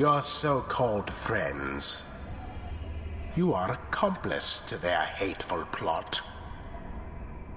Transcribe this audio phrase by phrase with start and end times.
[0.00, 2.04] Your so called friends.
[3.36, 6.22] You are accomplice to their hateful plot.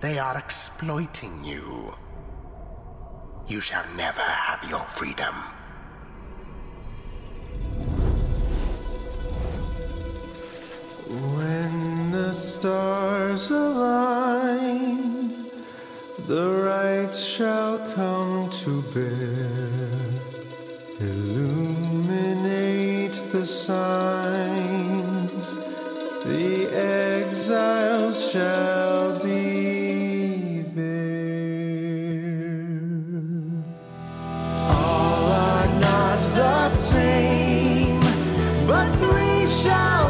[0.01, 1.95] They are exploiting you.
[3.47, 5.33] You shall never have your freedom.
[11.37, 15.47] When the stars align,
[16.27, 19.92] the rites shall come to bear.
[23.33, 25.15] The signs,
[26.23, 31.33] the exiles shall be there.
[34.69, 37.99] All are not the same,
[38.67, 40.02] but three shall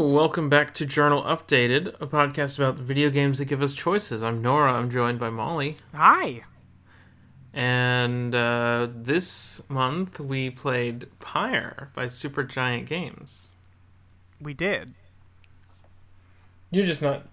[0.00, 3.74] Hello, welcome back to Journal Updated, a podcast about the video games that give us
[3.74, 4.22] choices.
[4.22, 4.72] I'm Nora.
[4.72, 6.44] I'm joined by Molly, Hi.
[7.52, 13.48] and uh, this month we played Pyre by Supergiant Games.
[14.40, 14.94] We did.
[16.70, 17.26] You're just not.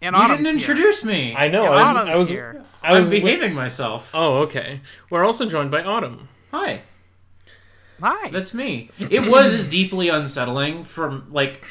[0.00, 0.52] And You didn't here.
[0.54, 1.34] introduce me.
[1.36, 1.64] I know.
[1.64, 1.88] And I was.
[1.88, 2.28] Autumn's I was.
[2.28, 2.62] here.
[2.84, 4.12] I was I'm behaving myself.
[4.14, 4.80] Oh, okay.
[5.10, 6.28] We're also joined by Autumn.
[6.52, 6.82] Hi,
[8.00, 8.30] Hi.
[8.30, 8.90] that's me.
[9.00, 11.64] It was deeply unsettling from like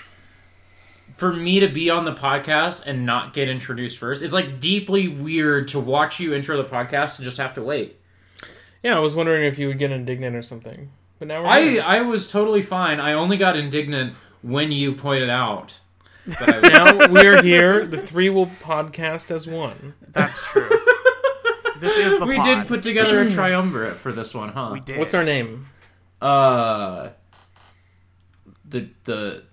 [1.21, 4.23] for me to be on the podcast and not get introduced first.
[4.23, 7.99] It's like deeply weird to watch you intro the podcast and just have to wait.
[8.81, 10.89] Yeah, I was wondering if you would get indignant or something,
[11.19, 11.47] but now we're.
[11.47, 11.83] I here.
[11.85, 12.99] I was totally fine.
[12.99, 15.79] I only got indignant when you pointed out
[16.25, 17.85] that I now we're here.
[17.85, 19.93] The three will podcast as one.
[20.07, 20.69] That's true.
[21.79, 22.45] this is the we pod.
[22.45, 24.71] did put together a triumvirate for this one, huh?
[24.73, 24.97] We did.
[24.97, 25.67] What's our name?
[26.19, 27.09] Uh,
[28.67, 29.43] the the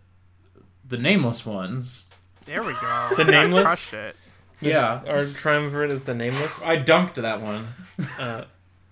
[0.88, 2.06] the nameless ones.
[2.47, 3.10] There we go.
[3.16, 3.65] The nameless?
[3.65, 4.16] Crushed it.
[4.60, 6.62] Yeah, Our triumvirate is the nameless.
[6.65, 7.69] I dunked that one.
[8.19, 8.44] Uh,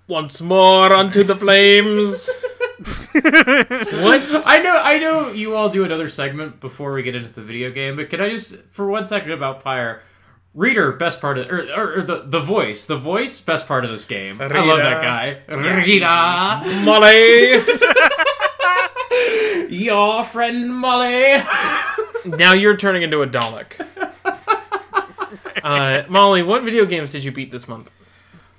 [0.06, 2.28] once more onto the flames.
[3.12, 4.46] what?
[4.46, 5.32] I know, I know.
[5.32, 8.30] You all do another segment before we get into the video game, but can I
[8.30, 10.02] just, for one second, about Pyre?
[10.54, 13.90] Reader, best part of, or, or, or the the voice, the voice, best part of
[13.90, 14.40] this game.
[14.40, 15.42] I love that guy.
[15.54, 17.60] Rita, Molly.
[19.70, 21.42] your friend Molly.
[22.24, 23.80] now you're turning into a Dalek.
[25.62, 27.90] Uh, Molly, what video games did you beat this month?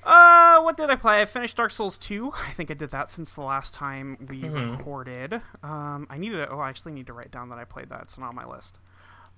[0.03, 1.21] Uh, what did I play?
[1.21, 2.31] I finished Dark Souls 2.
[2.33, 4.77] I think I did that since the last time we Mm-hmm.
[4.77, 5.33] recorded.
[5.63, 6.49] Um, I need to.
[6.49, 8.01] Oh, I actually need to write down that I played that.
[8.03, 8.79] It's not on my list.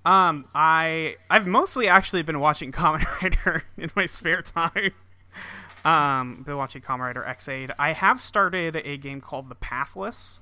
[0.04, 4.92] Um, I I've mostly actually been watching Kamen Rider in my spare time.
[5.84, 7.72] Um, been watching Kamen Rider Ex-Aid.
[7.78, 10.40] I have started a game called The Pathless,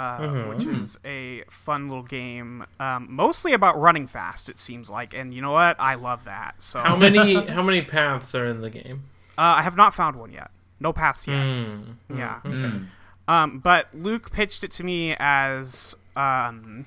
[0.00, 4.48] uh, which is a fun little game, um, mostly about running fast.
[4.48, 5.76] It seems like, and you know what?
[5.78, 6.54] I love that.
[6.62, 9.04] So How many how many paths are in the game?
[9.36, 10.50] uh, I have not found one yet.
[10.80, 11.42] No paths yet.
[11.42, 11.82] Hmm.
[12.16, 12.40] Yeah.
[12.44, 12.86] Mm.
[13.28, 16.86] Um, but Luke pitched it to me as um,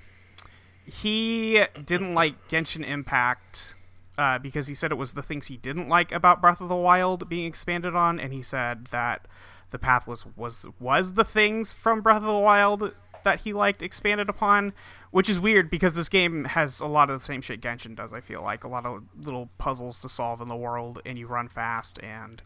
[0.86, 3.76] he didn't like Genshin Impact
[4.18, 6.76] uh, because he said it was the things he didn't like about Breath of the
[6.76, 9.28] Wild being expanded on, and he said that
[9.70, 12.94] the Pathless was was the things from Breath of the Wild
[13.24, 14.74] that he liked expanded upon,
[15.12, 18.14] which is weird because this game has a lot of the same shit Genshin does.
[18.14, 21.28] I feel like a lot of little puzzles to solve in the world, and you
[21.28, 22.42] run fast, and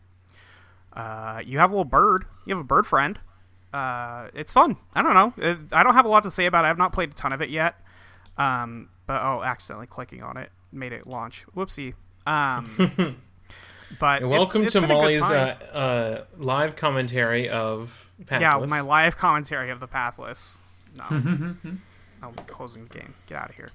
[0.93, 2.25] uh, you have a little bird.
[2.45, 3.19] You have a bird friend.
[3.73, 4.77] Uh, it's fun.
[4.93, 5.33] I don't know.
[5.37, 6.69] It, I don't have a lot to say about it.
[6.69, 7.75] I've not played a ton of it yet.
[8.37, 11.45] Um, but oh, accidentally clicking on it made it launch.
[11.55, 11.93] Whoopsie.
[12.25, 12.67] Um,
[13.99, 18.41] but Welcome it's to a good Molly's uh, uh, live commentary of Pathless.
[18.41, 20.59] yeah, my live commentary of the Pathless.
[20.97, 21.55] No.
[22.23, 23.13] I'll be closing the game.
[23.27, 23.69] Get out of here.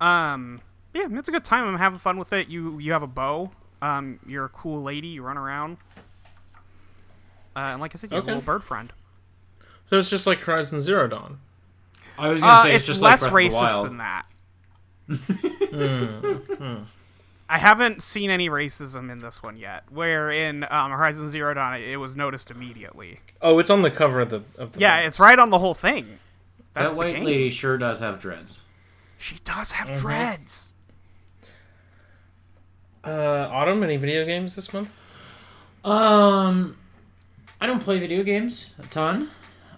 [0.00, 0.60] Um,
[0.92, 1.66] yeah, it's a good time.
[1.66, 2.48] I'm having fun with it.
[2.48, 3.50] You you have a bow.
[3.80, 5.08] Um, you're a cool lady.
[5.08, 5.76] You run around.
[7.56, 8.92] Uh, and like I said, you have a little bird friend.
[9.86, 11.38] So it's just like Horizon Zero Dawn.
[12.18, 13.86] I was gonna Uh, say it's, it's, just less like racist of the Wild.
[13.86, 14.26] than that.
[15.74, 16.84] Hmm,
[17.48, 19.84] I haven't seen any racism in this one yet.
[19.90, 23.20] Where in um, Horizon Zero Dawn, it, it was noticed immediately.
[23.42, 24.42] Oh, it's on the cover of the.
[24.56, 26.18] Of the Yeah, it's right on the whole thing.
[26.74, 27.24] That's that white game.
[27.24, 28.64] lady sure does have dreads.
[29.18, 30.00] She does have Mm-hmm.
[30.00, 30.72] dreads.
[33.04, 34.90] Uh, Autumn, any video games this month?
[35.84, 36.76] Um,
[37.60, 39.30] I don't play video games a ton.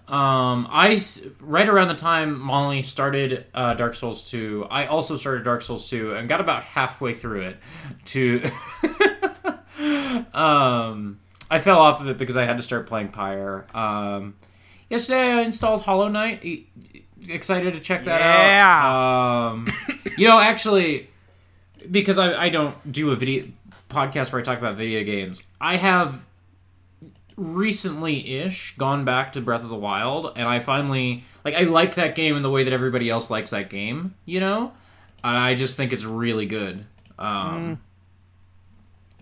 [0.07, 1.01] Um, I
[1.41, 5.89] right around the time Molly started uh, Dark Souls 2, I also started Dark Souls
[5.89, 7.57] 2 and got about halfway through it.
[8.05, 8.49] To
[10.33, 11.19] um,
[11.51, 13.65] I fell off of it because I had to start playing Pyre.
[13.73, 14.35] Um,
[14.89, 16.67] yesterday I installed Hollow Knight.
[17.27, 18.81] Excited to check that Yeah.
[18.85, 19.51] out.
[19.51, 19.67] Um,
[20.17, 21.09] you know, actually,
[21.89, 23.47] because I, I don't do a video
[23.89, 26.25] podcast where I talk about video games, I have
[27.35, 31.95] recently ish gone back to Breath of the Wild and I finally like I like
[31.95, 34.71] that game in the way that everybody else likes that game, you know?
[35.23, 36.83] And I just think it's really good.
[37.19, 37.79] Um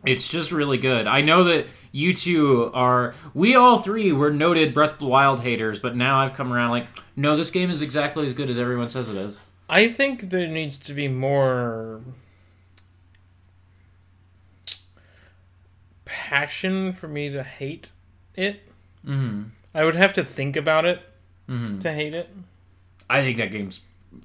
[0.06, 1.08] It's just really good.
[1.08, 5.40] I know that you two are we all three were noted Breath of the Wild
[5.40, 8.60] haters, but now I've come around like no, this game is exactly as good as
[8.60, 9.40] everyone says it is.
[9.70, 12.02] I think there needs to be more
[16.04, 17.88] passion for me to hate
[18.36, 18.62] it.
[19.08, 19.44] Mm-hmm.
[19.74, 21.02] I would have to think about it
[21.48, 22.30] to hate it.
[23.10, 23.80] I think that game's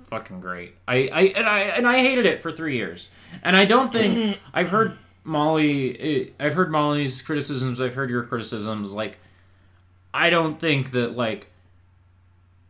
[0.06, 0.74] fucking great.
[0.88, 3.10] I, I and I and I hated it for three years,
[3.44, 6.00] and I don't think I've heard Molly.
[6.00, 7.80] eh, I've heard Molly's criticisms.
[7.80, 8.92] I've heard your criticisms.
[8.92, 9.18] Like,
[10.12, 11.48] I don't think that like.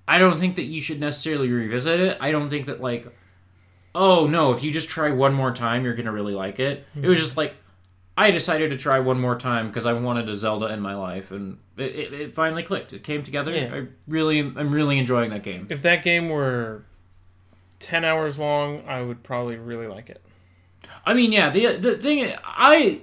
[0.09, 2.19] I don't think that you should necessarily revisit it.
[2.21, 3.07] I don't think that like,
[3.95, 6.85] oh no, if you just try one more time, you're gonna really like it.
[7.01, 7.55] It was just like.
[8.17, 11.31] I decided to try one more time because I wanted a Zelda in my life,
[11.31, 12.93] and it, it, it finally clicked.
[12.93, 13.55] It came together.
[13.55, 13.75] Yeah.
[13.75, 15.69] I really, I'm really enjoying that game.
[15.71, 16.83] If that game were
[17.79, 20.21] 10 hours long, I would probably really like it.
[21.05, 21.51] I mean, yeah.
[21.51, 23.01] The the thing I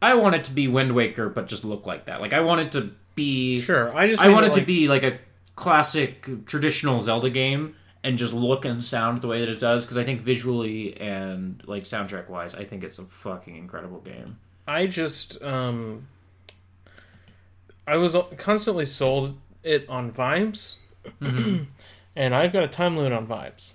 [0.00, 2.20] I want it to be Wind Waker, but just look like that.
[2.20, 3.60] Like I want it to be.
[3.60, 5.18] Sure, I just I want it that, to be like a
[5.54, 7.74] classic traditional Zelda game
[8.04, 11.62] and just look and sound the way that it does because I think visually and
[11.66, 14.38] like soundtrack wise, I think it's a fucking incredible game.
[14.68, 16.06] I just um
[17.86, 20.76] I was constantly sold it on vibes,
[21.20, 23.74] and I've got a time limit on vibes.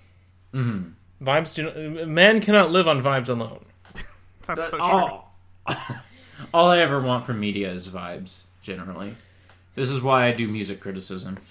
[0.54, 0.90] Mm-hmm.
[1.22, 3.64] Vibes do not, man cannot live on vibes alone.
[4.46, 4.80] That's so true.
[4.80, 5.36] all,
[6.54, 8.42] all I ever want from media is vibes.
[8.62, 9.14] Generally,
[9.74, 11.38] this is why I do music criticism.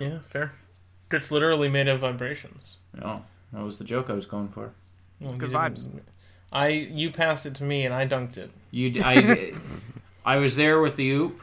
[0.00, 0.50] Yeah, fair.
[1.12, 2.78] It's literally made of vibrations.
[3.00, 3.22] No,
[3.52, 4.72] that was the joke I was going for.
[5.20, 5.86] Well, good vibes.
[6.50, 8.50] I you passed it to me and I dunked it.
[8.72, 9.52] You, d- I,
[10.24, 11.40] I was there with the oop,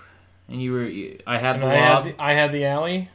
[0.49, 0.83] and you were.
[0.83, 3.09] you- I had And the I had the, I had the alley.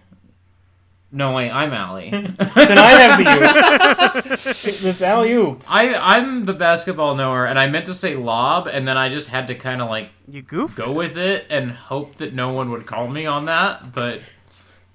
[1.17, 2.11] No, wait, I'm Allie.
[2.11, 2.35] Then
[2.77, 4.29] I have the you.
[4.31, 5.63] this alley oop.
[5.69, 9.29] I, I'm the basketball knower, and I meant to say lob, and then I just
[9.29, 10.77] had to kind of like You goofed.
[10.77, 13.93] go with it and hope that no one would call me on that.
[13.93, 14.23] But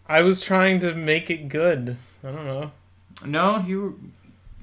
[0.09, 1.95] I was trying to make it good.
[2.21, 2.71] I don't know.
[3.25, 4.11] no, you,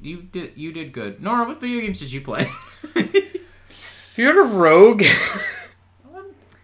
[0.02, 1.22] you did, you did good.
[1.22, 2.50] Nora, what video games did you play?
[2.94, 5.04] Have you heard of Rogue?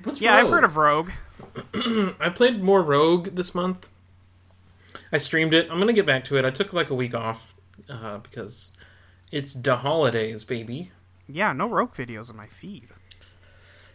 [0.04, 0.52] What's Yeah, I've Rogue?
[0.52, 1.10] heard of Rogue.
[2.20, 3.88] I played more Rogue this month.
[5.12, 5.70] I streamed it.
[5.70, 6.44] I'm gonna get back to it.
[6.44, 7.54] I took like a week off
[7.88, 8.72] uh, because
[9.30, 10.90] it's the holidays, baby.
[11.28, 12.88] Yeah, no Rogue videos on my feed.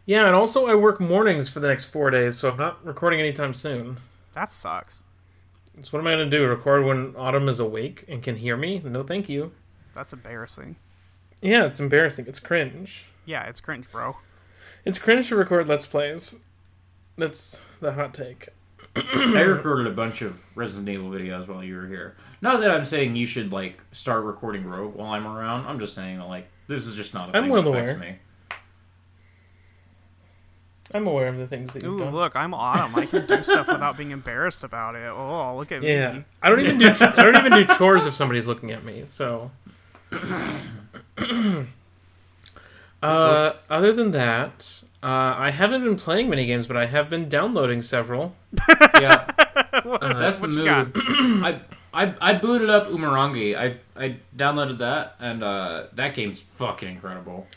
[0.05, 3.19] Yeah, and also I work mornings for the next four days, so I'm not recording
[3.19, 3.97] anytime soon.
[4.33, 5.03] That sucks.
[5.81, 6.47] So what am I gonna do?
[6.47, 8.81] Record when Autumn is awake and can hear me?
[8.83, 9.51] No, thank you.
[9.93, 10.75] That's embarrassing.
[11.41, 12.25] Yeah, it's embarrassing.
[12.27, 13.05] It's cringe.
[13.25, 14.17] Yeah, it's cringe, bro.
[14.85, 16.37] It's cringe to record Let's Plays.
[17.17, 18.49] That's the hot take.
[18.97, 22.15] I recorded a bunch of Resident Evil videos while you were here.
[22.41, 25.65] Not that I'm saying you should like start recording Rogue while I'm around.
[25.67, 28.11] I'm just saying like this is just not a I'm thing well that affects aware.
[28.11, 28.17] me.
[30.93, 32.13] I'm aware of the things that you've Ooh, done.
[32.13, 32.95] look, I'm Autumn.
[32.95, 35.05] I can do stuff without being embarrassed about it.
[35.09, 36.23] Oh, look at Yeah, me.
[36.41, 39.03] I don't even do I don't even do chores if somebody's looking at me.
[39.09, 39.51] So,
[43.03, 47.29] uh, other than that, uh, I haven't been playing many games, but I have been
[47.29, 48.35] downloading several.
[48.99, 49.29] Yeah,
[50.01, 50.91] that's the what you mood.
[51.45, 51.61] I,
[51.93, 53.55] I I booted up Umurangi.
[53.55, 57.47] I I downloaded that, and uh, that game's fucking incredible.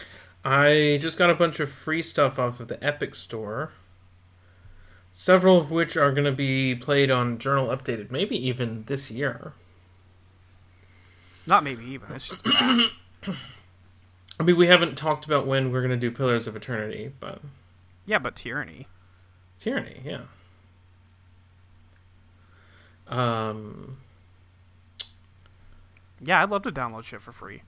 [0.44, 3.72] I just got a bunch of free stuff off of the Epic Store.
[5.12, 9.52] several of which are going to be played on Journal Updated, maybe even this year.
[11.46, 12.12] Not maybe even.
[12.12, 12.44] It's just
[14.40, 17.42] I mean, we haven't talked about when we're going to do Pillars of Eternity, but
[18.06, 18.86] yeah, but tyranny.
[19.60, 20.22] Tyranny, yeah.
[23.06, 23.98] Um,
[26.22, 27.62] Yeah, I'd love to download shit for free.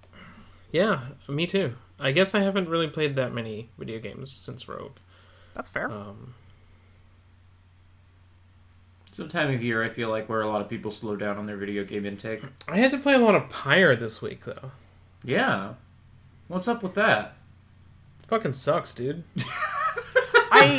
[0.70, 1.74] yeah, me too.
[2.00, 4.96] I guess I haven't really played that many video games since Rogue.
[5.52, 5.90] That's fair.
[5.90, 6.32] Um,
[9.08, 11.36] It's a time of year I feel like where a lot of people slow down
[11.36, 12.40] on their video game intake.
[12.66, 14.70] I had to play a lot of Pyre this week, though.
[15.22, 15.74] Yeah.
[16.48, 17.34] What's up with that?
[18.28, 19.24] Fucking sucks, dude.
[20.54, 20.78] I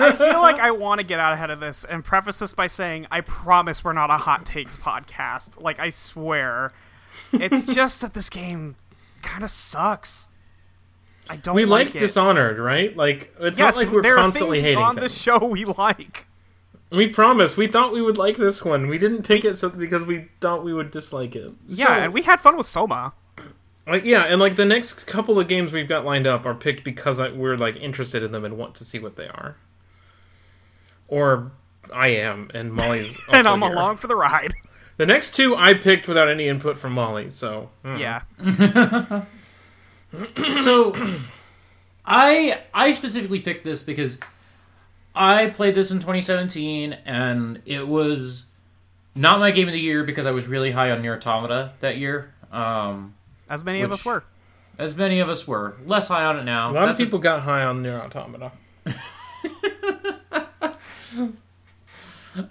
[0.00, 2.66] I feel like I want to get out ahead of this and preface this by
[2.66, 5.60] saying I promise we're not a hot takes podcast.
[5.60, 6.72] Like I swear.
[7.32, 8.76] It's just that this game
[9.22, 10.30] kind of sucks.
[11.28, 11.98] I don't We like like it.
[12.00, 12.94] Dishonored, right?
[12.96, 15.12] Like it's yes, not like we're there constantly are things hating on things.
[15.12, 16.26] this show we like.
[16.90, 17.56] We promise.
[17.56, 18.86] We thought we would like this one.
[18.88, 21.50] We didn't pick it so because we thought we would dislike it.
[21.66, 23.14] Yeah, and we had fun with Soma.
[23.86, 26.82] Like yeah, and like the next couple of games we've got lined up are picked
[26.82, 29.56] because I, we're like interested in them and want to see what they are.
[31.06, 31.52] Or
[31.94, 33.72] I am, and Molly's also and I'm here.
[33.72, 34.54] along for the ride.
[34.96, 37.98] The next two I picked without any input from Molly, so mm.
[37.98, 38.22] Yeah.
[40.62, 40.94] so
[42.04, 44.18] I I specifically picked this because
[45.14, 48.46] I played this in 2017 and it was
[49.14, 51.98] not my game of the year because I was really high on Nier Automata that
[51.98, 52.32] year.
[52.52, 53.14] Um,
[53.48, 54.24] As many of us were.
[54.78, 55.76] as many of us were.
[55.86, 56.70] Less high on it now.
[56.70, 58.52] A lot That's of people got high on Nier Automata.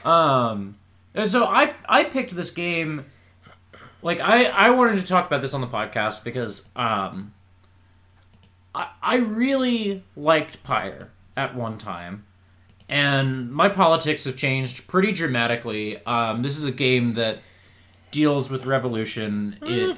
[0.03, 0.77] Um,
[1.25, 3.05] so I I picked this game.
[4.01, 7.33] Like I I wanted to talk about this on the podcast because um,
[8.73, 12.25] I I really liked Pyre at one time,
[12.89, 16.03] and my politics have changed pretty dramatically.
[16.05, 17.39] Um, this is a game that
[18.11, 19.57] deals with revolution.
[19.61, 19.97] It.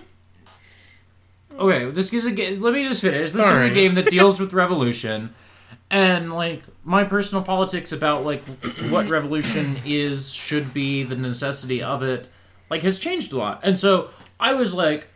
[1.57, 2.61] Okay, this is a game.
[2.61, 3.31] Let me just finish.
[3.31, 5.33] This is a game that deals with revolution.
[5.89, 8.43] And like my personal politics about like
[8.89, 12.29] what revolution is should be the necessity of it
[12.69, 13.61] like has changed a lot.
[13.63, 14.09] And so
[14.39, 15.07] i was like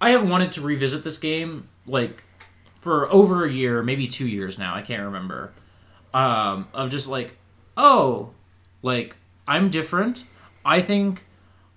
[0.00, 2.22] i have wanted to revisit this game like
[2.80, 5.52] for over a year maybe two years now i can't remember
[6.14, 7.36] um of just like
[7.76, 8.30] oh
[8.82, 10.24] like i'm different.
[10.64, 11.24] I think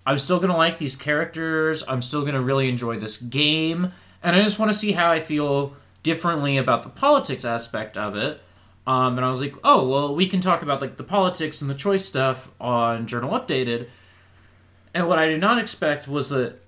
[0.05, 1.83] i'm still gonna like these characters.
[1.87, 3.91] I'm still gonna really enjoy this game
[4.25, 8.15] and i just want to see how i feel differently about the politics aspect of
[8.15, 8.41] it.
[8.87, 11.69] Um, and i was like oh well we can talk about like the politics and
[11.69, 13.87] the choice stuff on journal updated.
[14.93, 16.59] And what i did not expect was that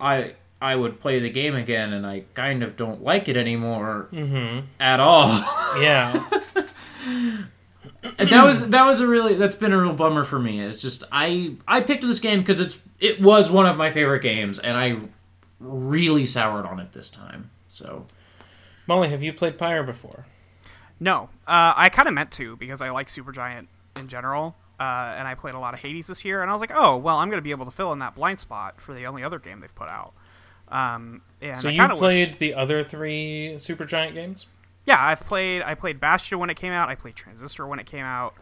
[0.00, 4.08] i i would play the game again and i kind of don't like it anymore
[4.80, 5.28] at all.
[5.80, 6.24] Yeah,
[8.18, 10.60] And that was that was a really that's been a real bummer for me.
[10.60, 14.22] It's just I I picked this game because it's it was one of my favorite
[14.22, 14.98] games, and I
[15.60, 17.50] really soured on it this time.
[17.68, 18.06] So
[18.86, 20.26] Molly, have you played Pyre before?
[21.00, 25.28] No, uh, I kind of meant to because I like Supergiant in general, uh, and
[25.28, 27.28] I played a lot of Hades this year, and I was like, oh, well, I'm
[27.28, 29.60] going to be able to fill in that blind spot for the only other game
[29.60, 30.12] they've put out.
[30.68, 34.46] Um, and So I you kinda played wish- the other three Supergiant games?
[34.86, 35.62] yeah, I've played.
[35.62, 36.88] I played Bastion when it came out.
[36.88, 38.34] I played Transistor when it came out,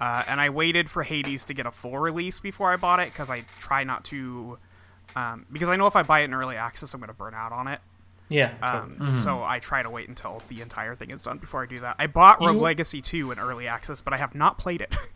[0.00, 3.12] uh, and I waited for Hades to get a full release before I bought it
[3.12, 4.58] because I try not to,
[5.16, 7.34] um, because I know if I buy it in early access, I'm going to burn
[7.34, 7.80] out on it.
[8.28, 8.52] Yeah.
[8.62, 9.16] Um, totally.
[9.20, 11.96] So I try to wait until the entire thing is done before I do that.
[11.98, 14.94] I bought Rogue You- Legacy 2 in early access, but I have not played it.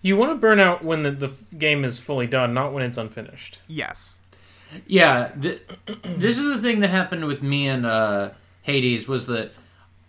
[0.00, 2.98] You want to burn out when the, the game is fully done, not when it's
[2.98, 3.58] unfinished.
[3.66, 4.20] yes.
[4.86, 5.60] yeah, th-
[6.04, 8.30] this is the thing that happened with me and uh,
[8.62, 9.50] Hades was that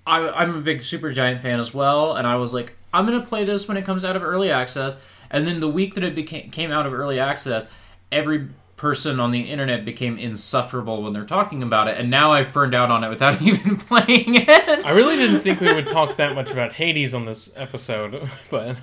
[0.06, 3.26] I, I'm a big Super Giant fan as well, and I was like, I'm gonna
[3.26, 4.96] play this when it comes out of early access.
[5.32, 7.66] And then the week that it became came out of early access,
[8.12, 8.50] every
[8.84, 12.76] person on the internet became insufferable when they're talking about it, and now I've burned
[12.76, 14.86] out on it without even playing it.
[14.86, 18.76] I really didn't think we would talk that much about Hades on this episode, but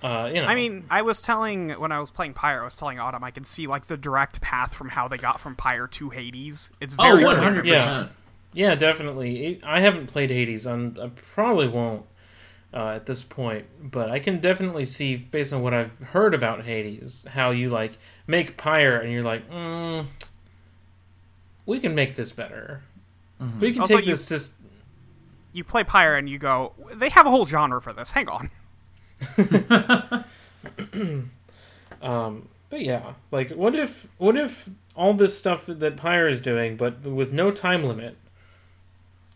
[0.00, 0.46] uh, you know.
[0.46, 3.32] I mean, I was telling when I was playing Pyre, I was telling Autumn I
[3.32, 6.70] could see like the direct path from how they got from Pyre to Hades.
[6.80, 8.12] It's oh, very hundred percent.
[8.52, 9.44] yeah, definitely.
[9.44, 10.68] It- I haven't played Hades.
[10.68, 12.06] I'm, I probably won't
[12.72, 16.62] uh, at this point, but I can definitely see, based on what I've heard about
[16.62, 20.06] Hades, how you like make Pyre, and you're like, mm,
[21.66, 22.82] we can make this better.
[23.60, 24.28] We can Also, take you- this.
[24.30, 24.52] Sys-
[25.52, 28.10] You play Pyre and you go, they have a whole genre for this.
[28.12, 28.50] Hang on.
[32.02, 36.76] Um, but yeah, like what if what if all this stuff that Pyre is doing,
[36.78, 38.16] but with no time limit?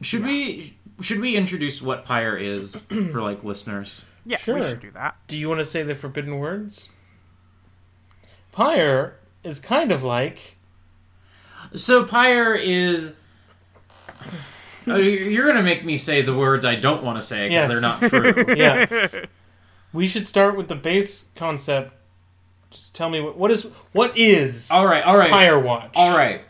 [0.00, 2.76] Should we should we introduce what Pyre is
[3.12, 4.07] for like listeners?
[4.25, 4.55] Yeah, Sure.
[4.55, 5.17] we should do that.
[5.26, 6.88] Do you want to say the forbidden words?
[8.54, 10.56] Pyre is kind of like
[11.75, 13.12] So Pyre is.
[14.87, 17.68] Oh, you're gonna make me say the words I don't want to say because Yes.
[17.68, 18.54] they're not true.
[18.56, 19.16] yes.
[19.92, 21.92] we should start with the base concept.
[22.70, 25.92] Just tell me what what is what is all right, all right, Pyre Watch?
[25.96, 26.42] all right.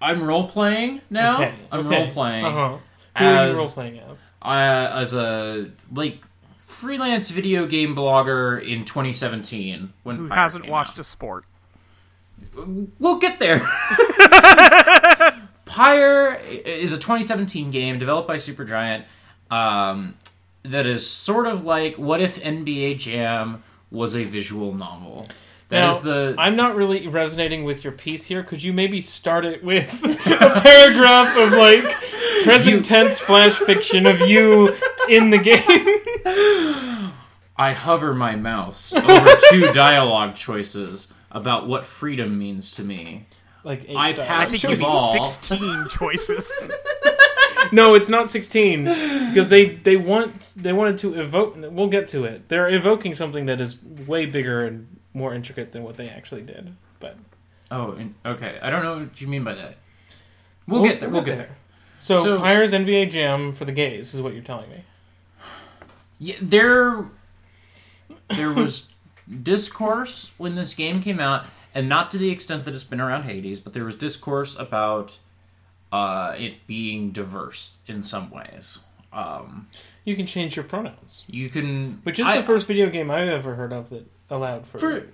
[0.00, 1.36] I'm role playing now.
[1.42, 1.54] Okay.
[1.72, 1.96] I'm okay.
[2.04, 2.76] role playing Uh-huh.
[3.18, 4.32] Who are you role playing as?
[4.42, 6.20] uh, as a like
[6.78, 10.98] freelance video game blogger in 2017 when Who Pyre hasn't watched out.
[11.00, 11.44] a sport?
[13.00, 13.58] We'll get there.
[15.64, 19.04] Pyre is a 2017 game developed by Supergiant
[19.50, 20.14] um,
[20.62, 25.26] that is sort of like what if NBA Jam was a visual novel.
[25.70, 28.44] That Now, is the I'm not really resonating with your piece here.
[28.44, 31.84] Could you maybe start it with a paragraph of like
[32.44, 34.74] present tense flash fiction of you
[35.10, 37.12] in the game?
[37.56, 43.26] I hover my mouse over two dialogue choices about what freedom means to me.
[43.64, 45.24] like I dialogue I passed think the you need ball.
[45.24, 46.70] 16 choices.
[47.70, 48.84] No, it's not 16
[49.28, 51.54] because they they want they wanted to evoke.
[51.58, 52.48] We'll get to it.
[52.48, 56.74] They're evoking something that is way bigger and more intricate than what they actually did.
[56.98, 57.16] But
[57.70, 58.58] Oh, okay.
[58.62, 59.76] I don't know what you mean by that.
[60.66, 61.10] We'll, get there.
[61.10, 61.56] We'll get there.
[61.98, 64.84] So, So- Pyre's NBA Jam for the gays is what you're telling me.
[66.18, 67.04] Yeah, there,
[68.28, 68.88] there was
[69.42, 71.44] discourse when this game came out,
[71.74, 75.16] and not to the extent that it's been around Hades, but there was discourse about
[75.92, 78.80] uh, it being diverse in some ways.
[79.12, 79.68] Um,
[80.04, 83.28] You can change your pronouns, you can, which is I- the first video game I've
[83.28, 85.06] ever heard of that allowed for, for,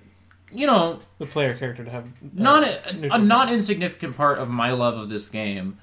[0.51, 4.39] you know, the player character to have uh, not a, a neutral not insignificant part
[4.39, 5.79] of my love of this game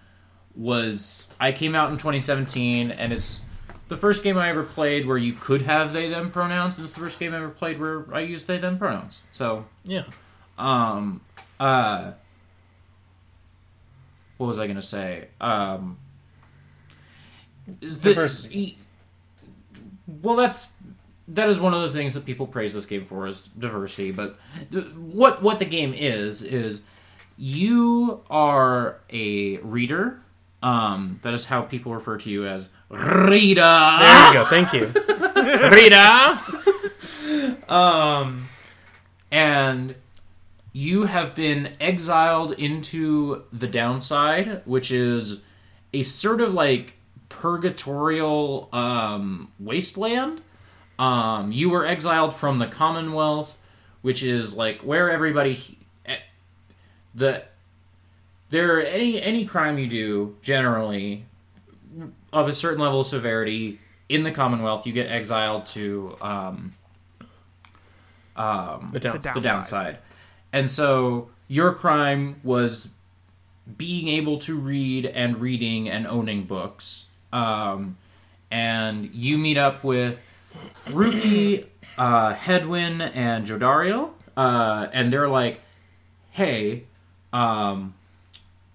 [0.55, 3.41] was I came out in 2017, and it's
[3.91, 6.93] the first game I ever played where you could have they them pronouns, and it's
[6.93, 9.21] the first game I ever played where I used they them pronouns.
[9.33, 10.03] So, yeah.
[10.57, 11.19] um,
[11.59, 12.13] uh,
[14.37, 15.27] what was I gonna say?
[15.41, 15.97] Um,
[17.81, 18.77] is the- Diversity.
[20.07, 20.69] well, that's
[21.27, 24.13] that is one of the things that people praise this game for is diversity.
[24.13, 24.39] But
[24.71, 26.81] th- what what the game is is
[27.37, 30.21] you are a reader.
[30.63, 33.61] Um, that is how people refer to you as reader.
[33.61, 34.45] There you go.
[34.45, 34.87] Thank you.
[35.71, 36.39] Rita.
[37.69, 38.47] um,
[39.31, 39.95] and
[40.73, 45.39] you have been exiled into the downside, which is
[45.93, 46.93] a sort of like
[47.29, 50.41] purgatorial um, wasteland.
[50.99, 53.57] Um, you were exiled from the Commonwealth,
[54.01, 56.17] which is like where everybody eh,
[57.15, 57.43] the
[58.49, 61.25] there any any crime you do generally
[62.33, 66.73] of a certain level of severity in the Commonwealth, you get exiled to um,
[68.35, 69.13] um, The down.
[69.13, 69.43] The Downside.
[69.43, 69.97] downside.
[70.53, 72.87] And so your crime was
[73.77, 77.07] being able to read and reading and owning books.
[77.31, 77.97] Um,
[78.49, 80.19] and you meet up with
[80.87, 81.65] Rukey,
[81.97, 84.11] uh, Hedwyn, and Jodariel.
[84.35, 85.61] Uh, and they're like,
[86.31, 86.83] hey,
[87.31, 87.93] um,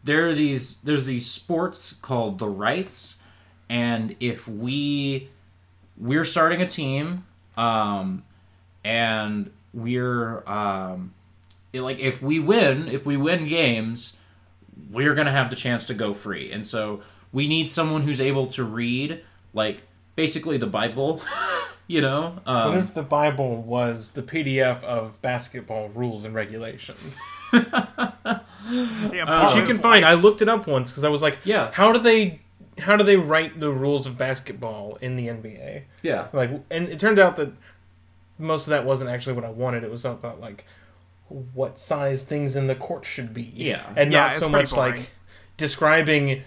[0.04, 3.16] there are these there's these sports called the rites
[3.68, 5.28] and if we
[5.98, 7.24] we're starting a team
[7.56, 8.22] um
[8.84, 11.12] and we're um
[11.74, 14.16] like if we win if we win games
[14.90, 17.02] we're gonna have the chance to go free and so
[17.32, 19.20] we need someone who's able to read
[19.52, 19.82] like
[20.14, 21.20] basically the bible
[21.86, 26.98] you know um, What if the Bible was the PDF of basketball rules and regulations?
[28.68, 30.04] Yeah, Which you can find.
[30.04, 31.70] I looked it up once because I was like, Yeah.
[31.72, 32.40] how do they,
[32.78, 35.82] how do they write the rules of basketball in the NBA?
[36.02, 37.50] yeah Like, and it turned out that
[38.38, 39.82] most of that wasn't actually what I wanted.
[39.84, 40.64] It was about like
[41.28, 43.50] what size things in the court should be.
[43.54, 43.86] Yeah.
[43.96, 44.96] and Yeah, not so much boring.
[44.96, 45.10] like
[45.56, 46.42] describing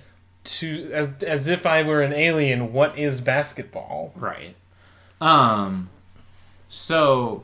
[0.45, 2.71] to as as if I were an alien.
[2.73, 4.13] What is basketball?
[4.15, 4.55] Right.
[5.19, 5.89] Um.
[6.69, 7.43] So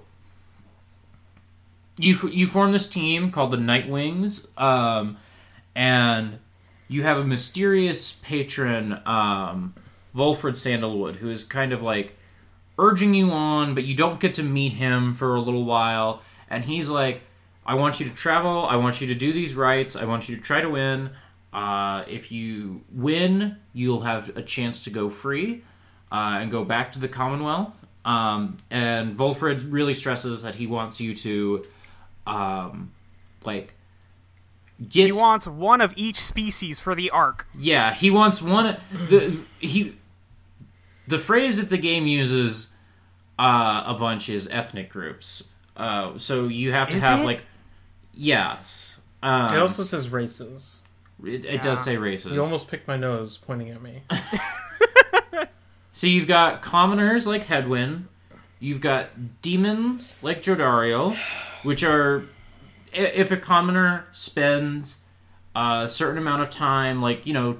[1.97, 5.17] you f- you form this team called the Night Wings, um,
[5.75, 6.39] and
[6.87, 9.73] you have a mysterious patron, um,
[10.15, 12.15] Volfred Sandalwood, who is kind of like
[12.77, 16.21] urging you on, but you don't get to meet him for a little while.
[16.49, 17.21] And he's like,
[17.65, 18.65] I want you to travel.
[18.65, 19.95] I want you to do these rites.
[19.95, 21.09] I want you to try to win.
[21.51, 25.63] Uh, if you win, you'll have a chance to go free
[26.11, 27.85] uh, and go back to the Commonwealth.
[28.03, 31.65] Um, and Volfred really stresses that he wants you to,
[32.27, 32.91] um,
[33.43, 33.73] like,
[34.89, 37.47] get He wants one of each species for the arc.
[37.57, 38.77] yeah, he wants one.
[38.91, 39.95] The he,
[41.07, 42.73] the phrase that the game uses
[43.39, 45.49] uh, a bunch is ethnic groups.
[45.77, 47.25] Uh, so you have to Is have it?
[47.25, 47.43] like
[48.13, 48.99] yes.
[49.23, 50.79] Um, It also says races.
[51.23, 52.31] it, it does say races.
[52.31, 54.01] You almost picked my nose pointing at me.
[55.91, 58.03] So you've got commoners like Hedwyn.
[58.59, 61.15] You've got demons like Jodariel,
[61.63, 62.25] which are i-
[62.95, 64.97] if a commoner spends
[65.55, 67.57] a certain amount of time, like you know,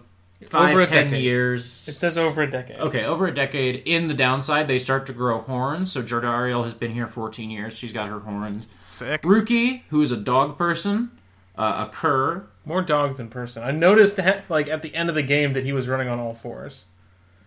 [0.50, 1.24] five Over a ten decade.
[1.24, 1.88] years.
[1.88, 2.78] It says over a decade.
[2.78, 3.84] Okay, over a decade.
[3.86, 5.92] In the downside, they start to grow horns.
[5.92, 7.74] So Jodariel has been here 14 years.
[7.74, 8.68] She's got her horns.
[8.82, 9.22] Sick.
[9.24, 11.12] Rukey, who is a dog person,
[11.58, 12.48] uh, a cur.
[12.66, 13.62] More dog than person.
[13.64, 16.20] I noticed ha- like at the end of the game that he was running on
[16.20, 16.86] all fours.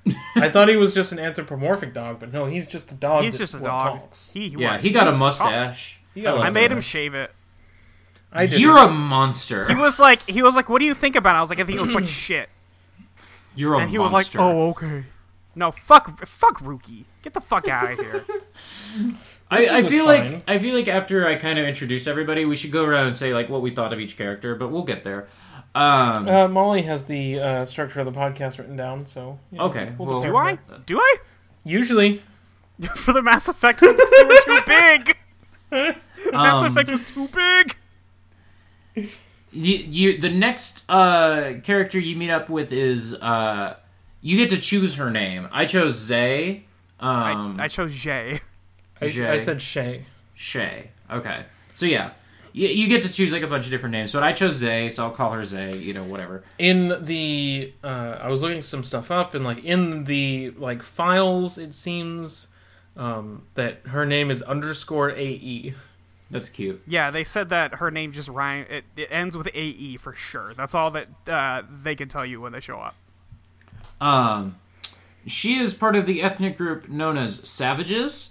[0.37, 3.25] I thought he was just an anthropomorphic dog, but no, he's just a dog.
[3.25, 3.99] He's that, just a dog.
[4.01, 4.31] talks.
[4.31, 4.81] He, Yeah, what?
[4.81, 5.99] he got a mustache.
[6.15, 7.31] He got I made him shave it.
[8.33, 8.61] I did.
[8.61, 9.67] You're a monster.
[9.69, 11.39] He was like, he was like, "What do you think about?" it?
[11.39, 12.49] I was like, "I think it looks like shit."
[13.55, 13.83] You're a monster.
[13.85, 14.17] And he monster.
[14.17, 15.05] was like, "Oh, okay."
[15.55, 17.05] No, fuck, fuck Rukey.
[17.23, 18.25] Get the fuck out of here.
[19.51, 20.33] I, I feel fine.
[20.35, 23.17] like I feel like after I kind of introduce everybody, we should go around and
[23.17, 25.27] say like what we thought of each character, but we'll get there.
[25.75, 29.65] Um, Uh, Molly has the uh, structure of the podcast written down, so you know,
[29.65, 30.59] Okay, we'll well- Do to I?
[30.69, 30.87] that.
[30.87, 31.17] Do I?
[31.65, 32.23] Usually,
[32.97, 35.17] For the Mass Effect, ones, 'cause they were too big.
[36.33, 37.77] Mass Um, Effect was too big.
[39.53, 43.77] You, you the next uh, character you meet up with is uh,
[44.21, 45.49] you get to choose her name.
[45.53, 46.65] I chose Zay.
[47.01, 48.41] Um, I, I chose Jay.
[49.01, 49.29] I, Jay.
[49.29, 50.05] I said Shay.
[50.35, 50.91] Shay.
[51.11, 52.11] Okay, so yeah,
[52.53, 54.91] you, you get to choose like a bunch of different names, but I chose Zay,
[54.91, 55.77] so I'll call her Zay.
[55.79, 56.45] You know, whatever.
[56.59, 61.59] in the uh, I was looking some stuff up and like in the like files
[61.59, 62.49] it seems
[62.97, 65.75] um, that her name is underscore AE.
[66.31, 66.83] That's cute.
[66.87, 68.67] Yeah, they said that her name just rhyme.
[68.69, 70.53] It, it ends with AE for sure.
[70.55, 72.95] That's all that uh, they can tell you when they show up.
[74.01, 74.57] Um,
[75.27, 78.31] she is part of the ethnic group known as Savages.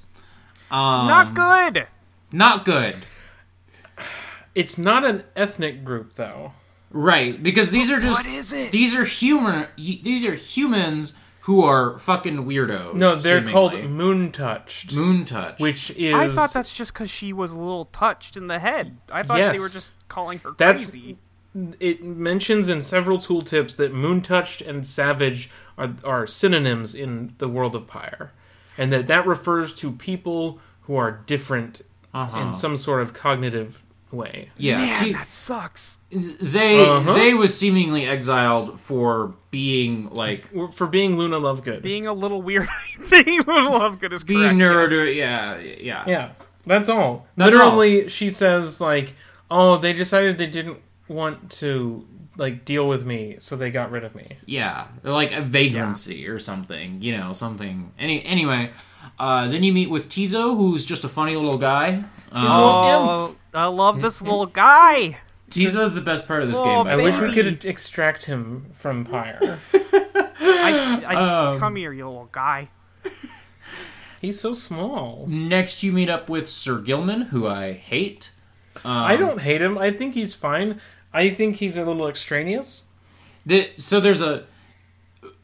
[0.69, 1.87] Um, Not good.
[2.31, 2.97] Not good.
[4.53, 6.53] It's not an ethnic group though.
[6.89, 8.71] Right, because these are just What is it?
[8.71, 11.13] these are human these are humans
[11.47, 12.93] who are fucking weirdos.
[12.93, 13.53] No, they're seemingly.
[13.53, 17.57] called moon touched, Moon touched, which is I thought that's just because she was a
[17.57, 18.97] little touched in the head.
[19.09, 21.17] I thought they were just calling her That's- crazy.
[21.79, 27.47] it mentions in several tooltips that moon touched and savage are, are synonyms in the
[27.47, 28.33] world of pyre
[28.77, 31.81] and that that refers to people who are different
[32.13, 32.39] uh-huh.
[32.39, 33.83] in some sort of cognitive
[34.17, 35.99] way yeah, Man, she, that sucks.
[36.43, 37.13] Zay Uh-huh.
[37.13, 42.67] Zay was seemingly exiled for being like for being luna lovegood Being a little weird.
[43.09, 44.91] being a little Lovegood is being correct.
[44.91, 44.91] nerd.
[44.91, 44.99] yes.
[44.99, 46.31] Or, yeah, yeah, yeah
[46.65, 49.15] that's all That's literally she says like
[49.49, 54.03] oh they decided they didn't want to like deal with me so they got rid
[54.03, 54.87] of me yeah.
[55.03, 57.01] Like a vagrancy or something.
[57.01, 57.91] You know, something.
[57.99, 58.71] Any anyway.
[59.19, 62.03] Uh, then you meet with Tizo, who's just a funny little guy.
[62.31, 65.17] Um, Oh, I love this little guy.
[65.49, 66.83] Tizo's the best part of this Oh, game.
[66.85, 71.15] By i the wish we could extract him from pyre I, I,
[71.53, 72.69] Um, come here, you little guy.
[74.21, 78.31] he's so small Next, you meet up with Sir Gilman, who I hate.
[78.83, 79.77] Um, I don't hate him.
[79.77, 80.79] I think he's fine.
[81.13, 82.83] I think he's a little extraneous.
[83.45, 84.43] The, so there's a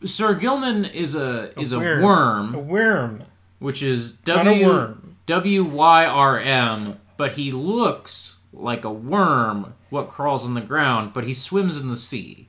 [0.03, 2.01] Sir Gilman is a, is a worm.
[2.03, 3.23] worm, A worm.
[3.59, 5.02] which is Not a W worm.
[5.25, 11.13] W Y R M, but he looks like a worm what crawls on the ground,
[11.13, 12.47] but he swims in the sea.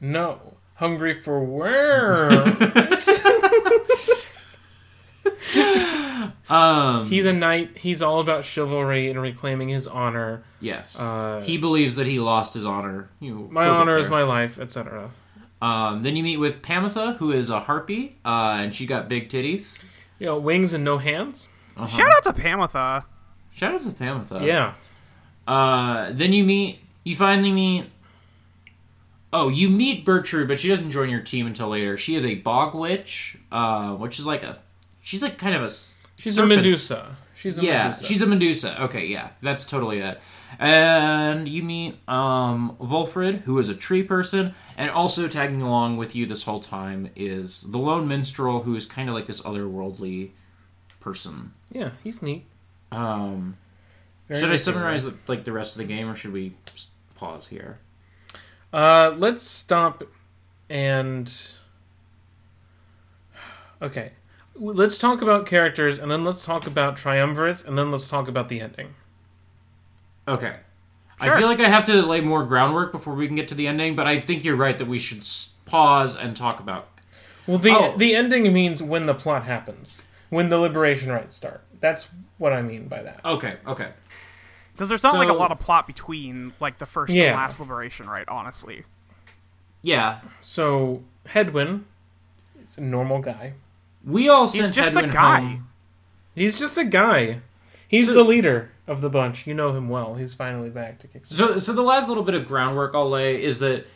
[0.00, 0.54] No.
[0.74, 3.08] Hungry for worms.
[6.50, 7.78] Um, he's a knight.
[7.78, 10.42] He's all about chivalry and reclaiming his honor.
[10.58, 13.08] yes, uh, he believes that he lost his honor.
[13.20, 15.12] You know, My honor is my life, etc.
[15.62, 19.28] Um, then you meet with Pamitha, who is a harpy, uh, and she got big
[19.28, 19.78] titties.
[20.18, 21.46] You know, wings and no hands.
[21.84, 21.96] Uh-huh.
[21.96, 23.04] Shout out to Pamitha.
[23.52, 24.44] Shout out to Pamitha.
[24.44, 24.74] Yeah.
[25.46, 26.80] Uh, then you meet.
[27.04, 27.86] You finally meet.
[29.32, 31.96] Oh, you meet Bertrude, but she doesn't join your team until later.
[31.96, 34.58] She is a bog witch, uh, which is like a.
[35.02, 35.66] She's like kind of a.
[35.66, 36.52] s- She's serpent.
[36.52, 37.16] a Medusa.
[37.34, 38.04] She's a Yeah, Medusa.
[38.06, 38.82] she's a Medusa.
[38.84, 40.20] Okay, yeah, that's totally it.
[40.58, 46.14] And you meet um, Volfred, who is a tree person, and also tagging along with
[46.14, 50.30] you this whole time is the lone minstrel, who is kind of like this otherworldly
[51.00, 51.52] person.
[51.72, 52.44] Yeah, he's neat.
[52.92, 53.56] Um,
[54.28, 55.16] Very should I summarize area.
[55.26, 56.54] like the rest of the game, or should we
[57.16, 57.78] pause here?
[58.72, 60.04] Uh, let's stop
[60.68, 61.32] and.
[63.82, 64.12] Okay.
[64.56, 68.48] Let's talk about characters, and then let's talk about triumvirates, and then let's talk about
[68.48, 68.94] the ending.
[70.28, 70.56] Okay.
[71.22, 71.32] Sure.
[71.32, 73.66] I feel like I have to lay more groundwork before we can get to the
[73.66, 75.26] ending, but I think you're right that we should
[75.64, 76.88] pause and talk about.
[77.46, 77.96] Well, the Oh.
[77.96, 80.04] the ending means when the plot happens.
[80.30, 81.62] When the liberation rites start.
[81.80, 83.20] That's what I mean by that.
[83.24, 83.90] Okay, okay.
[84.72, 87.28] Because there's not like a lot of plot between like the first Yeah.
[87.28, 88.26] and last liberation, right?
[88.28, 88.84] Honestly.
[89.82, 90.20] Yeah.
[90.40, 91.82] So Hedwyn
[92.62, 93.54] is a normal guy.
[94.04, 95.40] We all He's sent just a Hedwyn guy.
[95.40, 95.68] home.
[96.34, 97.40] He's just a guy.
[97.88, 99.46] He's So- the leader of the bunch.
[99.46, 100.14] You know him well.
[100.14, 101.26] He's finally back to kick.
[101.26, 103.86] So, so the last little bit of groundwork I'll lay is that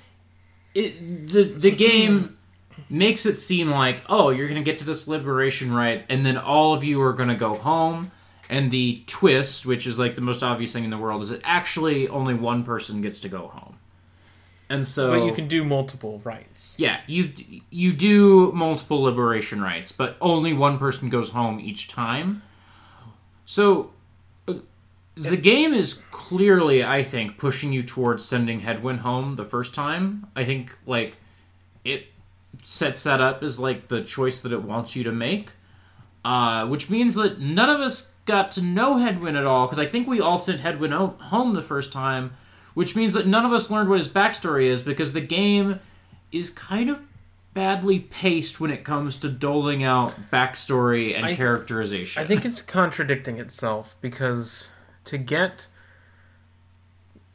[0.74, 2.36] it, the the game
[2.88, 6.74] makes it seem like oh you're gonna get to this liberation rite, and then all
[6.74, 8.10] of you are gonna go home.
[8.50, 11.40] And the twist, which is like the most obvious thing in the world, is that
[11.44, 13.78] actually only one person gets to go home.
[14.68, 16.76] And so, But you can do multiple rites.
[16.78, 17.32] yeah, you
[17.70, 22.42] you do multiple liberation rites, but only one person goes home each time.
[23.46, 23.90] So
[24.48, 24.54] uh,
[25.14, 30.26] the game is clearly, I think, pushing you towards sending Hedwyn home the first time.
[30.36, 31.16] I think like
[31.84, 32.06] it
[32.64, 35.50] sets that up as like the choice that it wants you to make,
[36.24, 39.86] uh, which means that none of us got to know Hedwyn at all because I
[39.86, 42.32] think we all sent Hedwyn ho- home the first time,
[42.72, 45.78] which means that none of us learned what his backstory is because the game
[46.32, 47.00] is kind of
[47.52, 52.22] badly paced when it comes to doling out backstory and I- characterization.
[52.22, 54.70] I think it's contradicting itself because
[55.04, 55.66] to get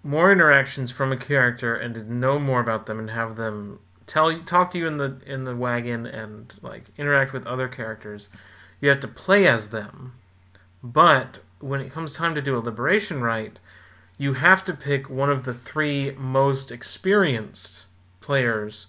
[0.04, 4.32] more interactions from a character and to know more about them and have them tell
[4.32, 8.30] you talk to you in the in the wagon and like interact with other characters,
[8.82, 10.14] you have to play as them.
[10.84, 13.60] But when it comes time to do a liberation rite,
[14.18, 17.86] you have to pick one of the three most experienced
[18.20, 18.88] players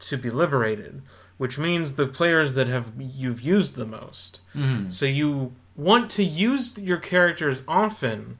[0.00, 1.02] to be liberated,
[1.38, 4.40] which means the players that have you've used the most.
[4.54, 4.90] Mm-hmm.
[4.90, 8.38] So you want to use your characters often,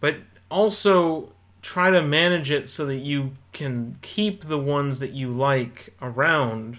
[0.00, 0.16] but
[0.50, 1.33] also
[1.64, 6.78] try to manage it so that you can keep the ones that you like around,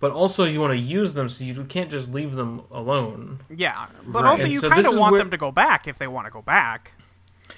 [0.00, 3.40] but also you want to use them so you can't just leave them alone.
[3.48, 4.30] Yeah, but Right.
[4.30, 6.30] also you so kind of want where- them to go back if they want to
[6.30, 6.92] go back.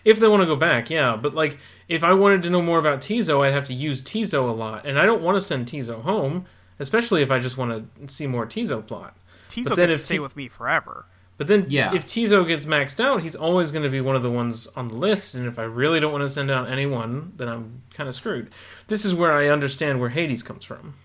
[0.04, 1.16] If they want to go back, yeah.
[1.16, 4.48] But like, if I wanted to know more about Tizo, I'd have to use Tizo
[4.48, 6.46] a lot, and I don't want to send Tizo home,
[6.78, 9.16] especially if I just want to see more Tizo plot.
[9.48, 11.06] Tizo But then if stay T- with me forever.
[11.40, 11.94] But then, Yeah.
[11.94, 14.88] if Tizo gets maxed out, he's always going to be one of the ones on
[14.88, 15.34] the list.
[15.34, 18.50] And if I really don't want to send out anyone, then I'm kind of screwed.
[18.88, 20.96] This is where I understand where Hades comes from,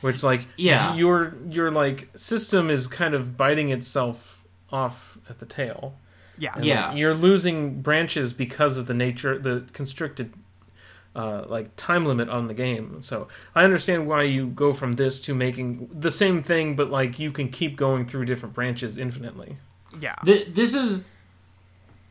[0.00, 0.96] where it's like, Yeah.
[0.96, 5.94] your your like system is kind of biting itself off at the tail.
[6.36, 6.54] Yeah.
[6.56, 6.88] And, Yeah.
[6.88, 10.32] like, you're losing branches because of the nature, the constricted,
[11.14, 13.00] uh, like time limit on the game.
[13.02, 17.18] So I understand why you go from this to making the same thing, but like
[17.18, 19.56] you can keep going through different branches infinitely.
[20.00, 20.16] Yeah.
[20.24, 21.04] Th- this is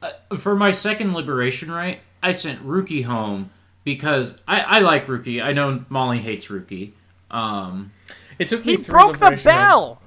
[0.02, 2.00] uh, for my second liberation rite.
[2.22, 3.50] I sent Rukey home
[3.84, 5.44] because I, I like Rukey.
[5.44, 6.94] I know Molly hates Rookie.
[7.32, 7.92] Um,
[8.38, 10.02] It took me He three broke the bell.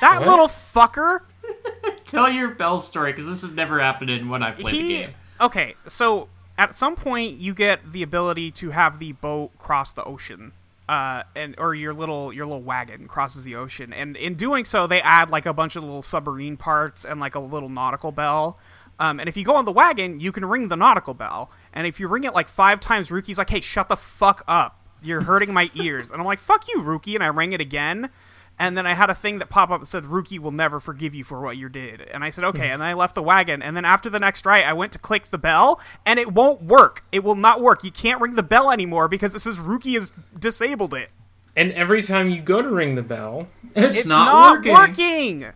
[0.00, 1.20] That little fucker.
[2.06, 5.10] tell your Bell story because this has never happened in when I played the game.
[5.40, 5.74] okay.
[5.86, 10.52] So at some point you get the ability to have the boat cross the ocean.
[10.88, 14.86] Uh, and or your little your little wagon crosses the ocean, and in doing so,
[14.86, 18.56] they add like a bunch of little submarine parts and like a little nautical bell.
[19.00, 21.50] Um, and if you go on the wagon, you can ring the nautical bell.
[21.72, 24.78] And if you ring it like five times, Rukey's like, "Hey, shut the fuck up!
[25.02, 28.10] You're hurting my ears." And I'm like, "Fuck you, Rukey!" And I rang it again.
[28.58, 31.14] And then I had a thing that pop up that said, Rukey will never forgive
[31.14, 32.00] you for what you did.
[32.00, 32.70] And I said, okay.
[32.70, 33.60] And then I left the wagon.
[33.60, 36.62] And then after the next ride, I went to click the bell, and it won't
[36.62, 37.04] work.
[37.12, 37.84] It will not work.
[37.84, 41.10] You can't ring the bell anymore because it says Rukey has disabled it.
[41.54, 45.40] And every time you go to ring the bell, It's, It's not, not, working.
[45.42, 45.46] working.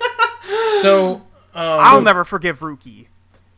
[0.82, 1.22] so um,
[1.54, 3.08] I'll never forgive Rukey.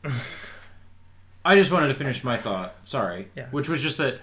[1.44, 2.74] I just wanted to finish my thought.
[2.84, 3.46] Sorry, Yeah.
[3.50, 4.20] which was just that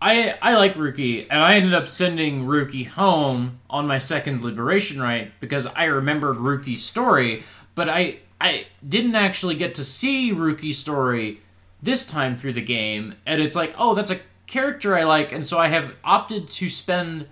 [0.00, 5.00] I I like Rukey, and I ended up sending Rukey home on my second liberation
[5.00, 10.78] rite because I remembered Rukey's story, but I I didn't actually get to see Rukey's
[10.78, 11.40] story
[11.82, 15.44] this time through the game, and it's like, oh, that's a character I like, and
[15.46, 17.26] so I have opted to spend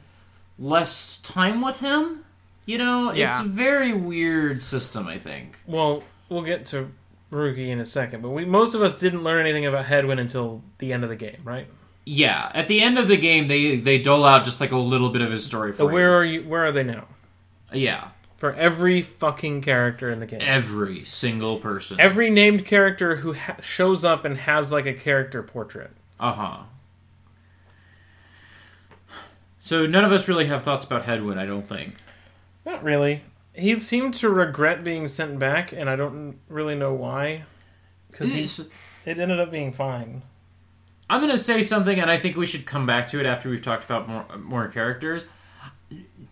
[0.59, 2.24] less time with him.
[2.66, 5.07] You know, it's a very weird system.
[5.07, 5.59] I think.
[5.66, 6.90] well, we'll get to
[7.31, 10.62] Rukey in a second, but we most of us didn't learn anything about Hedwyn until
[10.79, 11.66] the end of the game, right?
[12.06, 15.08] Yeah, at the end of the game, they they dole out just like a little
[15.10, 16.42] bit of his story for where are you?
[16.42, 17.06] Where are they now?
[17.72, 21.98] Yeah, For every fucking character in the game, every single person.
[21.98, 25.90] every named character who ha- shows up and has like a character portrait.
[26.20, 26.58] uh huh.
[29.58, 31.38] So none of us really have thoughts about Hedwyn.
[31.38, 31.94] I don't think.
[32.66, 33.22] Not really.
[33.54, 37.44] He seemed to regret being sent back, and I don't really know why.
[38.10, 38.68] Because
[39.06, 40.22] it ended up being fine.
[41.10, 43.62] I'm gonna say something, and I think we should come back to it after we've
[43.62, 45.26] talked about more more characters.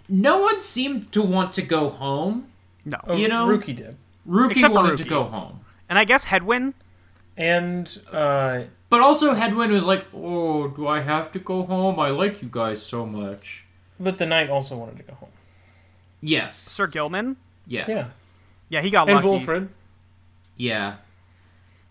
[0.09, 2.49] no one seemed to want to go home.
[2.85, 2.99] No.
[3.07, 3.97] Oh, You know- Rukey did,
[4.29, 5.61] Rukey Except for wanted to go home.
[5.89, 6.75] And I guess Hedwyn.
[7.37, 11.99] and uh, But also Hedwyn was like, "Oh, do I have to go home?
[12.01, 13.65] I like you guys so much."
[14.01, 15.31] but the knight also wanted to go home.
[16.21, 17.37] Yes, Sir Gilman.
[17.67, 18.07] Yeah, Yeah,
[18.69, 19.17] Yeah, he got lucky.
[19.17, 19.45] and lucky.
[19.47, 19.69] Volfred.
[20.57, 20.97] yeah.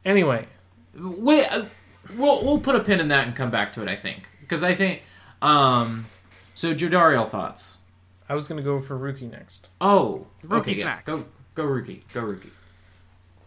[0.03, 0.47] Anyway,
[0.93, 1.65] Wait, uh,
[2.17, 3.87] we'll we'll put a pin in that and come back to it.
[3.87, 5.01] I think because I think,
[5.41, 6.05] um,
[6.55, 7.77] so Jodariel thoughts.
[8.29, 9.69] I was gonna go for Rukey next.
[9.81, 10.85] Oh, Rukey's okay, yeah.
[10.85, 11.05] next.
[11.05, 12.49] Go go Rukey, go Rukey,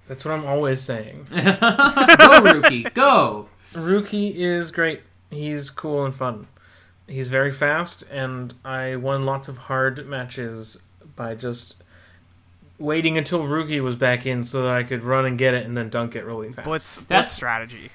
[0.09, 1.27] That's what I'm always saying.
[1.31, 3.49] go Rukey, go.
[3.73, 5.01] Rukey is great.
[5.31, 6.47] He's cool and fun.
[7.07, 10.79] He's very fast, and I won lots of hard matches
[11.17, 11.77] by just
[12.79, 15.77] waiting until Rukey was back in so that I could run and get it and
[15.77, 16.67] then dunk it really fast.
[16.67, 17.91] Blitz, blitz That's- strategy.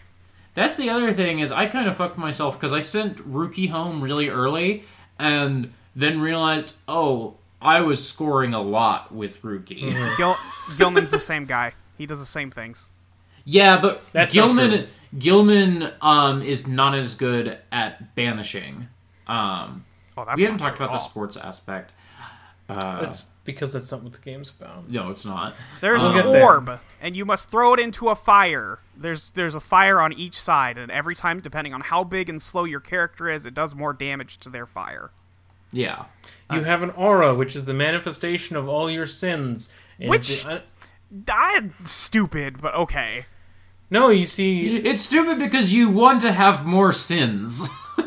[0.53, 4.01] That's the other thing is I kind of fucked myself because I sent Rukey home
[4.01, 4.83] really early
[5.17, 9.91] and then realized, oh, I was scoring a lot with Rukey.
[10.17, 10.37] Gil-
[10.77, 11.73] Gilman's the same guy.
[11.97, 12.91] He does the same things.
[13.45, 14.87] Yeah, but That's not Gilman true.
[15.17, 18.87] Gilman um, is not as good at banishing.
[19.27, 19.85] Um,
[20.17, 21.93] Oh, that's we haven't talked about the sports aspect.
[22.67, 24.89] Uh, That's because that's not what the game's about.
[24.89, 25.53] no, it's not.
[25.81, 26.43] There's We'll an get there.
[26.45, 28.79] orb, and you must throw it into a fire.
[28.97, 32.41] There's there's a fire on each side, and every time, depending on how big and
[32.41, 35.11] slow your character is, it does more damage to their fire.
[35.71, 36.05] Yeah.
[36.51, 39.69] You have an aura, which is the manifestation of all your sins.
[39.99, 40.61] And Which- the- uh,
[41.11, 43.25] That's stupid, but okay.
[43.91, 47.69] no, you see, It's stupid because you want to have more sins.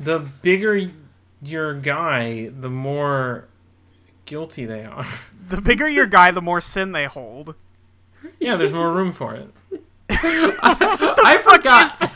[0.00, 0.90] the bigger
[1.42, 3.48] your guy, the more
[4.24, 5.06] guilty they are.
[5.48, 7.56] The bigger your guy, the more sin they hold.
[8.40, 9.50] yeah, there's more room for it.
[10.10, 12.12] I forgot.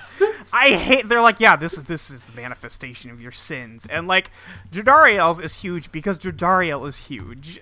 [0.53, 1.07] I hate.
[1.09, 4.31] They're like, yeah, this is this is the manifestation of your sins, and like,
[4.73, 7.61] Jodariel's is huge because Jodariel is huge.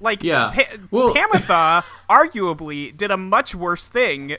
[0.00, 0.50] Like, Yeah.
[0.54, 4.32] Pa- Well- Pamitha arguably did a much worse thing,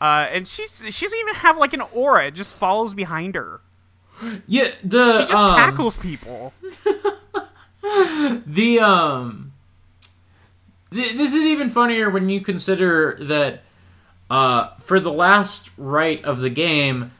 [0.00, 3.60] uh, and she's she doesn't even have like an aura; it just follows behind her.
[4.46, 6.52] Yeah, the She just um, tackles people.
[8.46, 9.52] the um
[10.92, 13.62] th- this is even funnier when you consider that
[14.30, 17.12] uh for the last rite of the game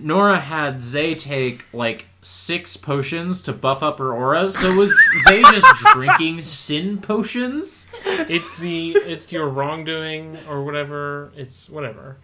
[0.00, 4.50] Nora had Zay take like six potions to buff up her aura.
[4.50, 7.88] So was Zay just drinking sin potions?
[8.04, 11.32] It's the it's your wrongdoing or whatever.
[11.36, 12.16] It's whatever.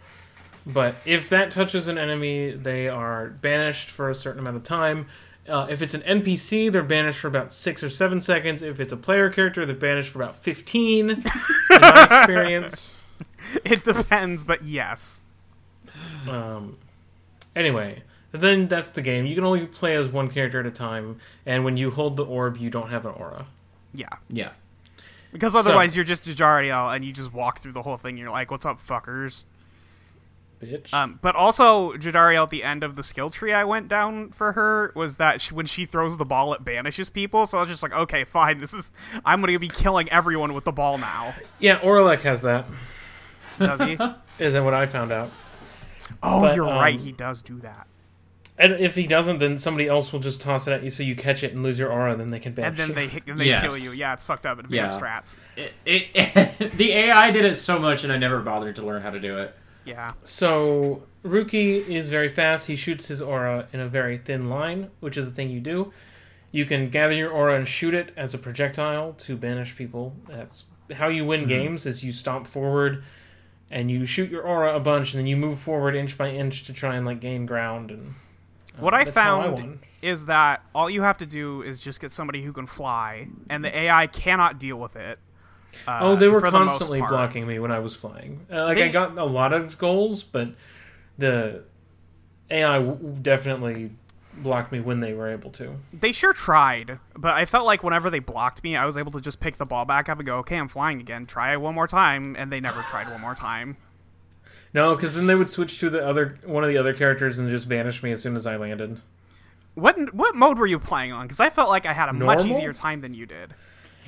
[0.69, 5.07] But if that touches an enemy, they are banished for a certain amount of time.
[5.49, 8.63] Uh, if it's an NPC, they're banished for about six or seven seconds.
[8.63, 11.11] If it's a player character, they're banished for about fifteen.
[11.11, 11.23] in
[11.71, 12.99] my experience.
[13.65, 15.23] It depends, but yes.
[16.29, 16.77] Um,
[17.57, 18.03] anyway,
[18.33, 19.25] then that's the game.
[19.25, 22.27] You can only play as one character at a time, and when you hold the
[22.27, 23.47] orb, you don't have an aura.
[23.95, 24.09] Yeah.
[24.29, 24.51] Yeah.
[25.33, 28.17] Because otherwise, you're just Jodariel and you just walk through the whole thing.
[28.17, 29.45] You're like, what's up, fuckers?
[30.62, 30.92] Bitch.
[30.92, 34.53] Um, but also, Jodariel at the end of the skill tree I went down for
[34.53, 37.47] her was that she, when she throws the ball, it banishes people.
[37.47, 38.59] So I was just like, okay, fine.
[38.59, 38.90] This is
[39.25, 41.35] I'm going to be killing everyone with the ball now.
[41.61, 42.64] yeah, Oralech has that.
[43.59, 43.92] Does he?
[44.44, 45.31] Is that what I found out?
[46.23, 46.94] Oh, But, you're right.
[46.94, 47.87] um, He does do that.
[48.61, 51.14] And if he doesn't, then somebody else will just toss it at you so you
[51.14, 52.68] catch it and lose your aura, and then they can banish.
[52.68, 53.09] And banish then you.
[53.09, 53.62] they hit, and they Yes.
[53.62, 53.92] kill you.
[53.92, 54.59] Yeah, it's fucked up.
[54.59, 55.21] Advanced Yeah.
[55.21, 55.37] strats.
[55.57, 55.73] It,
[56.14, 59.21] it, the AI did it so much, and I never bothered to learn how to
[59.21, 59.55] do it.
[59.88, 60.12] Yeah.
[60.24, 62.66] So Rukey is very fast.
[62.66, 65.92] He shoots his aura in a very thin line, which is the thing you do.
[66.53, 70.14] You can gather your aura and shoot it as a projectile to banish people.
[70.29, 71.85] That's how you win games.
[71.87, 73.03] Is you stomp forward
[73.70, 76.64] and you shoot your aura a bunch, and then you move forward inch by inch
[76.64, 77.90] to try and like gain ground.
[77.90, 78.14] And
[78.79, 79.81] uh, What I found won.
[80.01, 83.62] is that all you have to do is just get somebody who can fly, and
[83.62, 85.18] the AI cannot deal with it.
[85.87, 88.47] Uh, Oh, they were for the constantly blocking me when I was flying.
[88.51, 90.51] Uh, like I got a lot of goals, but
[91.17, 91.62] the
[92.51, 93.91] AI w- definitely
[94.35, 95.77] blocked me when they were able to.
[95.93, 99.20] They sure tried, but I felt like whenever they blocked me, I was able to
[99.20, 101.26] just pick the ball back up and go, "Okay, I'm flying again.
[101.26, 103.76] Try it one more time," and they never tried one more time.
[104.74, 107.49] No, because then they would switch to the other one of the other characters and
[107.49, 109.01] just banish me as soon as I landed.
[109.74, 111.26] What what mode were you playing on?
[111.26, 113.55] Because I felt like I had a much easier time than you did.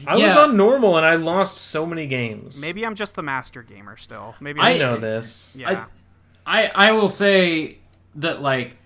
[0.07, 2.61] I was on normal and I lost so many games.
[2.61, 4.35] Maybe I'm just the master gamer still.
[4.41, 5.51] Maybe I I'm, know this.
[5.55, 5.87] yeah.
[6.47, 7.79] I I will say
[8.17, 8.77] that like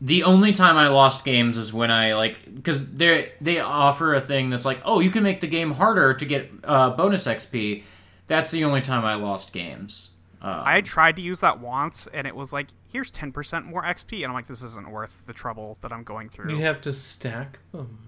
[0.00, 4.20] the only time I lost games is when I like because they they offer a
[4.20, 7.82] thing that's like oh you can make the game harder to get uh, bonus XP.
[8.26, 10.10] That's the only time I lost games.
[10.40, 14.18] I tried to use that once, and it was like, here's 10% more XP.
[14.18, 16.52] And I'm like, this isn't worth the trouble that I'm going through.
[16.54, 17.98] You have to stack them.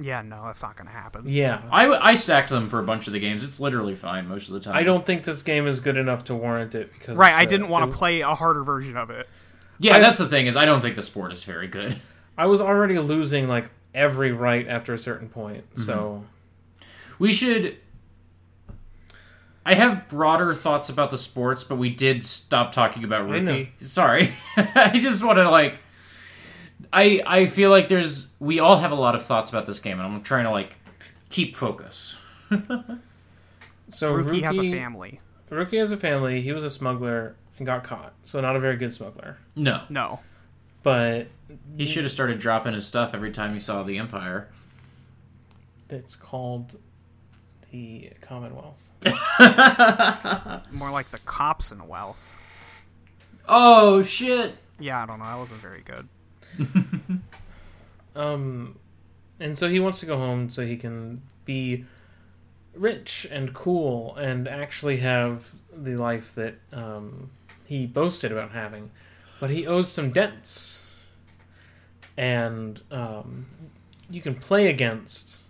[0.00, 1.22] Yeah, no, that's not going to happen.
[1.26, 1.62] Yeah.
[1.70, 3.44] I, I stacked them for a bunch of the games.
[3.44, 4.74] It's literally fine most of the time.
[4.76, 7.50] I don't think this game is good enough to warrant it because Right, I the-
[7.50, 9.28] didn't it want was- to play a harder version of it.
[9.78, 11.96] Yeah, I- that's the thing is I don't think the sport is very good.
[12.38, 15.64] I was already losing like every rite after a certain point.
[15.74, 15.82] Mm-hmm.
[15.82, 16.24] So
[17.18, 17.76] We should.
[19.66, 23.52] I have broader thoughts about the sports, but we did stop talking about I know.
[23.52, 23.68] Rukey.
[23.80, 25.78] Sorry, I just want to like.
[26.94, 29.98] I I feel like there's we all have a lot of thoughts about this game,
[29.98, 30.76] and I'm trying to like
[31.28, 32.16] keep focus.
[33.88, 35.20] so Rukey, Rukey, has a family.
[35.50, 36.40] Rukey has a family.
[36.40, 38.14] He was a smuggler and got caught.
[38.24, 39.38] So not a very good smuggler.
[39.56, 40.20] No, No.
[40.84, 41.28] But
[41.78, 44.48] he should have started dropping his stuff every time he saw the Empire.
[45.88, 46.78] it's called
[47.70, 48.82] the Commonwealth.
[50.72, 52.20] More like the cops in Wealth.
[53.48, 54.56] Oh shit!
[54.78, 55.24] Yeah, I don't know.
[55.24, 56.08] That wasn't very good.
[58.16, 58.78] Um,
[59.40, 61.84] and so he wants to go home so he can be
[62.74, 67.30] rich and cool and actually have the life that um,
[67.64, 68.90] he boasted about having.
[69.40, 70.94] But he owes some debts,
[72.16, 73.46] and um,
[74.08, 75.40] you can play against,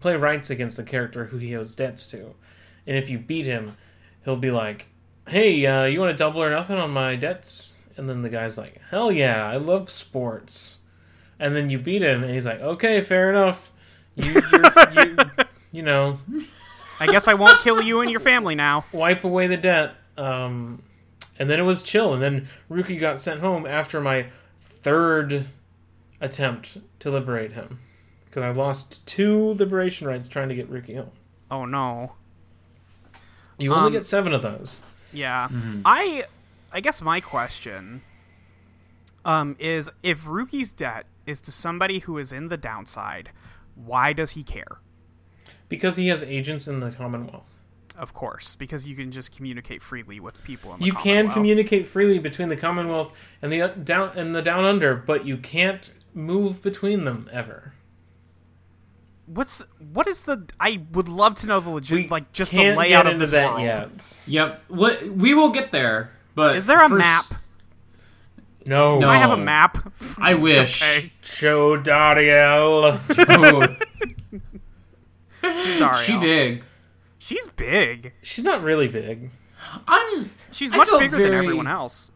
[0.00, 2.34] play rites against the character who he owes debts to,
[2.86, 3.76] and if you beat him,
[4.24, 4.86] he'll be like,
[5.28, 8.56] "Hey, uh, you want to double or nothing on my debts?" And then the guy's
[8.58, 10.78] like, "Hell yeah, I love sports."
[11.38, 13.72] and then you beat him, and he's like, "Okay, fair enough.
[14.14, 15.16] You, you're, you,
[15.72, 16.18] you know,
[17.00, 18.84] I guess I won't kill you and your family now.
[18.92, 20.82] wipe away the debt." Um,
[21.38, 24.26] and then it was chill, and then Rukey got sent home after my
[24.60, 25.46] third
[26.20, 27.80] attempt to liberate him
[28.26, 31.10] because I lost two liberation rites trying to get Rukey home.
[31.50, 32.12] Oh no.
[33.58, 34.82] You only Um, get seven of those.
[35.12, 35.48] Yeah.
[35.84, 36.24] I
[36.72, 38.02] I guess my question
[39.24, 43.30] um is if Rukey's debt is to somebody who is in the downside,
[43.74, 44.80] why does he care?
[45.68, 47.56] Because he has agents in the Commonwealth.
[47.96, 51.86] Of course, because you can just communicate freely with people in the You can communicate
[51.86, 53.12] freely between the Commonwealth
[53.42, 57.74] and the uh, down and the down under, but you can't move between them ever.
[59.26, 62.74] What's what is the I would love to know the legit We like just the
[62.74, 63.62] layout of this that world.
[63.62, 64.16] yet.
[64.26, 66.12] Yep, what we will get there.
[66.34, 67.24] But Is there a first- map?
[68.64, 69.08] No, No.
[69.08, 69.92] I have a map.
[70.18, 70.82] I wish.
[70.82, 71.12] okay.
[71.22, 73.00] Jodariel.
[75.42, 75.96] Dario.
[75.98, 76.62] she big.
[77.18, 78.12] She's big.
[78.22, 79.30] She's not really big.
[79.88, 80.30] I'm.
[80.52, 82.12] She's I much felt bigger than everyone else.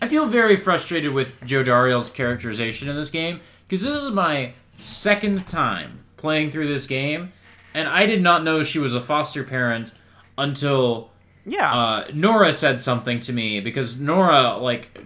[0.00, 5.46] I feel very frustrated with Jodariel's characterization in this game because this is my second
[5.46, 7.32] time playing through this game,
[7.74, 9.92] and I did not know she was a foster parent
[10.38, 11.10] until
[11.44, 11.72] Yeah.
[11.72, 14.96] uh, Nora said something to me because Nora like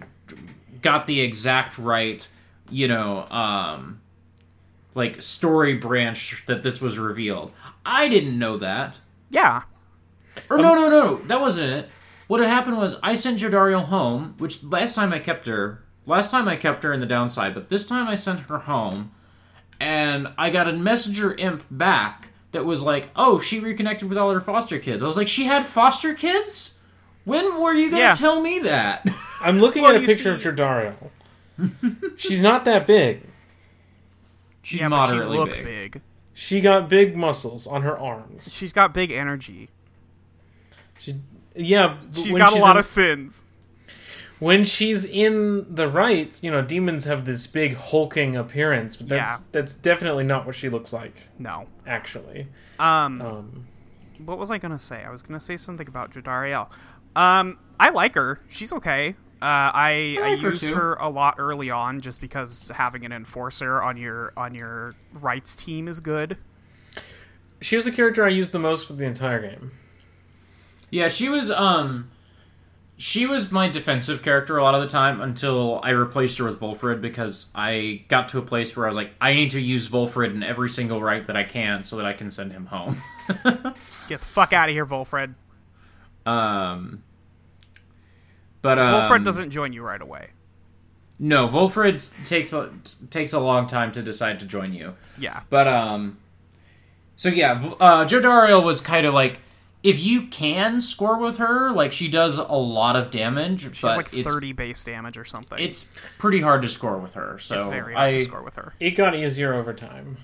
[0.81, 2.27] got the exact right,
[2.69, 4.01] you know, um,
[4.93, 7.51] like story branch that this was revealed.
[7.85, 8.99] I didn't know that.
[9.29, 9.63] yeah.
[10.51, 11.89] Or no, no, no, that wasn't it.
[12.27, 16.29] What had happened was I sent Jodariel home, which last time I kept her, last
[16.29, 19.11] time I kept her in the downside, but this time I sent her home,
[19.79, 24.33] and I got a messenger imp back that was like, "Oh, she reconnected with all
[24.33, 26.79] her foster kids." I was like, "She had foster kids?
[27.25, 28.13] When were you gonna Yeah.
[28.13, 29.07] tell me that?"
[29.41, 31.09] I'm looking Well, at a picture see- of Jodariel.
[32.17, 33.23] She's not that big.
[34.61, 35.63] She's yeah, but she moderately look big.
[35.65, 36.01] big.
[36.33, 38.51] She got big muscles on her arms.
[38.53, 39.69] She's got big energy.
[40.99, 41.15] She,
[41.55, 43.43] yeah, but She's when got a lot in- of sins.
[44.39, 49.39] When she's in the rites, you know, demons have this big hulking appearance, but that's
[49.41, 49.45] Yeah.
[49.51, 51.67] that's definitely not what she looks like, No.
[51.87, 52.47] actually.
[52.77, 53.67] Um, Um,
[54.23, 55.03] what was I gonna say?
[55.03, 56.67] I was gonna say something about Jodariel.
[57.15, 58.39] Um, I like her.
[58.49, 59.15] She's okay.
[59.41, 60.73] Uh, I, I, like her used too.
[60.75, 65.55] her a lot early on just because having an enforcer on your on your rites
[65.55, 66.37] team is good.
[67.61, 69.71] she was the character I used the most for the entire game.
[70.91, 72.09] Yeah, she was um
[72.97, 76.59] she was my defensive character a lot of the time until I replaced her with
[76.59, 79.87] Volfred because I got to a place where I was like, I need to use
[79.87, 83.01] Volfred in every single rite that I can so that I can send him home.
[84.07, 85.35] Get the fuck out of here, Volfred.
[86.25, 87.03] um
[88.61, 90.29] but um, Volfred doesn't join you right away.
[91.19, 92.71] No, Volfred takes a
[93.09, 94.95] takes a long time to decide to join you.
[95.17, 95.41] Yeah.
[95.49, 96.17] But um,
[97.15, 98.07] so yeah, uh,
[98.63, 99.39] was kind of like,
[99.87, 103.95] if you can score with her, like she does a lot of damage, She's but
[103.97, 105.57] like it's 30 base damage or something.
[105.59, 107.37] it's pretty hard to score with her.
[107.39, 108.73] So It's very hard I to score with her.
[108.79, 110.17] It got easier over time.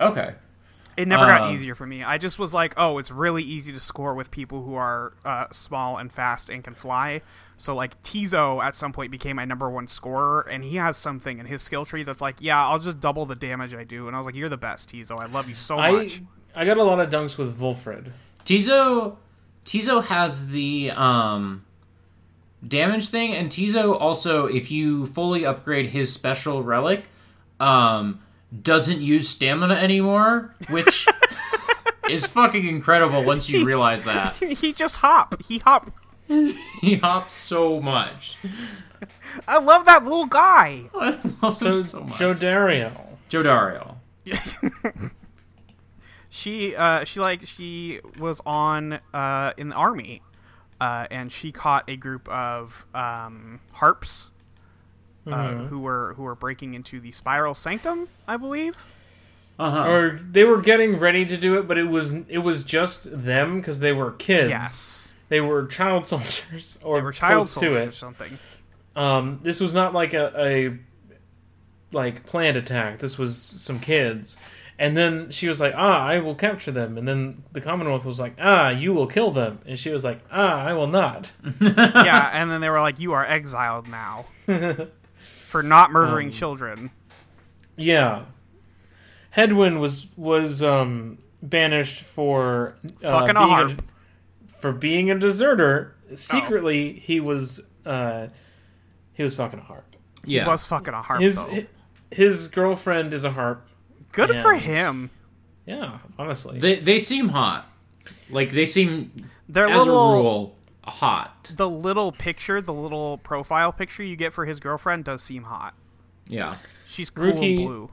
[0.00, 0.34] okay.
[0.96, 2.02] It never got Um, easier for me.
[2.02, 5.44] I just was like, oh, it's really easy to score with people who are uh,
[5.52, 7.22] small and fast and can fly.
[7.56, 11.38] So like Ti'zo at some point became my number one scorer, and he has something
[11.38, 14.08] in his skill tree that's like, yeah, I'll just double the damage I do.
[14.08, 15.20] And I was like, you're the best, Ti'zo.
[15.20, 16.20] I love you so I much.
[16.56, 18.10] I got a lot of dunks with Volfred.
[18.48, 19.16] Ti'zo
[19.66, 21.64] Ti'zo has the um
[22.66, 27.04] damage thing and Ti'zo also if you fully upgrade his special relic
[27.60, 28.20] um
[28.62, 31.06] doesn't use stamina anymore, which
[32.08, 34.34] is fucking incredible once you realize that.
[34.36, 35.42] he just hop.
[35.42, 35.90] He hop.
[36.80, 38.38] He hops so much.
[39.46, 40.84] I love that little guy.
[40.94, 42.18] I love So, him so much.
[42.18, 42.92] Joe Dario.
[43.28, 43.96] Joe Dario.
[46.38, 50.22] She uh she like she was on uh in the army
[50.80, 54.30] uh and she caught a group of um harps
[55.26, 58.74] uh, who were who were breaking into the spiral sanctum i believe
[59.58, 59.90] Uh-huh.
[59.90, 63.56] Or they were getting ready to do it, but it was it was just them
[63.58, 64.48] because they were kids.
[64.50, 67.94] yes They were child soldiers or they were child close to soldiers or it.
[67.94, 68.38] something
[68.94, 70.78] Um, this was not like a, a
[71.92, 72.98] like planned attack.
[73.00, 74.36] This was some kids.
[74.80, 78.20] And then she was like, "Ah, I will capture them." And then the Commonwealth was
[78.20, 82.30] like, "Ah, you will kill them." And she was like, "Ah, I will not." yeah
[82.34, 84.26] and then they were like you are exiled now
[85.46, 86.90] for not murdering Um, children
[87.76, 88.24] Yeah.
[89.36, 93.82] Hedwyn was was um banished for uh, Fucking a being harp.
[94.46, 95.94] for being a deserter.
[96.14, 98.28] Secretly, he was uh
[99.12, 99.96] he was fucking a harp.
[100.24, 100.44] Yeah.
[100.44, 101.62] he was fucking a harp His though.
[102.10, 103.67] his girlfriend is a harp.
[104.26, 105.10] Good for him
[105.66, 106.58] Yeah, honestly.
[106.58, 107.70] They they seem hot.
[108.30, 111.52] Like they seem their as little a rule hot.
[111.56, 115.74] the little picture the little profile picture you get for his girlfriend does seem hot
[116.26, 116.56] Yeah.
[116.86, 117.90] she's cool Rukey- and blue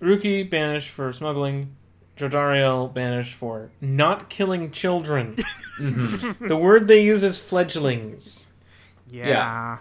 [0.00, 1.74] Rukey banished for smuggling.
[2.16, 5.36] Jodariel banished for not killing children.
[5.80, 8.46] the word they use is fledglings.
[9.10, 9.78] yeah.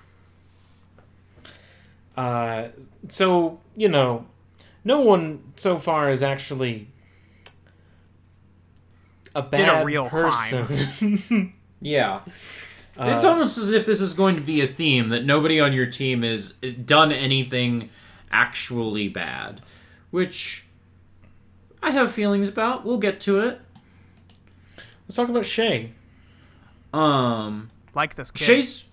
[2.16, 2.70] Uh,
[3.10, 4.26] so you know,
[4.88, 6.88] no one so far is actually
[9.36, 11.54] a bad Did a real person.
[11.80, 12.22] Yeah.
[12.98, 15.86] it's almost as if this is going to be a theme that nobody on your
[15.86, 17.92] team has done anything
[18.32, 19.62] actually bad,
[20.10, 20.66] which
[21.84, 22.84] I have feelings about.
[22.84, 23.62] We'll get to it.
[25.06, 25.92] Let's talk about Shay.
[26.92, 28.46] Um, like this kid.
[28.46, 28.86] Shay's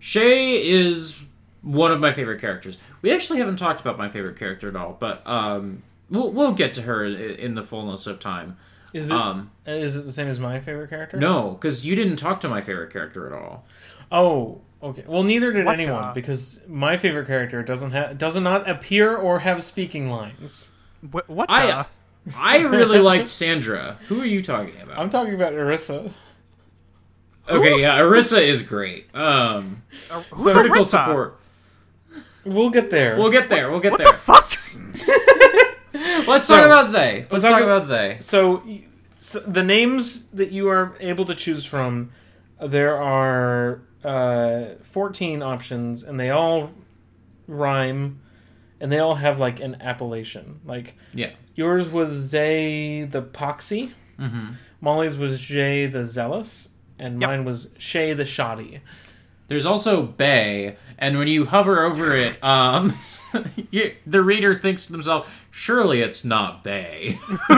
[0.00, 1.16] Shay is
[1.62, 2.76] one of my favorite characters.
[3.02, 6.74] We actually haven't talked about my favorite character at all, but um, we'll we'll get
[6.74, 8.56] to her i- in the fullness of time.
[8.94, 11.16] Is it Um, is it the same as my favorite character?
[11.16, 13.64] no, because you didn't talk to my favorite character at all.
[14.12, 15.02] Oh, okay.
[15.06, 19.16] Well, neither did What anyone the- because my favorite character doesn't have does not appear
[19.16, 20.70] or have speaking lines.
[21.02, 21.86] Wh- what I the?
[22.36, 23.98] I really liked Sandra.
[24.08, 24.98] Who are you talking about?
[24.98, 26.12] I'm talking about Arissa.
[27.48, 29.12] Okay, yeah, Arissa is great.
[29.16, 31.06] Um, Uh, Who's critical Arissa?
[31.06, 31.40] support.
[32.44, 33.16] We'll get there.
[33.16, 33.70] We'll get there.
[33.70, 34.12] We'll get What there.
[34.12, 34.58] the fuck?
[36.26, 37.26] Let's So- talk about Zay.
[37.30, 38.16] Let's talk talk about- about Zay.
[38.20, 38.62] So,
[39.18, 42.10] so the names that you are able to choose from,
[42.60, 46.70] there are uh, 14 options, and they all
[47.46, 48.20] rhyme,
[48.80, 50.60] and they all have like an appellation.
[50.64, 51.30] Like Yeah.
[51.54, 54.52] yours was Zay the Poxy, Mm-hmm.
[54.80, 57.28] Molly's was Jay the Zealous, and Yep.
[57.30, 58.80] mine was Shay the Shoddy.
[59.48, 62.94] There's also Bay, and when you hover over it, um,
[63.70, 67.18] you, the reader thinks to themselves, "Surely it's not Bay."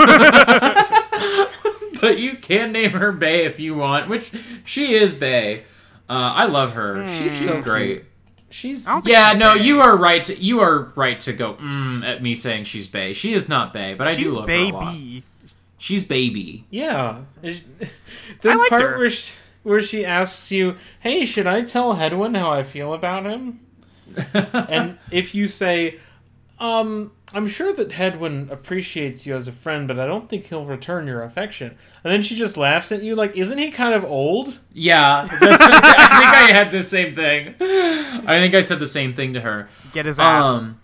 [2.00, 4.32] but you can name her Bay if you want, which
[4.64, 5.60] she is Bay.
[6.08, 7.06] Uh, I love her.
[7.18, 8.04] She's, she's So great.
[8.50, 9.60] She's I Yeah, she's no, Bae.
[9.62, 10.22] you are right.
[10.24, 13.12] To, you are right to go mm, at me saying she's Bay.
[13.14, 14.92] She is not Bay, but I She's do love her a lot.
[14.92, 15.24] baby.
[15.78, 16.64] She's baby.
[16.70, 17.22] yeah.
[17.42, 17.62] Is-
[18.42, 18.98] The I liked part her.
[18.98, 19.32] where she,
[19.64, 23.60] where she asks you, "Hey, should I tell Hedwyn how I feel about him?"
[24.34, 25.98] and if you say,
[26.60, 30.64] um, I'm sure that Hedwyn appreciates you as a friend, but I don't think he'll
[30.64, 31.76] return your affection.
[32.04, 34.60] And then she just laughs at you, like, isn't he kind of old?
[34.72, 37.56] Yeah, that's, I think I had the same thing.
[37.60, 39.68] I think I said the same thing to her.
[39.92, 40.46] Get his ass.
[40.46, 40.80] Um,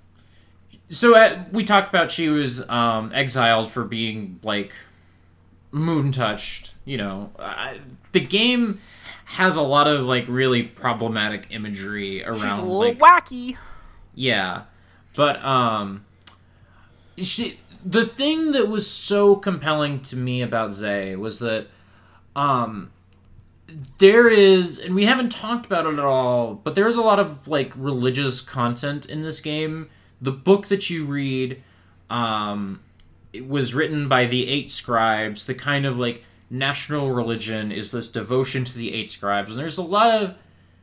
[0.91, 4.73] so uh, we talked about she was um, exiled for being like
[5.71, 6.75] moon touched.
[6.85, 7.75] You know, uh,
[8.13, 8.81] the game
[9.25, 12.41] has a lot of like really problematic imagery around.
[12.41, 13.57] She's a little like, wacky.
[14.15, 14.65] yeah,
[15.15, 16.05] but um,
[17.17, 21.67] she the thing that was so compelling to me about Zay was that
[22.37, 22.91] um
[23.99, 27.19] there is and we haven't talked about it at all but there is a lot
[27.19, 29.89] of like religious content in this game
[30.21, 31.63] the book that you read
[32.09, 32.81] um
[33.33, 35.45] it was written by the eight scribes.
[35.45, 39.79] The kind of like national religion is this devotion to the eight scribes, and there's
[39.79, 40.35] a lot of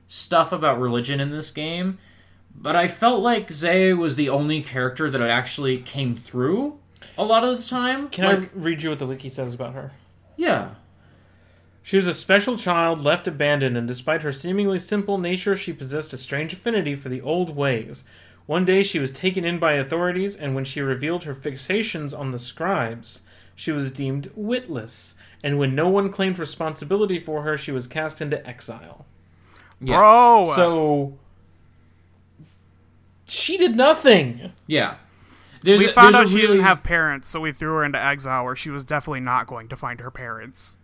[0.08, 1.98] stuff about religion in this game.
[2.56, 6.80] But I felt like Zay was the only character that actually came through
[7.18, 8.10] a lot of the time.
[8.10, 9.92] Can like, I read you what the wiki says about her?
[10.36, 10.76] Yeah.
[11.84, 16.14] She was a special child left abandoned, and despite her seemingly simple nature, she possessed
[16.14, 18.04] a strange affinity for the old ways.
[18.48, 22.32] One day she was taken in by authorities, and when she revealed her fixations on
[22.32, 23.22] the scribes,
[23.56, 25.16] she was deemed witless.
[25.44, 29.06] And when no one claimed responsibility for her, she was cast into exile.
[29.82, 29.98] Yeah.
[29.98, 31.18] Bro, So
[33.26, 34.52] she did nothing.
[34.66, 34.96] Yeah.
[35.62, 38.00] There's we a- found out she really- didn't have parents, so we threw her into
[38.02, 40.80] exile, where she was definitely not going to find her parents.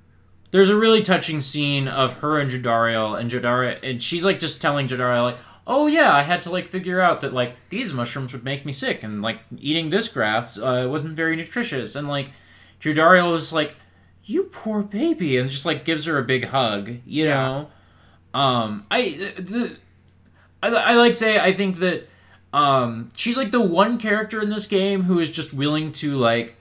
[0.51, 4.61] There's a really touching scene of her and Jodariel, and Jodariel, and she's like just
[4.61, 8.33] telling Jodariel, like, "Oh yeah, I had to like figure out that like these mushrooms
[8.33, 12.31] would make me sick, and like eating this grass uh, wasn't very nutritious." And like
[12.79, 13.75] Jodariel was like,
[14.23, 16.97] "You poor baby," and just like gives her a big hug.
[17.05, 17.69] You know,
[18.33, 19.77] um, I the
[20.61, 22.07] I, I like say I think that
[22.53, 26.55] um she's like the one character in this game who is just willing to like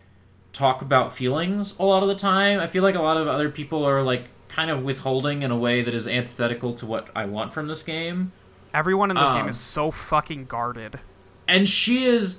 [0.52, 2.60] talk about feelings a lot of the time.
[2.60, 5.56] I feel like a lot of other people are like kind of withholding in a
[5.56, 8.32] way that is antithetical to what I want from this game.
[8.74, 11.00] Everyone in this Um, game is so fucking guarded.
[11.46, 12.38] And she is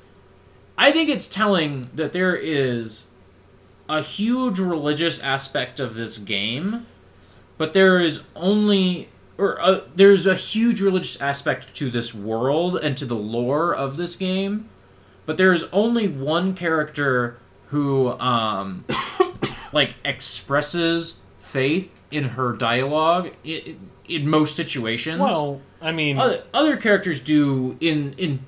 [0.78, 3.06] I think it's telling that there is
[3.88, 6.88] a huge religious aspect of this game,
[7.58, 12.98] but there is only or uh, there's a huge religious aspect to this world and
[12.98, 14.70] to the lore of this game,
[15.26, 18.86] but there is only one character who um
[19.74, 25.20] like expresses faith in her dialogue in, in most situations.
[25.20, 28.40] Well, I mean, other, other characters do in in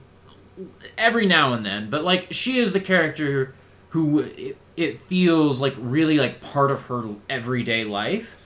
[0.97, 3.53] every now and then, but like she is the character
[3.89, 8.41] who it, it feels like really like part of her everyday life,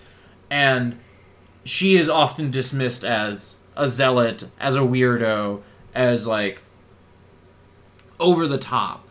[0.49, 0.97] and
[1.63, 5.61] she is often dismissed as a zealot, as a weirdo,
[5.93, 6.61] as like
[8.19, 9.07] over the top.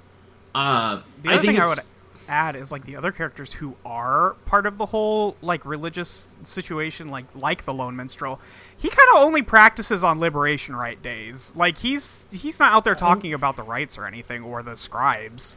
[0.55, 1.85] Uh, The I think thing I it's- would
[2.29, 7.09] add is like the other characters who are part of the whole like religious situation,
[7.09, 8.41] like like the lone minstrel.
[8.77, 11.53] He kind of only practices on liberation rite days.
[11.57, 15.57] Like he's he's not out there talking about the rites or anything or the scribes.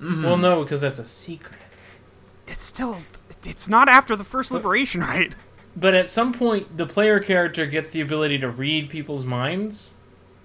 [0.00, 1.58] well, no, because that's a secret.
[2.46, 2.98] It's still
[3.44, 5.34] it's not after the first liberation rite.
[5.76, 9.94] But at some point, the player character gets the ability to read people's minds.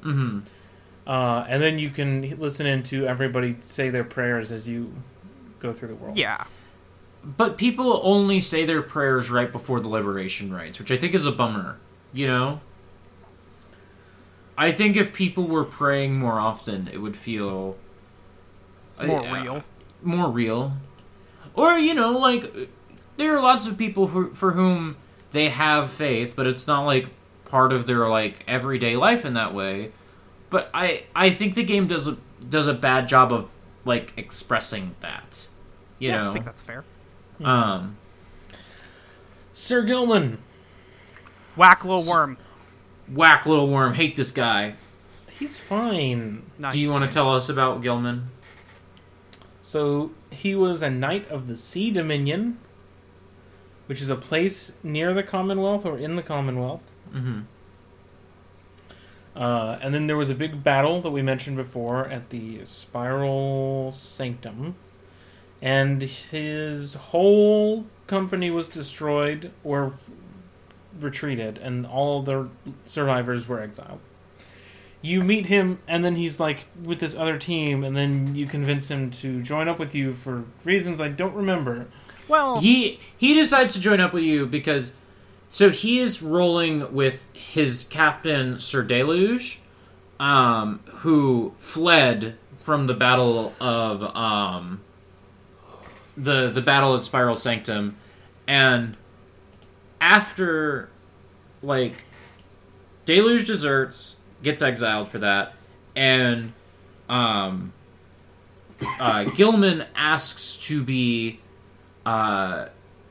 [0.03, 0.39] Mm-hmm.
[1.07, 4.93] Uh, and then you can listen in to everybody say their prayers as you
[5.64, 6.16] go through the world.
[6.16, 6.43] Yeah.
[7.24, 11.26] But people only say their prayers right before the liberation rites, which I think is
[11.26, 11.78] a bummer.
[12.11, 12.61] You know?
[14.55, 17.78] I think if people were praying more often, it would feel
[19.01, 19.64] More uh, real.
[20.03, 20.74] More real.
[21.55, 22.53] Or, you know, like
[23.18, 24.97] there are lots of people for, for whom
[25.32, 27.07] they have faith, but it's not like
[27.45, 29.91] part of their like everyday life in that way.
[30.49, 33.49] But I I think the game does a does a bad job of
[33.86, 35.47] like expressing that.
[36.04, 36.30] You yeah, know.
[36.32, 36.84] I think that's fair.
[37.41, 37.95] Um
[39.54, 40.39] Sir Gilman.
[41.56, 42.38] Whack little worm.
[43.08, 44.76] whack little worm, hate this guy.
[45.32, 46.43] He's fine.
[46.60, 48.30] No, Do you want to tell us about Gilman?
[49.62, 52.58] So he was a knight of the Sea Dominion,
[53.86, 56.84] which is a place near the Commonwealth or in the Commonwealth.
[57.12, 57.41] Mm-hmm.
[59.36, 63.91] Uh, and then there was a big battle that we mentioned before at the Spiral
[63.91, 64.76] Sanctum,
[65.64, 70.09] and his whole company was destroyed or f-
[70.99, 72.49] retreated, and all the
[72.86, 74.01] survivors were exiled.
[75.01, 78.91] You meet him, and then he's like with this other team, and then you convince
[78.91, 81.88] him to join up with you for reasons I don't remember.
[82.28, 84.91] Well, He he decides to join up with you because
[85.47, 89.61] so he is rolling with his captain Sir Deluge,
[90.20, 94.82] um, who fled from the battle of um
[96.18, 97.95] the the battle at Spiral Sanctum,
[98.47, 98.95] and
[100.01, 100.89] after
[101.61, 102.03] like
[103.05, 105.53] Deluge deserts, gets exiled for that,
[105.95, 106.53] and
[107.09, 107.74] um
[108.99, 111.39] uh, Gilman asks to be
[112.05, 112.68] uh,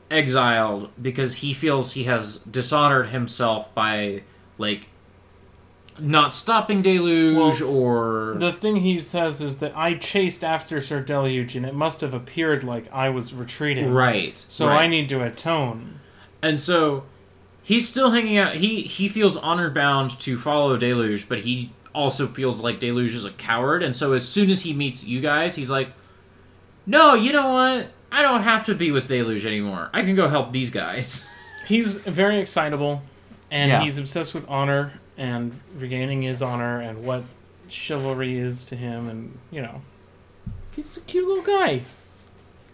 [0.09, 4.23] exiled because he feels he has dishonored himself by
[4.57, 4.87] like
[5.99, 11.01] not stopping Deluge Well, or The thing he says is that I chased after Sir
[11.01, 13.91] Deluge, and it must have appeared like I was retreating.
[13.93, 14.43] right.
[14.49, 14.83] So right.
[14.83, 15.99] I need to atone.
[16.41, 17.03] and so
[17.61, 18.55] he's still hanging out.
[18.55, 23.23] He he feels honor bound to follow Deluge, but he also feels like Deluge is
[23.25, 23.83] a coward.
[23.83, 25.89] And so as soon as he meets you guys, he's like,
[26.85, 27.87] no, you know what?
[28.11, 29.89] I don't have to be with Deluge anymore.
[29.93, 31.27] I can go help these guys.
[31.67, 33.03] He's very excitable,
[33.49, 33.81] and Yeah.
[33.83, 37.23] he's obsessed with honor and regaining his honor and what
[37.67, 39.81] chivalry is to him, and you know,
[40.75, 41.81] he's a cute little guy.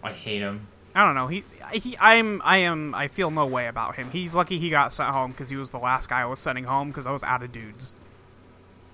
[0.02, 0.66] I hate him.
[0.94, 1.28] I don't know.
[1.28, 4.10] He, he, I'm, I am, I feel no way about him.
[4.10, 6.64] He's lucky he got sent home because he was the last guy I was sending
[6.64, 7.94] home because I was out of dudes.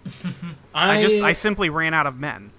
[0.74, 2.50] I just, I simply ran out of men.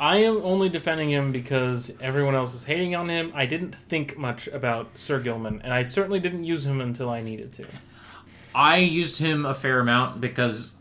[0.00, 3.32] I am only defending him because everyone else is hating on him.
[3.34, 7.22] I didn't think much about Sir Gilman, and I certainly didn't use him until I
[7.22, 7.66] needed to.
[8.54, 10.74] I used him a fair amount because,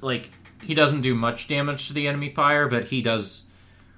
[0.00, 0.30] like,
[0.62, 3.44] he doesn't do much damage to the enemy pyre, but he does.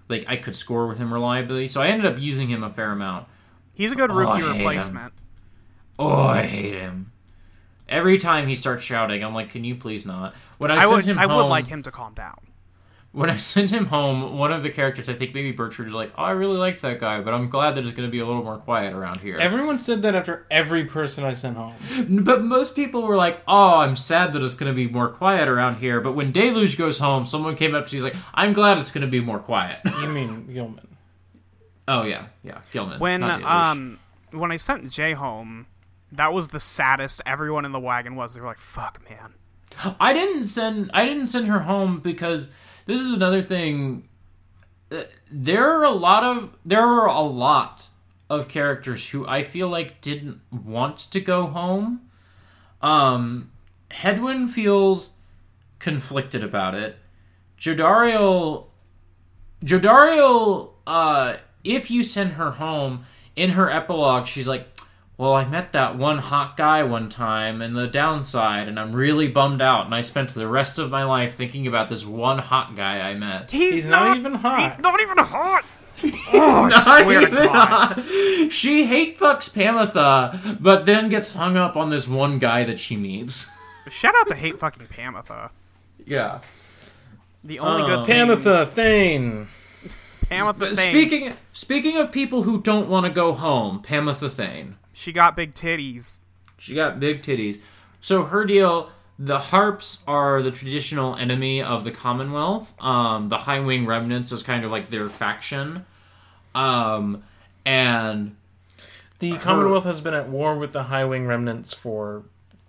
[0.09, 2.91] Like, I could score with him reliably, so I ended up using him a fair
[2.91, 3.29] amount.
[3.75, 4.57] He's a good Oh, Rukey I hate him.
[4.59, 5.13] replacement.
[5.99, 7.13] Oh, I hate him.
[7.89, 10.93] Every time he starts shouting, I'm like, "Can you please not?" When I, I sent
[10.93, 12.39] would, him I home, would like him to calm down.
[13.13, 16.13] When I sent him home, one of the characters, I think maybe Bertrand, was like,
[16.17, 18.27] "Oh, I really liked that guy, but I'm glad that it's going to be a
[18.27, 21.75] little more quiet around here." Everyone said that after every person I sent home.
[22.25, 25.49] But most people were like, "Oh, I'm sad that it's going to be more quiet
[25.49, 28.53] around here." But when Deluge goes home, someone came up to you, he's like, "I'm
[28.53, 30.87] glad it's going to be more quiet." You mean Gilman?
[31.89, 33.01] oh yeah, yeah, Gilman.
[33.01, 33.99] When um
[34.33, 35.67] when I sent Jay home,
[36.13, 38.35] that was the saddest everyone in the wagon was.
[38.35, 39.35] They were like, "Fuck, man."
[40.01, 42.51] I didn't send I didn't send her home because
[42.91, 44.09] this is another thing.
[44.91, 47.89] Uh, There are a lot of there are a lot
[48.29, 52.11] of characters who I feel like didn't want to go home.
[52.83, 53.51] Um,
[53.91, 55.11] Hedwyn feels
[55.79, 56.97] conflicted about it.
[57.59, 58.67] Jodariel,
[59.65, 63.05] Jodariel, uh, if you send her home
[63.37, 64.67] in her epilogue, she's like,
[65.21, 69.29] well, I met that one hot guy one time and the downside, and I'm really
[69.29, 69.85] bummed out.
[69.85, 73.15] And I spent the rest of my life thinking about this one hot guy I
[73.15, 73.51] met.
[73.51, 74.71] He's, He's not even hot.
[74.77, 75.65] He's not even hot.
[76.33, 77.53] oh, I swear to Not even God.
[77.99, 78.51] hot.
[78.51, 82.97] She hate fucks Pamitha, but then gets hung up on this one guy that she
[82.97, 83.47] meets.
[83.91, 85.51] Shout out to hate fucking Pamitha.
[86.07, 86.39] Yeah.
[87.45, 87.87] The only Oh.
[87.87, 88.27] good um, thing.
[88.27, 89.49] Pamitha Thane.
[90.31, 90.89] Pamitha But thing.
[90.89, 94.77] speaking speaking of people who don't want to go home, Pamitha Thane.
[95.01, 96.21] She got big titties.
[96.59, 97.59] She got big titties.
[98.03, 102.75] So her deal, the harps are the traditional enemy of the Commonwealth.
[102.79, 105.87] Um, the High Wing Remnants is kind of like their faction.
[106.55, 107.23] Um,
[107.65, 108.37] and
[109.21, 112.25] The Commonwealth has been at war with the High Wing remnants for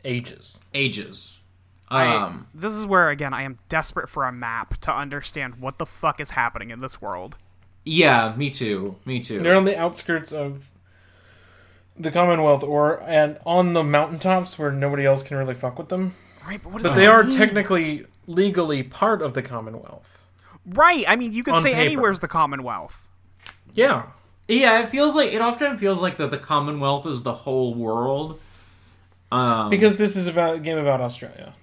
[0.05, 0.57] ages.
[0.73, 1.41] ages.
[1.89, 5.79] I, Um, this is where again I am desperate for a map to understand what
[5.79, 7.35] the fuck is happening in this world.
[7.83, 8.95] yeah, me too.
[9.03, 9.41] Me too.
[9.41, 10.69] They're on the outskirts of
[12.01, 16.15] the Commonwealth, or and on the mountaintops where nobody else can really fuck with them.
[16.45, 17.37] Right, but what does But that they are mean?
[17.37, 20.25] technically, legally part of the Commonwealth.
[20.65, 21.05] right.
[21.07, 21.81] I mean, you could On say paper.
[21.85, 23.07] anywhere's the Commonwealth.
[23.73, 24.07] Yeah,
[24.47, 28.39] yeah, it feels like it often feels like that the Commonwealth is the whole world.
[29.31, 31.53] Um, because this is about a game about Australia.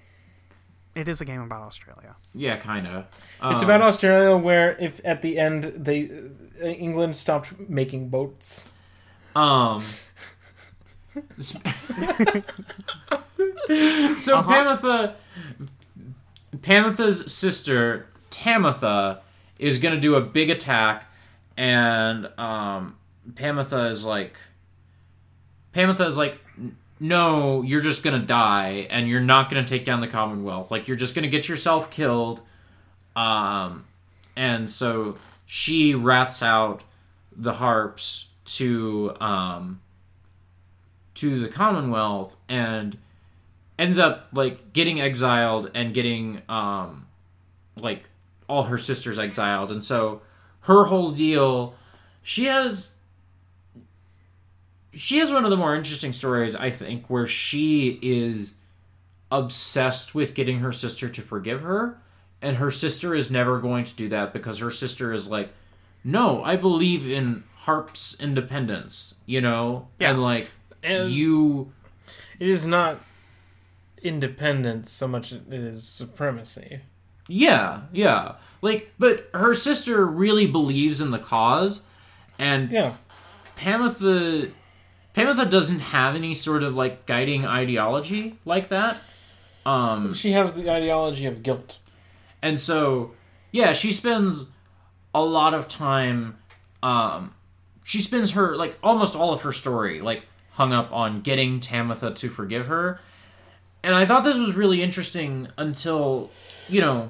[0.95, 2.15] It is a game about Australia.
[2.33, 3.05] yeah, kind of.
[3.43, 6.09] It's about Australia, where if at the end they
[6.61, 8.69] uh, England stopped making boats.
[9.39, 9.83] Um.
[11.39, 11.59] so
[14.39, 14.51] Uh-huh.
[14.51, 15.15] Pamitha,
[16.57, 19.21] Pamitha's sister Tamitha
[19.57, 21.09] is gonna do a big attack,
[21.55, 22.97] and um,
[23.33, 24.37] Pamitha is like,
[25.73, 26.39] Pamitha is like,
[26.99, 30.69] no, you're just gonna die, and you're not gonna take down the Commonwealth.
[30.69, 32.41] Like you're just gonna get yourself killed.
[33.15, 33.85] Um,
[34.35, 36.83] and so she rats out
[37.35, 39.81] the harps to um
[41.15, 42.97] to the Commonwealth and
[43.77, 47.07] ends up like getting exiled and getting um
[47.77, 48.03] like
[48.47, 49.71] all her sisters exiled.
[49.71, 50.21] And so
[50.61, 51.75] her whole deal
[52.23, 52.91] she has
[54.93, 58.53] she has one of the more interesting stories I think where she is
[59.31, 62.01] obsessed with getting her sister to forgive her.
[62.41, 65.49] And her sister is never going to do that because her sister is like
[66.03, 70.09] no i believe in harp's independence you know Yeah.
[70.11, 70.49] and like
[70.83, 71.71] And- you
[72.39, 72.97] It is not
[74.01, 76.79] independence so much as it is supremacy.
[77.27, 81.83] yeah yeah like but her sister really believes in the cause
[82.39, 82.93] and Yeah,
[83.57, 84.51] Pamitha
[85.15, 88.97] Pamitha doesn't have any sort of like guiding ideology like that
[89.65, 91.77] um she has the ideology of guilt.
[92.41, 93.11] And so,
[93.51, 94.45] yeah, she spends
[95.13, 96.37] a lot of time.
[96.81, 97.33] Um,
[97.89, 102.15] she spends her like almost all of her story like hung up on getting Tamitha
[102.17, 102.99] to forgive her,
[103.83, 106.29] and I thought this was really interesting until
[106.67, 107.09] you know.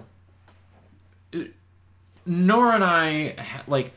[2.25, 3.91] Nora and I like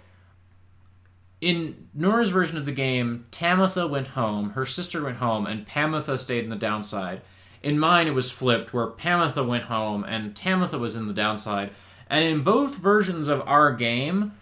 [1.41, 6.19] in Nora's version of the game, Tamitha went home, her sister went home, and Pamitha
[6.19, 7.21] stayed in the downside.
[7.63, 11.71] In mine, it was flipped, where Pamitha went home and Tamitha was in the downside.
[12.09, 14.33] And in both versions of our game,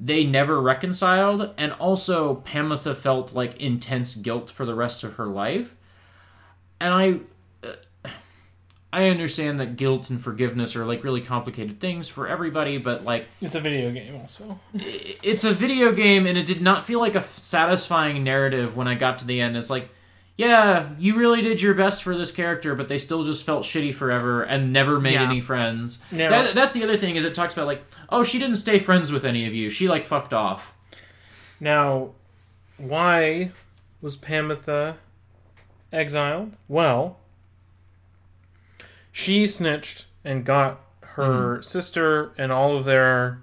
[0.00, 5.26] they never reconciled, and also Pamitha felt like intense guilt for the rest of her
[5.26, 5.74] life.
[6.80, 7.20] And I.
[7.66, 7.74] uh,
[8.90, 13.26] I understand that guilt and forgiveness are like really complicated things for everybody, but like
[13.42, 14.58] It's a video game, also.
[14.74, 18.88] it's a video game and it did not feel like a f- satisfying narrative when
[18.88, 19.58] I got to the end.
[19.58, 19.90] It's like,
[20.38, 23.92] yeah, you really did your best for this character, but they still just felt shitty
[23.92, 25.24] forever and never made Yeah.
[25.24, 25.98] any friends.
[26.12, 29.10] That, that's the other thing is it talks about like, oh, she didn't stay friends
[29.10, 29.68] with any of you.
[29.68, 30.76] She like fucked off.
[31.58, 32.10] Now,
[32.76, 33.50] why
[34.00, 34.94] was Pamitha
[35.92, 36.56] exiled?
[36.68, 37.18] Well,
[39.10, 41.62] she snitched and got her hmm.
[41.62, 43.42] sister and all of their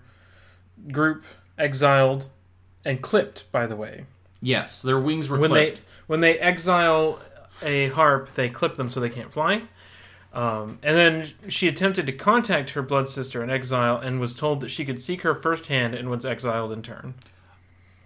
[0.94, 1.26] group
[1.58, 2.30] exiled
[2.86, 3.52] and clipped.
[3.52, 4.06] By the way,
[4.46, 5.78] Yes, their wings were when clipped.
[5.78, 7.20] they when they exile
[7.64, 9.64] a harp, they clip them so they can't fly.
[10.34, 14.60] Um, and then she attempted to contact her blood sister in exile and was told
[14.60, 17.16] that she could seek her firsthand and was exiled in turn.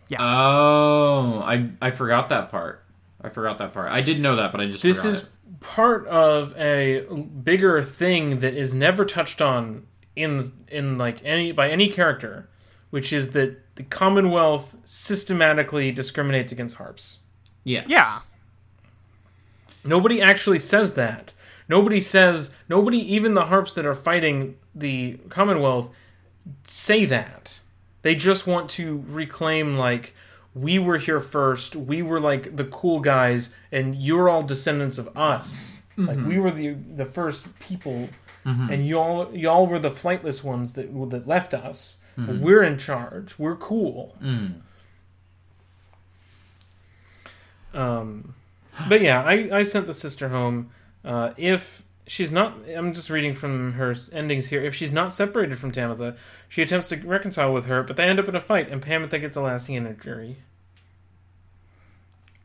[0.08, 0.20] Yeah.
[0.22, 2.86] Oh, I I forgot that part.
[3.22, 3.92] I forgot that part.
[3.92, 5.30] I did know that, but I just this forgot is it.
[5.60, 7.02] part of a
[7.44, 12.48] bigger thing that is never touched on in in like any by any character
[12.90, 17.20] which is that the commonwealth systematically discriminates against harps.
[17.64, 17.86] Yes.
[17.88, 18.20] Yeah.
[19.84, 21.34] nobody actually says that.
[21.68, 25.92] Nobody says nobody even the harps that are fighting the commonwealth
[26.66, 27.60] say that.
[28.02, 30.16] They just want to reclaim like
[30.56, 35.16] we were here first we were like the cool guys and you're all descendants of
[35.16, 35.82] us.
[35.96, 36.42] Like we mm-hmm.
[36.42, 38.10] were the the first people
[38.46, 38.72] mm-hmm.
[38.72, 41.98] and y'all y'all were the flightless ones that that left us
[42.28, 43.38] we're in charge.
[43.40, 44.16] We're cool.
[47.74, 48.34] Um
[48.88, 50.70] but yeah i i sent the sister home
[51.04, 54.64] uh if she's not i'm just reading from her endings here.
[54.64, 56.16] If she's not separated from tamitha
[56.48, 59.20] she attempts to reconcile with her but they end up in a fight and tamitha
[59.20, 60.38] gets a lasting injury.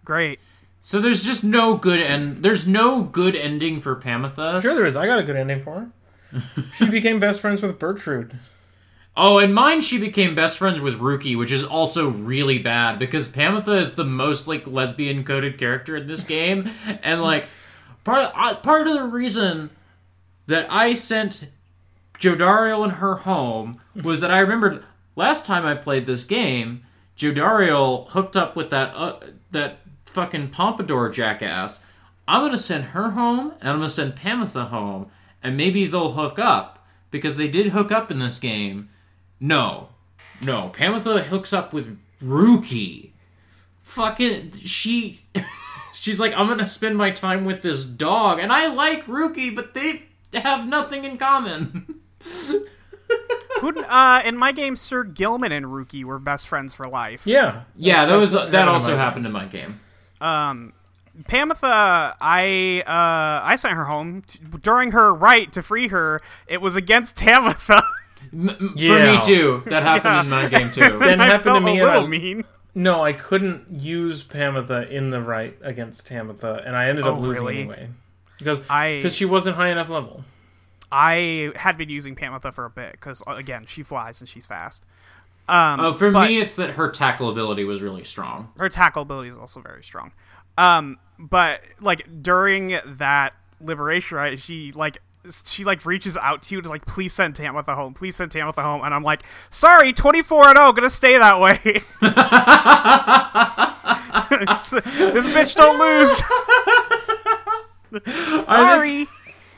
[0.04, 0.40] Great.
[0.82, 2.42] So there's just no good end.
[2.42, 4.60] There's no good ending for Pamitha.
[4.60, 4.96] sure there is.
[4.96, 5.88] I got a good ending for
[6.32, 6.42] her.
[6.74, 8.34] She became best friends with bertrude
[9.16, 13.28] Oh, and mine, she became best friends with Rukey, which is also really bad because
[13.28, 16.70] Pamitha is the most like lesbian coded character in this game,
[17.02, 17.46] and like
[18.02, 19.70] part I, part of the reason
[20.46, 21.48] that I sent
[22.18, 24.84] Jodariel and her home was that I remembered
[25.14, 26.82] last time I played this game,
[27.16, 29.20] Jodariel hooked up with that uh,
[29.52, 31.80] that fucking pompadour jackass.
[32.26, 35.08] I'm gonna send her home, and I'm gonna send Pamitha home,
[35.40, 38.88] and maybe they'll hook up because they did hook up in this game.
[39.46, 39.88] No,
[40.42, 43.10] no, Pamitha hooks up with Rukey.
[43.82, 45.20] Fucking she.
[45.92, 49.74] She's like, I'm gonna spend my time with this dog, and I like Rukey, but
[49.74, 52.00] they have nothing in common.
[53.60, 53.78] Who?
[53.84, 57.22] Uh, in my game, Sir Gilman and Rukey were best friends for life.
[57.26, 59.78] yeah yeah, that was That's- that also happened in my game.
[60.22, 60.72] Um,
[61.28, 66.22] Pamitha, I uh, I sent her home t- during her rite to free her.
[66.46, 67.82] It was against Tamitha.
[68.32, 69.20] M- m- Yeah.
[69.20, 69.62] For me too.
[69.66, 70.98] That happened in my game too.
[70.98, 72.44] That I happened to me a and I- little mean.
[72.76, 77.20] No, I couldn't use Pamitha in the rite against Tamitha, and I ended up Oh,
[77.20, 77.58] losing really?
[77.60, 77.88] anyway
[78.38, 80.24] because I- because she wasn't high enough level.
[80.90, 84.84] I had been using Pamitha for a bit because again, she flies and she's fast.
[85.48, 88.50] Um, Oh, for but me, it's that her tackle ability was really strong.
[88.58, 90.12] her tackle ability is also very strong.
[90.56, 94.98] Um, but like during that liberation rite, she like
[95.44, 98.62] she like reaches out to you to like please send Tamitha home, please send Tamitha
[98.62, 101.58] home, and I'm like, sorry, twenty four and zero, gonna stay that way.
[105.14, 106.22] this bitch don't lose.
[108.44, 109.06] sorry.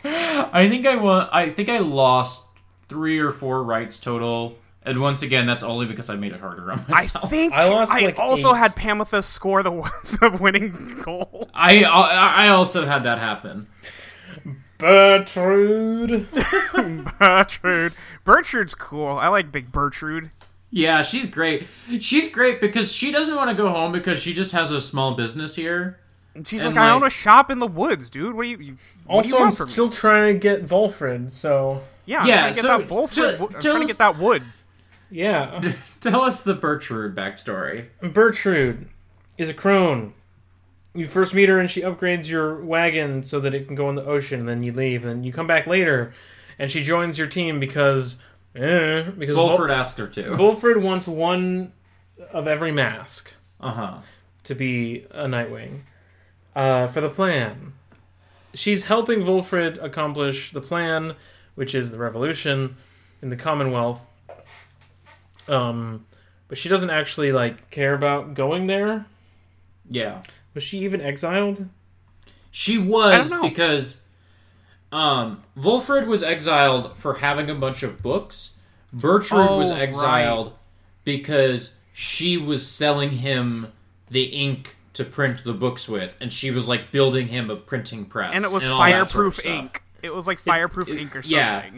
[0.04, 1.28] I think I won.
[1.32, 2.46] I think I lost
[2.88, 6.70] three or four rites total, and once again, that's only because I made it harder
[6.70, 7.24] on myself.
[7.24, 8.58] I think I I, lost, like, also eight.
[8.58, 9.70] had Pamitha score the,
[10.20, 11.48] the winning goal.
[11.52, 13.66] I I I also had that happen.
[14.78, 16.26] Bertrude.
[16.26, 17.94] Bertrude.
[18.24, 19.08] Bertrude's cool.
[19.18, 20.30] I like Big Bertrude.
[20.70, 21.66] Yeah, she's great.
[22.00, 25.14] She's great because she doesn't want to go home because she just has a small
[25.14, 26.00] business here.
[26.34, 28.34] And she's And, like, I own a shop in the woods, dude.
[28.34, 28.72] What do you, you
[29.06, 29.94] what do Also, you I'm from still me?
[29.94, 33.10] trying to get Volfred, so Yeah, I'm Yeah, trying to get so that wolf.
[33.12, 34.42] to- I'm tell trying to get that wood.
[35.10, 35.72] yeah.
[36.02, 37.86] Tell us the Bertrude backstory.
[38.02, 38.86] Bertrude
[39.38, 40.12] is a crone.
[40.96, 43.94] You first meet her and she upgrades your wagon so that it can go in
[43.96, 44.40] the ocean.
[44.40, 46.12] And then you leave, and you come back later,
[46.58, 48.16] and she joins your team because,
[48.54, 50.22] eh, because Vol- asked her to.
[50.30, 51.72] Volfred wants one
[52.32, 53.98] of every mask Uh huh.
[54.44, 55.80] to be a Nightwing
[56.54, 57.74] uh, for the plan.
[58.54, 61.14] She's helping Volfred accomplish the plan,
[61.56, 62.76] which is the revolution
[63.20, 64.00] in the Commonwealth.
[65.48, 66.06] Um,
[66.48, 69.06] but she doesn't actually like care about going there.
[69.90, 70.22] Yeah.
[70.56, 71.68] Was she even exiled?
[72.50, 74.00] She was because
[74.90, 78.54] um Volfred was exiled for having a bunch of books.
[78.96, 80.54] Bertrude was Oh, exiled
[81.04, 83.70] because she was selling him
[84.10, 88.06] the ink to print the books with, and she was like building him a printing
[88.06, 88.32] press.
[88.34, 89.82] And it was all that sort of fireproof ink.
[90.02, 91.36] It was like fireproof it- ink or something.
[91.36, 91.70] yeah.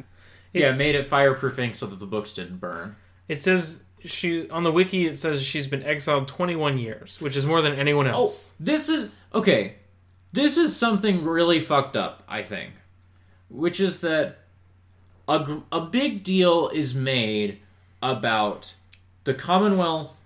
[0.52, 2.94] Yeah, It's- made it fireproof ink so that the books didn't burn.
[3.26, 5.07] It says she on the wiki.
[5.07, 8.16] It says she's been exiled 21 years, which is more than anyone else.
[8.16, 8.51] Oh, else.
[8.61, 9.76] this is okay.
[10.32, 12.72] This is something really fucked up, I think,
[13.49, 14.38] which is that
[15.26, 17.61] a a big deal is made
[18.03, 18.74] about
[19.24, 20.16] the Commonwealth.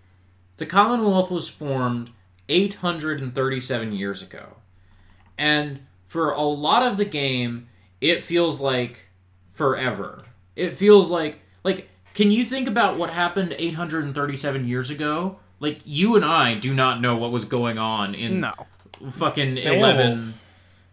[0.59, 2.11] The Commonwealth was formed
[2.49, 4.57] 837 years ago.
[5.39, 7.68] And for a lot of the game,
[8.01, 9.07] it feels like
[9.51, 10.25] forever.
[10.55, 15.39] It feels like like can you think about what happened 837 years ago?
[15.61, 18.53] Like you and I do not know what was going on in No.
[19.11, 19.77] fucking Beowulf.
[19.79, 20.35] 11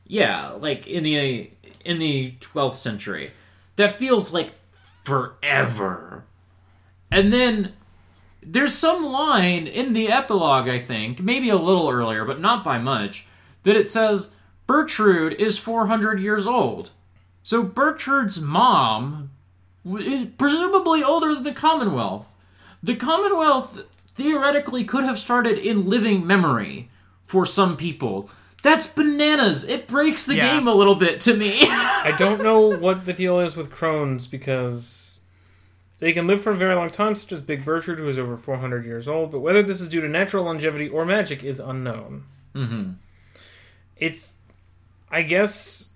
[0.05, 1.49] Yeah, like in the
[1.85, 3.31] in the 12th century.
[3.77, 4.51] That feels like
[5.03, 6.25] forever.
[7.11, 7.73] And then
[8.43, 12.77] there's some line in the epilogue, I think, maybe a little earlier, but not by
[12.77, 13.25] much,
[13.63, 14.29] that it says
[14.67, 16.91] Bertrude is 400 years old.
[17.43, 19.31] So Bertrude's mom
[19.85, 22.35] is presumably older than the Commonwealth.
[22.83, 23.83] The Commonwealth
[24.15, 26.89] theoretically could have started in living memory
[27.25, 28.29] for some people.
[28.61, 29.63] That's bananas.
[29.63, 30.55] It breaks the Yeah.
[30.57, 31.59] game a little bit to me.
[31.63, 35.21] I don't know what the deal is with crones because
[35.99, 38.35] they can live for a very long time, such as Big Bertrude, who is over
[38.35, 39.31] 400 years old.
[39.31, 42.23] But whether this is due to natural longevity or magic is unknown.
[42.53, 42.91] mm-hmm.
[43.97, 44.35] It's,
[45.11, 45.89] I guess,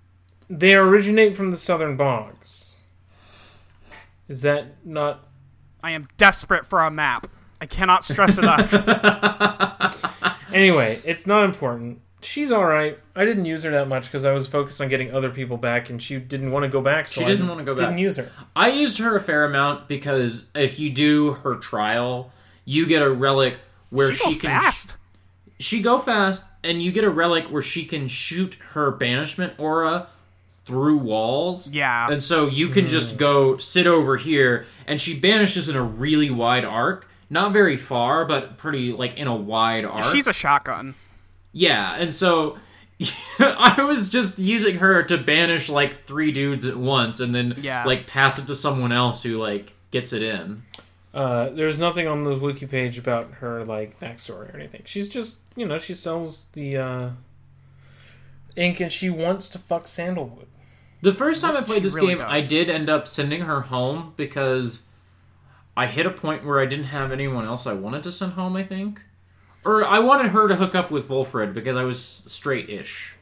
[0.50, 2.63] they originate from the southern bogs.
[4.28, 5.28] Is that not?
[5.82, 7.26] I am desperate for a map.
[7.60, 8.72] I cannot stress enough.
[10.52, 12.00] Anyway, it's not important.
[12.22, 12.96] She's all right.
[13.16, 15.90] I didn't use her that much because I was focused on getting other people back,
[15.90, 17.08] and she didn't want to go back.
[17.08, 17.86] So She I doesn't wanna go back.
[17.86, 18.30] Didn't use her.
[18.54, 22.30] I used her a fair amount because if you do her trial,
[22.64, 23.58] you get a relic
[23.90, 24.96] where She she, go can fast.
[25.58, 30.06] she go fast and you get a relic where she can shoot her banishment aura
[30.66, 31.70] through walls.
[31.70, 32.08] Yeah.
[32.10, 36.30] And so you can just go sit over here and she banishes in a really
[36.30, 37.08] wide arc.
[37.30, 40.04] Not very far, but pretty like in a wide arc.
[40.14, 40.94] She's a shotgun.
[41.52, 42.58] Yeah, and so
[43.38, 47.84] I was just using her to banish like three dudes at once and then Yeah.
[47.84, 50.62] like pass it to someone else who like gets it in.
[51.12, 54.82] Uh, there's nothing on the wiki page about her like backstory or anything.
[54.84, 57.10] She's just you know she sells the uh,
[58.56, 60.46] ink and she wants to fuck Sandalwood.
[61.04, 62.30] The first time I played She this really game, does.
[62.32, 64.84] I did end up sending her home because
[65.76, 68.56] I hit a point where I didn't have anyone else I wanted to send home,
[68.56, 69.02] I think.
[69.64, 73.14] Or I wanted her to hook up with Volfred because I was straight ish.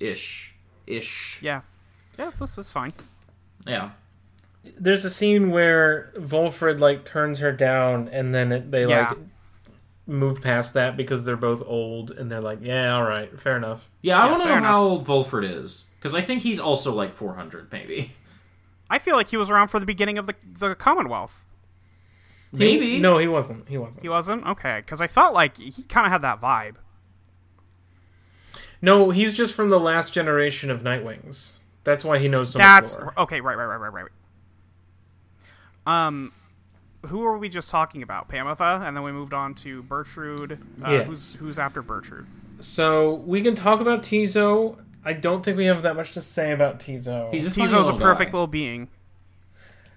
[0.00, 0.54] Ish.
[0.86, 1.38] Ish.
[1.42, 1.62] Yeah.
[2.18, 2.92] Yeah, this is fine.
[3.66, 3.90] Yeah.
[4.78, 9.08] There's a scene where Volfred like turns her down and then it, they Yeah.
[9.10, 9.18] like
[10.06, 13.88] move past that because they're both old and they're like yeah all right fair enough.
[14.02, 15.86] Yeah, I Yeah, want to fair know how old Volfred is.
[15.98, 18.12] Because I think he's also like 400, maybe.
[18.90, 21.44] I feel like he was around for the beginning of the the Commonwealth.
[22.52, 22.98] He- Maybe.
[22.98, 24.02] no he wasn't he wasn't.
[24.02, 26.76] He wasn't okay because I felt like he kind of had that vibe.
[28.80, 31.54] No he's just from the last generation of Nightwings.
[31.84, 33.14] That's why he knows so That's much lore.
[33.18, 33.40] okay.
[33.40, 33.92] Right, right, right, right,
[35.86, 36.06] right.
[36.06, 36.32] Um,
[37.06, 38.28] who were we just talking about?
[38.28, 40.58] Pamitha, and then we moved on to Bertrude.
[40.82, 41.06] Uh, Yes.
[41.06, 42.26] Who's who's after Bertrude?
[42.60, 44.78] So we can talk about Ti'zo.
[45.08, 47.32] I don't think we have that much to say about Ti'zo.
[47.32, 48.36] He's a funny Ti'zo's a little perfect guy.
[48.36, 48.88] little being.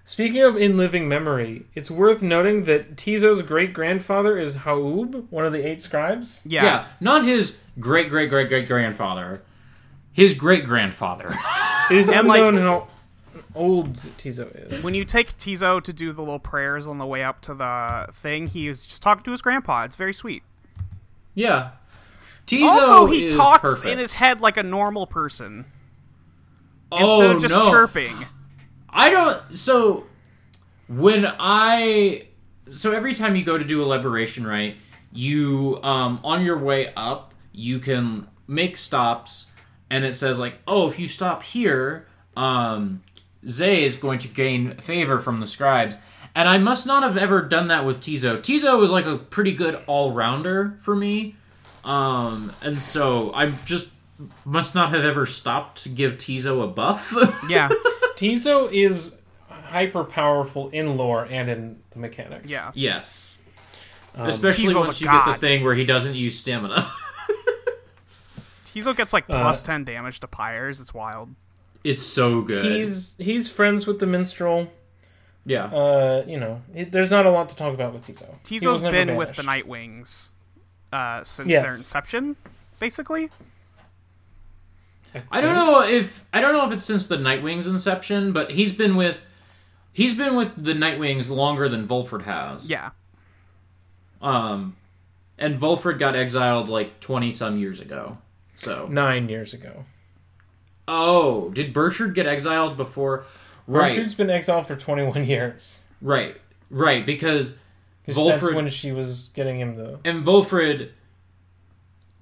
[0.04, 5.44] Speaking of in living memory, it's worth noting that Ti'zo's great grandfather is Haub, one
[5.44, 6.40] of the eight scribes.
[6.44, 6.64] Yeah.
[6.64, 9.42] Yeah, not his great great great great grandfather.
[10.12, 11.34] His great grandfather.
[11.90, 12.88] It is And, like- unknown how
[13.54, 14.82] old Ti'zo is.
[14.84, 18.08] When you take Ti'zo to do the little prayers on the way up to the
[18.14, 19.84] thing, he is just talking to his grandpa.
[19.84, 20.42] It's very sweet.
[21.34, 21.72] yeah.
[22.46, 23.90] Ti'zo also, he talks perfect.
[23.90, 25.64] in his head like a normal person
[26.90, 27.70] oh, instead of just no.
[27.70, 28.26] chirping.
[28.90, 29.54] I don't.
[29.54, 30.06] So
[30.88, 32.26] when I
[32.66, 34.76] so every time you go to do a liberation rite,
[35.12, 39.50] you um on your way up you can make stops,
[39.90, 43.02] and it says like, oh, if you stop here, um,
[43.46, 45.96] Zay is going to gain favor from the scribes.
[46.34, 48.38] And I must not have ever done that with Ti'zo.
[48.38, 51.36] Ti'zo was like a pretty good all rounder for me.
[51.84, 53.88] Um, and so I just
[54.44, 57.12] must not have ever stopped to give Ti'zo a buff.
[57.48, 57.68] Yeah,
[58.16, 59.14] Ti'zo is
[59.48, 62.50] hyper powerful in lore and in the mechanics.
[62.50, 62.70] yeah.
[62.74, 63.38] yes.
[64.14, 66.90] Especially Ti'zo once the you get the thing where he doesn't use stamina.
[68.66, 70.80] Ti'zo gets like Uh, plus ten damage to pyres.
[70.80, 71.34] It's wild.
[71.84, 72.64] it's so good.
[72.64, 74.70] He's he's friends with the minstrel.
[75.44, 75.64] yeah.
[75.64, 78.26] Uh, you know, it, there's not a lot to talk about with Ti'zo.
[78.48, 79.66] He was Ti'zo's never been with the banished.
[79.66, 80.30] Nightwings
[80.92, 81.62] uh, since Yes.
[81.64, 82.36] their inception,
[82.78, 83.30] basically.
[85.30, 88.72] I don't know if I don't know if it's since the Nightwing's inception, but he's
[88.72, 89.18] been with
[89.92, 92.68] he's been with the Nightwings longer than Volfred has.
[92.68, 92.90] Yeah,
[94.22, 94.76] Um,
[95.38, 98.18] and Volfred got exiled like twenty some years ago.
[98.54, 99.84] So nine years ago.
[100.88, 103.24] oh, did Burchard get exiled before?
[103.66, 105.78] Right, Richard's been exiled for 21 years.
[106.00, 106.36] right,
[106.70, 107.04] right.
[107.06, 107.56] Because
[108.06, 109.98] 'Cause Volfred- that's when she was getting him the.
[110.04, 110.90] and Volfred.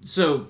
[0.05, 0.47] So,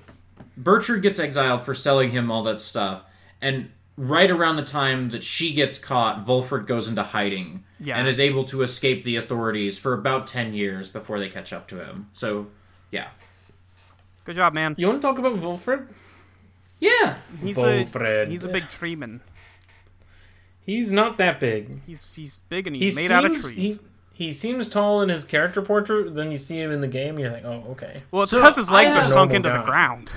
[0.57, 3.03] Burchard gets exiled for selling him all that stuff,
[3.41, 7.97] and right around the time that she gets caught, Volfred goes into hiding Yeah.
[7.99, 11.69] and is able to escape the authorities for about ten years before they catch up
[11.69, 12.09] to him.
[12.13, 12.47] So,
[12.91, 13.09] yeah,
[14.25, 14.75] good job, man.
[14.79, 15.87] You want to talk about Wilfred?
[16.81, 18.27] yeah, He's Volfred.
[18.27, 19.21] a he's a big treeman.
[20.65, 21.81] He's not that big.
[21.87, 23.51] He's he's big and He he's made seems out of trees.
[23.55, 23.79] he
[24.21, 26.15] he seems tall in his character portrait.
[26.15, 28.03] Then you see him in the game, and you're like, oh, okay.
[28.11, 30.13] well, it's So, because his I legs are sunk Normal into the ground.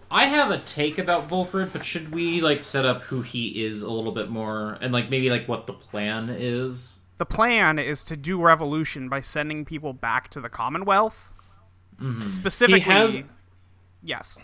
[0.10, 3.82] I have a take about Volfred, but should we like set up who he is
[3.82, 7.00] a little bit more and like maybe like what the plan is?
[7.18, 11.30] The plan is to do revolution by sending people back to the Commonwealth.
[12.00, 12.28] Mm-hmm.
[12.28, 13.22] Specifically, He has-
[14.02, 14.40] yes,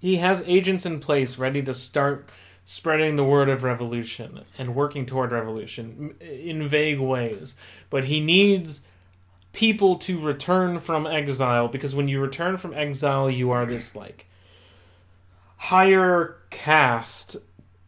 [0.00, 2.30] He has agents in place ready to start
[2.64, 7.56] spreading the word of revolution and working toward revolution in vague ways.
[7.90, 8.86] But he needs
[9.52, 14.26] people to return from exile because when you return from exile, you are this like
[15.56, 17.36] higher caste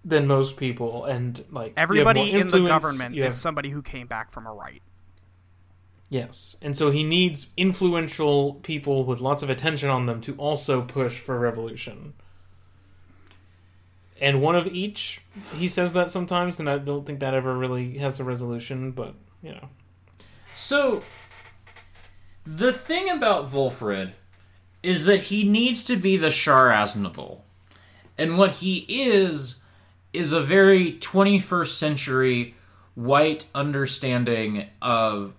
[0.05, 4.31] than most people, and like everybody in the government is have- somebody who came back
[4.31, 4.83] from a rite.
[6.09, 10.83] Yes, and so he needs influential people with lots of attention on them to also
[10.83, 12.15] push for revolution.
[14.21, 15.21] And one of each,
[15.55, 18.93] he says that sometimes, and I don't think that ever really has a resolution.
[18.93, 19.69] But you know,
[20.55, 21.03] So,
[22.47, 24.13] the thing about Volfred
[24.83, 27.41] is that he needs to be the Char Aznable.
[28.17, 29.61] And what he is,
[30.13, 32.55] is a very 21st century
[32.95, 35.35] white understanding of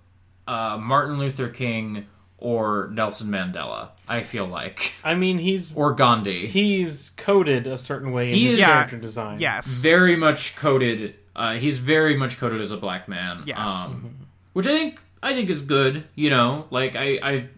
[0.47, 2.05] uh, Martin Luther King
[2.39, 4.93] or Nelson Mandela, I feel like.
[5.03, 6.47] I mean, he's Or Gandhi.
[6.47, 9.39] he's coded a certain way in He his is- Yeah, character design.
[9.39, 11.15] Yes, very much coded.
[11.35, 13.43] Uh, he's very much coded as a black man.
[13.45, 13.57] Yes.
[13.59, 14.15] Um,
[14.53, 16.03] which I think I think is good.
[16.15, 17.49] You know, like I I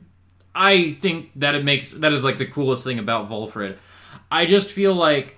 [0.55, 3.77] I think that it makes that is like the coolest thing about Volfred.
[4.31, 5.37] I just feel like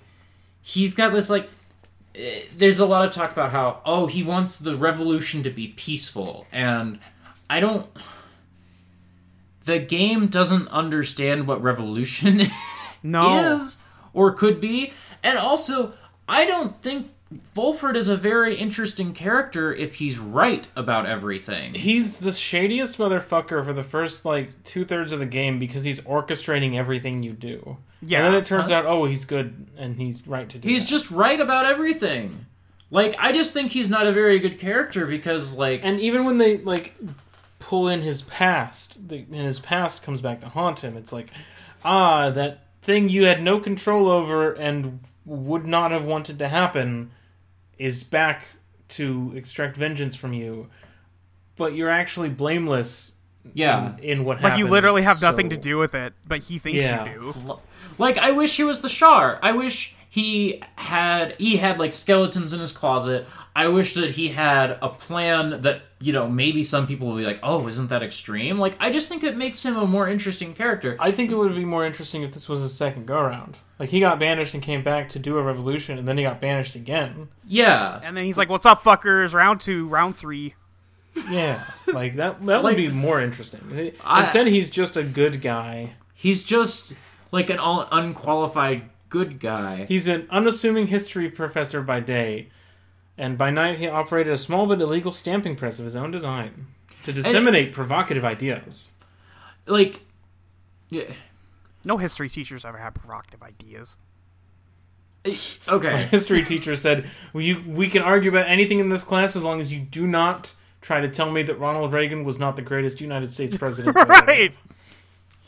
[0.62, 1.50] he's got this like.
[2.16, 5.68] eh, There's a lot of talk about how oh he wants the revolution to be
[5.70, 7.00] peaceful and
[7.50, 7.88] I don't.
[9.66, 12.48] The game doesn't understand what revolution
[13.04, 13.78] no, is
[14.14, 14.94] or could be.
[15.24, 15.94] And also,
[16.28, 17.12] I don't think
[17.56, 21.74] Volfred is a very interesting character if he's right about everything.
[21.76, 26.02] He's the shadiest motherfucker for the first like two thirds of the game because he's
[26.02, 27.78] orchestrating everything you do.
[28.02, 28.26] Yeah.
[28.26, 30.68] and then it turns out, oh, he's good and he's right to do.
[30.68, 30.90] He's that.
[30.90, 32.48] just right about everything.
[32.90, 36.38] Like, I just think he's not a very good character because, like, And even when
[36.38, 36.96] they like
[37.72, 41.28] pull in his past, the, and his past comes back to haunt him, it's like,
[41.86, 47.12] ah, that thing you had no control over and would not have wanted to happen
[47.78, 48.44] is back
[48.90, 50.68] to extract vengeance from you.
[51.56, 53.14] But you're actually blameless
[53.54, 53.96] yeah.
[54.00, 54.60] in, in what like happened.
[54.60, 57.06] you literally have nothing to do with it, but he thinks Yeah.
[57.06, 57.60] you do.
[57.98, 59.40] Like, I wish he was the Char.
[59.42, 63.26] I wish he had he had like skeletons in his closet.
[63.56, 67.26] I wish that he had a plan that you know maybe some people will be
[67.26, 68.60] like, oh, isn't that extreme?
[68.60, 70.96] Like, I just think it makes him a more interesting character.
[71.00, 73.58] I think it would be more interesting if this was a second go around.
[73.78, 76.40] Like he got banished and came back to do a revolution, and then he got
[76.40, 77.28] banished again.
[77.46, 79.34] Yeah, And then he's like, "What's up, fuckers?
[79.34, 80.54] Round two, round three.
[81.30, 81.62] Yeah,
[81.92, 82.46] like that.
[82.46, 83.92] That Like- would be more interesting.
[84.06, 85.92] I- Instead, he's just a good guy.
[86.14, 86.94] he's just
[87.32, 89.86] like an all unqualified good guy.
[89.90, 92.48] He's an unassuming history professor by day,
[93.22, 96.68] and by night he operated a small but illegal stamping press of his own design
[97.04, 98.92] to disseminate provocative ideas.
[99.66, 100.02] like,
[100.90, 101.14] yeah,
[101.86, 103.98] No history teachers ever had provocative ideas.
[105.26, 105.38] My
[105.70, 109.44] okay, history teacher said, well, "You we can argue about anything in this class as
[109.44, 112.64] long as you do not try to tell me that Ronald Reagan was not the
[112.64, 113.96] greatest United States president.
[114.10, 114.52] right.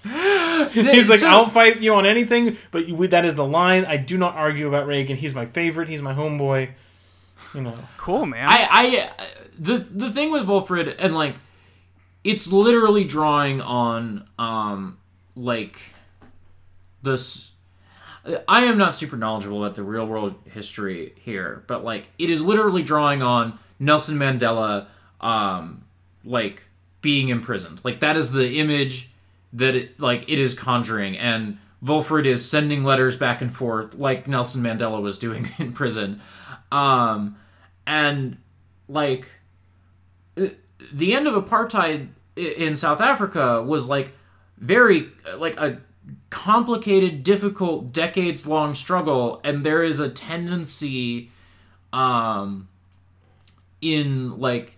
[0.04, 3.86] He's like, So- I'll fight you on anything, but you, that is the line.
[3.86, 5.18] I do not argue about Reagan.
[5.18, 5.90] He's my favorite.
[5.90, 6.70] He's my homeboy.
[7.53, 8.48] You know, Cool, man.
[8.48, 9.11] I, I,
[9.57, 11.36] the the thing with Volfred and like,
[12.24, 14.98] it's literally drawing on, um,
[15.36, 15.80] like,
[17.02, 17.52] this.
[18.48, 22.41] I am not super knowledgeable about the real world history here, but like, it is
[22.41, 24.88] literally drawing on Nelson Mandela,
[25.20, 25.84] um,
[26.24, 26.64] like
[27.02, 27.82] being imprisoned.
[27.84, 29.11] Like that is the image
[29.52, 34.28] that it, like it is conjuring, and Volfred is sending letters back and forth like
[34.28, 36.22] Nelson Mandela was doing in prison.
[36.74, 37.38] Um,
[37.86, 38.38] and
[38.90, 39.28] like
[40.36, 40.48] uh,
[40.91, 44.12] the end of apartheid in South Africa was like
[44.58, 45.80] very like a
[46.32, 51.30] complicated, difficult, decades long struggle, and there is a tendency,
[51.94, 52.68] um,
[53.80, 54.78] in like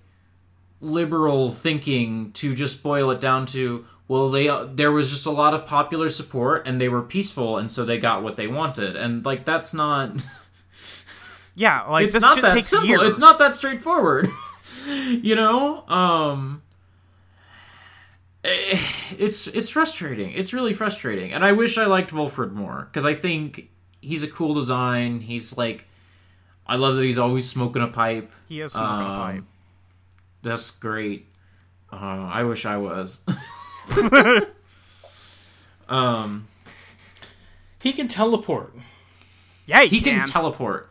[0.82, 5.54] liberal thinking to just boil it down to well they there was just a lot
[5.54, 8.96] of popular support and they were peaceful and so they got what they wanted.
[8.96, 10.12] And like that's not
[11.56, 12.88] yeah, like it's this not that simple.
[12.88, 13.02] years.
[13.04, 14.30] It's not that straightforward.
[14.88, 16.62] you know, um,
[18.44, 18.78] eh,
[19.18, 20.32] it's it's frustrating.
[20.34, 23.70] It's really frustrating, and I wish I liked Volfred more because I think
[24.02, 25.22] he's a cool design.
[25.22, 25.88] He's like,
[26.68, 28.32] I love that he's always smoking a pipe.
[28.50, 29.44] He is smoking a Um, pipe.
[30.44, 31.28] That's great.
[31.92, 31.96] Uh,
[32.32, 33.22] I wish I was.
[35.90, 36.48] um,
[37.80, 38.74] he can teleport.
[39.66, 40.90] Yeah, he, he can teleport.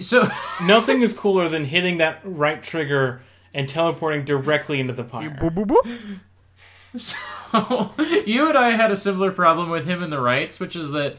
[0.00, 0.28] So.
[0.64, 3.22] Nothing is cooler than hitting that right trigger
[3.54, 5.30] and teleporting directly into the pyre.
[5.30, 6.20] Boop, boop, boop.
[6.96, 7.16] So
[8.26, 11.14] you and I had a similar problem with him in the rites, which is that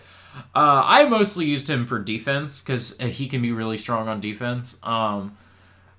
[0.55, 4.77] uh, I mostly used him for defense because he can be really strong on defense.
[4.83, 5.37] Um,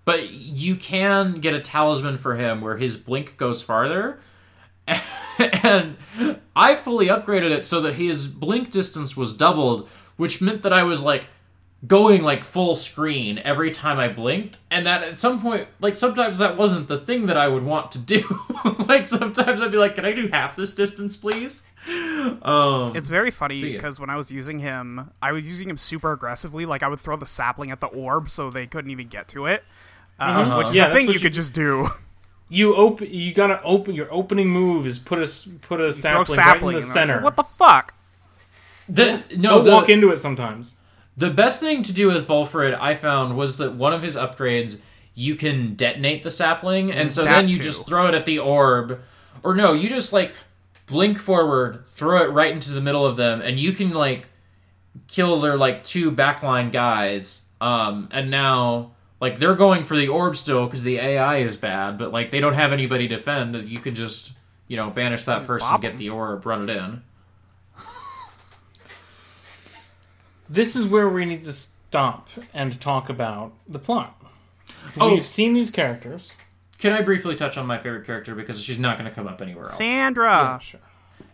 [0.04, 4.20] but you can get a talisman for him where his blink goes farther.
[5.38, 5.96] And
[6.54, 9.88] I fully upgraded it so that his blink distance was doubled,
[10.18, 11.28] which meant that I was like
[11.86, 16.38] going like full screen every time I blinked, and that at some point, like sometimes
[16.38, 18.22] that wasn't the thing that I would want to do.
[18.88, 21.62] like sometimes I'd be like, "Can I do half this distance, please?"
[22.42, 23.72] Um, It's very funny yeah.
[23.76, 26.66] because when I was using him, I was using him super aggressively.
[26.66, 29.46] Like I would throw the sapling at the orb so they couldn't even get to
[29.46, 29.64] it,
[30.18, 30.56] uh, Uh-huh.
[30.58, 31.90] which is Yeah, a thing you you- could just do.
[32.52, 33.08] You open.
[33.10, 33.94] You gotta open.
[33.94, 37.14] Your opening move is put a s- put a sapling, sapling right in the center.
[37.14, 37.94] like, What the fuck?
[38.88, 40.76] the, no, Don't the, walk into it sometimes.
[41.16, 44.80] The best thing to do with Volfred I found was that one of his upgrades
[45.14, 47.62] you can detonate the sapling, and so That then you too.
[47.64, 49.00] just throw it at the orb,
[49.42, 50.32] or no, you just like
[50.86, 54.28] blink forward, throw it right into the middle of them, and you can like
[55.08, 57.42] kill their like two backline guys.
[57.60, 61.98] Um, and now like they're going for the orb still because the AI is bad,
[61.98, 63.68] but like they don't have anybody to defend.
[63.68, 64.32] You can just
[64.68, 67.02] you know banish that person, bop get the orb, run it in.
[70.50, 74.20] This is where we need to stop and talk about the plot.
[74.98, 75.14] Oh.
[75.14, 76.32] We've seen these characters.
[76.78, 79.40] Can I briefly touch on my favorite character because she's not going to come up
[79.40, 79.76] anywhere else?
[79.76, 80.58] Sandra.
[80.60, 80.80] sure.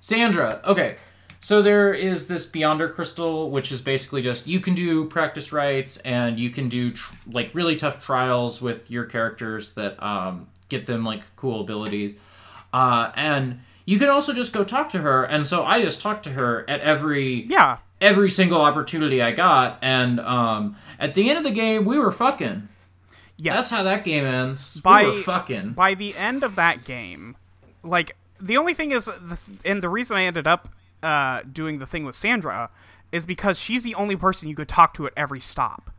[0.00, 0.60] Sandra.
[0.64, 0.96] Okay.
[1.40, 5.96] So there is this Beyonder crystal, which is basically just you can do practice rites
[5.98, 10.84] and you can do tr- like really tough trials with your characters that um, get
[10.84, 12.16] them like cool abilities,
[12.72, 15.24] uh, and you can also just go talk to her.
[15.24, 17.78] And so I just talked to her at every Yeah.
[18.00, 22.12] Every single opportunity I got, and um, at the end of the game we were
[22.12, 22.68] fucking.
[23.38, 23.54] Yes.
[23.56, 24.80] That's how that game ends.
[24.80, 25.72] By- we were fucking.
[25.72, 27.36] by the end of that game,
[27.82, 29.10] like the only thing is,
[29.64, 30.68] and the reason I ended up
[31.02, 32.70] uh, doing the thing with Sandra
[33.12, 35.90] is because she's the only person you could talk to at every stop.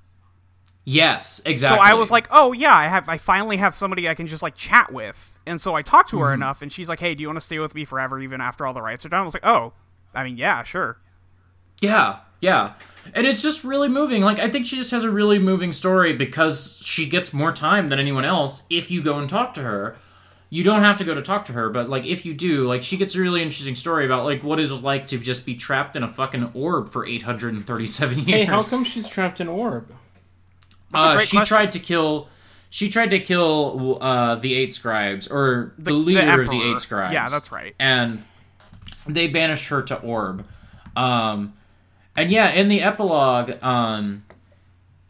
[0.83, 1.77] yes, exactly.
[1.77, 4.43] So I was like, oh yeah, I have, I finally have somebody I can just
[4.43, 6.33] like chat with, and so I talked to her Mm-hmm.
[6.41, 8.65] enough, and she's like, hey, do you want to stay with me forever, even after
[8.65, 9.21] all the rites are done?
[9.21, 9.73] I was like, oh,
[10.13, 10.99] I mean, yeah, sure.
[11.81, 12.73] Yeah, yeah.
[13.13, 14.21] And it's just really moving.
[14.21, 17.89] Like I think she just has a really moving story because she gets more time
[17.89, 19.97] than anyone else if you go and talk to her.
[20.49, 22.81] You don't have to go to talk to her, but like if you do, like
[22.81, 25.55] she gets a really interesting story about like what is it like to just be
[25.55, 28.27] trapped in a fucking orb for 837 years.
[28.27, 29.89] Hey, how come she's trapped in orb?
[30.91, 31.57] That's a uh, great she question.
[31.57, 32.29] tried to kill
[32.69, 36.61] she tried to kill uh, the eight scribes or the, The- the leader of the
[36.61, 37.13] eight scribes.
[37.13, 37.75] Yeah, that's right.
[37.79, 38.23] And
[39.05, 40.45] they banished her to Orb.
[40.95, 41.53] Um,
[42.17, 44.25] and yeah, in the epilogue, um,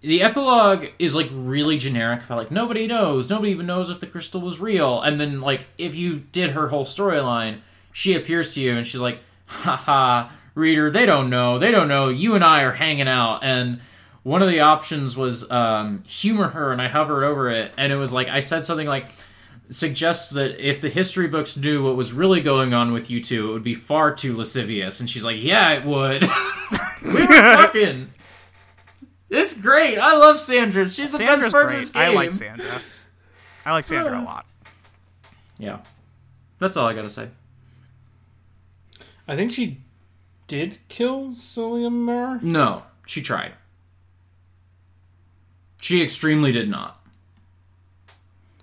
[0.02, 4.08] the epilogue is like really generic about like nobody knows, nobody even knows if the
[4.08, 5.02] crystal was real.
[5.02, 7.62] And then like if you did her whole storyline,
[7.92, 12.10] she appears to you and she's like, haha, reader, they don't know, they don't know.
[12.10, 13.82] You and I are hanging out and
[14.28, 17.96] one of the options was um, humor her, and I hovered over it, and it
[17.96, 19.08] was like I said something like
[19.69, 23.49] suggests that if the history books knew what was really going on with you two,
[23.49, 24.99] it would be far too lascivious.
[24.99, 26.23] And she's like, "Yeah, it would."
[27.03, 28.11] we were fucking.
[29.30, 29.98] It's great.
[29.98, 30.89] I love Sandra.
[30.89, 31.76] She's the Sandra's best part great.
[31.76, 32.02] of this game.
[32.02, 32.81] I like Sandra.
[33.65, 34.26] I like Sandra a uh.
[34.26, 34.45] lot.
[35.57, 35.80] Yeah,
[36.60, 37.30] that's all I gotta say.
[39.27, 39.81] I think she
[40.48, 42.39] did kill Celia Murr.
[42.41, 43.53] No, she tried.
[45.81, 47.02] She extremely did not.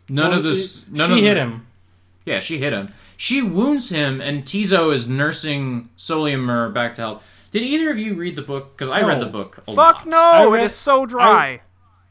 [0.09, 0.79] None Well, of this.
[0.79, 1.67] it- None she of hit the- him.
[2.27, 2.93] Yeah, she hit him.
[3.17, 7.23] She wounds him, and Ti'zo is nursing Solimer back to health.
[7.51, 8.77] Did either of you read the book?
[8.77, 10.07] Because I read the book a Fuck lot.
[10.07, 10.19] no!
[10.19, 11.61] I read- is so dry.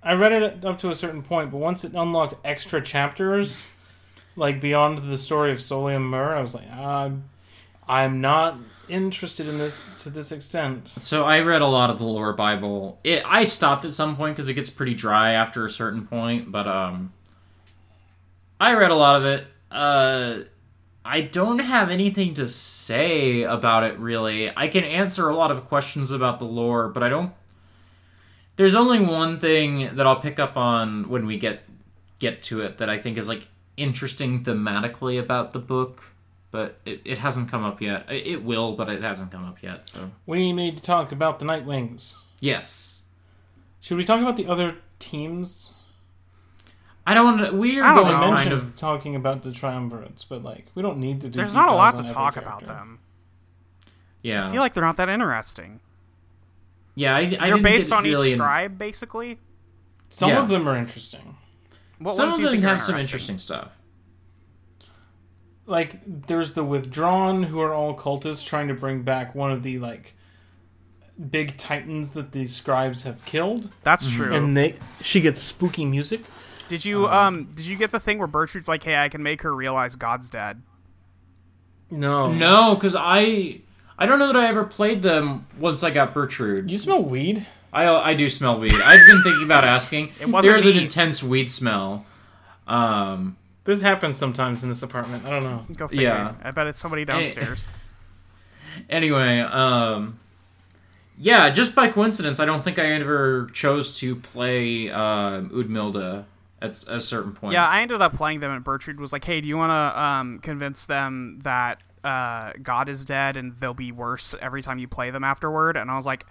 [0.01, 3.67] I read it up to a certain point, but once it unlocked extra chapters,
[4.35, 7.23] like beyond the story of Solium Mur, I was like, I'm,
[7.87, 8.57] I'm not
[8.89, 10.87] interested in this to this extent.
[10.89, 12.99] So I read a lot of the lore Bible.
[13.03, 16.51] It I stopped at some point because it gets pretty dry after a certain point,
[16.51, 17.13] but um,
[18.63, 19.45] I read a lot of it.
[19.69, 20.43] Uh,
[21.03, 24.51] I don't have anything to say about it really.
[24.55, 27.33] I can answer a lot of questions about the lore, but I don't.
[28.55, 31.63] There's only one thing that I'll pick up on when we get
[32.19, 36.01] get to it that I think is like interesting thematically about the book,
[36.51, 38.05] but it, it hasn't come up yet.
[38.09, 39.89] It, it will, but it hasn't come up yet.
[39.89, 42.15] So We need to talk about the Nightwings.
[42.39, 43.01] yes.
[43.81, 45.73] Should we talk about the other teams?
[47.05, 47.55] I don't want to.
[47.57, 48.21] We're I don't going know.
[48.21, 48.75] Kind mentioned of.
[48.77, 51.37] talking about the triumvirates, but like we don't need to do.
[51.37, 52.79] There's not a lot dives to on talk every about character.
[52.79, 52.99] them.
[54.21, 55.81] Yeah, I feel like they're not that interesting.
[56.95, 57.13] yeah.
[57.15, 59.37] I, I They're didn't based get on really each in- tribe, basically.
[60.09, 60.41] Some Yeah.
[60.41, 61.35] of them are interesting.
[61.99, 63.35] What Some ones of do you them think are have some interesting?
[63.35, 63.77] interesting stuff.
[65.65, 69.79] Like there's the withdrawn, who are all cultists trying to bring back one of the
[69.79, 70.13] like
[71.29, 74.15] big titans that the scribes have killed, That's mm-hmm.
[74.23, 74.33] true.
[74.35, 76.21] and they she gets spooky music.
[76.67, 79.41] Did you um did you get the thing where Bertrude's like, "Hey, I can make
[79.41, 80.61] her realize God's dead"?
[81.91, 83.61] No, No, because I
[83.97, 86.69] I don't know that I ever played them once I got Bertrude.
[86.69, 87.45] You smell weed.
[87.71, 88.73] I I do smell weed.
[88.73, 90.09] I've been thinking about asking.
[90.19, 92.05] It wasn't There's an intense weed smell.
[92.67, 95.25] Um, This happens sometimes in this apartment.
[95.25, 95.65] I don't know.
[95.75, 96.03] Go figure.
[96.03, 96.33] Yeah.
[96.43, 97.67] I bet it's somebody downstairs.
[98.89, 100.19] anyway, um,
[101.17, 106.25] yeah, just by coincidence, I don't think I ever chose to play um Udmilda
[106.63, 107.53] at a certain point.
[107.53, 110.01] yeah, I ended up playing them, and Bertrude was like, "Hey, do you want to
[110.01, 114.87] um convince them that uh God is dead and they'll be worse every time you
[114.87, 116.25] play them afterward?" And I was like.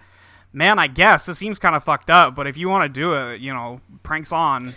[0.55, 3.15] Man, I guess this seems kind of fucked up, but if you want to do
[3.15, 4.75] it, you know, pranks on.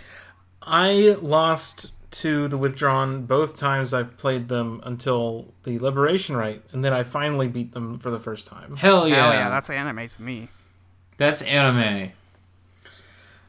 [0.63, 6.83] I lost to the withdrawn both times I've played them until the liberation rite, and
[6.83, 8.75] then I finally beat them for the first time.
[8.75, 10.49] Hell yeah, Hell yeah, that's anime to me.
[11.17, 12.11] that's anime.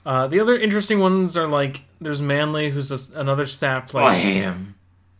[0.04, 3.98] Uh, the other interesting ones are like there's Manly, who's a s another sap Oh,
[3.98, 4.74] I like hate him.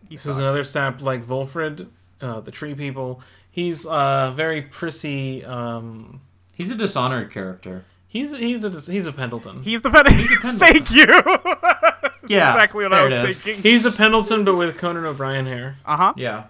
[0.09, 0.39] He who's sucks.
[0.39, 1.89] another sap like Volfred,
[2.21, 3.21] uh, the tree people.
[3.51, 5.45] He's uh, very prissy.
[5.45, 6.21] Um,
[6.55, 7.85] He's a dishonored character.
[8.09, 9.63] he's he's a he's a Pendleton.
[9.63, 10.59] He's the Pendleton.
[10.59, 11.07] Thank you.
[12.29, 13.41] Yeah, exactly what I was there it is.
[13.41, 13.63] thinking.
[13.63, 15.77] He's a Pendleton, but with Conan O'Brien hair.
[15.87, 16.13] Uh huh.
[16.17, 16.45] Yeah.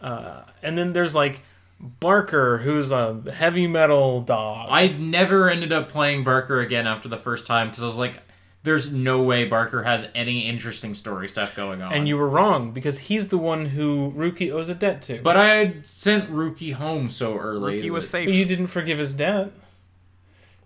[0.00, 1.42] And then there's like
[1.78, 4.68] Barker, who's a heavy metal dog.
[4.70, 8.20] I never ended up playing Barker again after the first time because I was like,
[8.62, 11.92] there's no way Barker has any interesting story stuff going on.
[11.92, 15.20] and you were wrong because he's the one who Rukey owes a debt to.
[15.22, 17.80] But I had sent Rukey home so early.
[17.80, 18.26] He was safe.
[18.26, 19.52] But you didn't forgive his debt.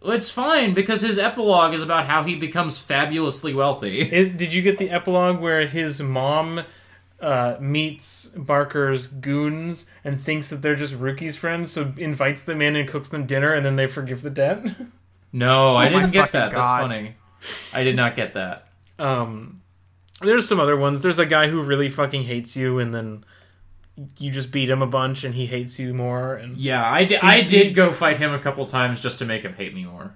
[0.06, 4.00] It's fine because his epilogue is about how he becomes fabulously wealthy.
[4.12, 6.60] Is, did you get the epilogue where his mom
[7.22, 12.76] uh, meets Barker's goons and thinks that they're just Rukey's friends, so invites them in
[12.76, 14.62] and cooks them dinner, and then they forgive the debt?
[15.36, 16.50] No, I Oh my didn't get fucking that.
[16.52, 17.16] That's funny.
[17.72, 18.68] I did not get that.
[18.98, 19.60] um,
[20.20, 21.02] there's some other ones.
[21.02, 23.24] There's a guy who really fucking hates you, and then
[24.18, 26.34] you just beat him a bunch, and he hates you more.
[26.36, 27.20] And Yeah, I did.
[27.20, 30.14] I did go fight him a couple times just to make him hate me more.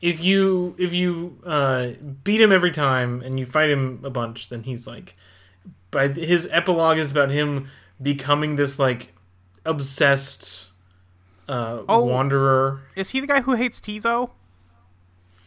[0.00, 1.88] if you if you uh,
[2.24, 5.14] beat him every time and you fight him a bunch, then he's like,
[5.90, 7.68] by his epilogue is about him
[8.02, 9.12] becoming this like
[9.64, 10.68] obsessed
[11.48, 12.04] uh, Oh.
[12.04, 12.80] wanderer.
[12.96, 14.30] Is he the guy who hates Ti'zo?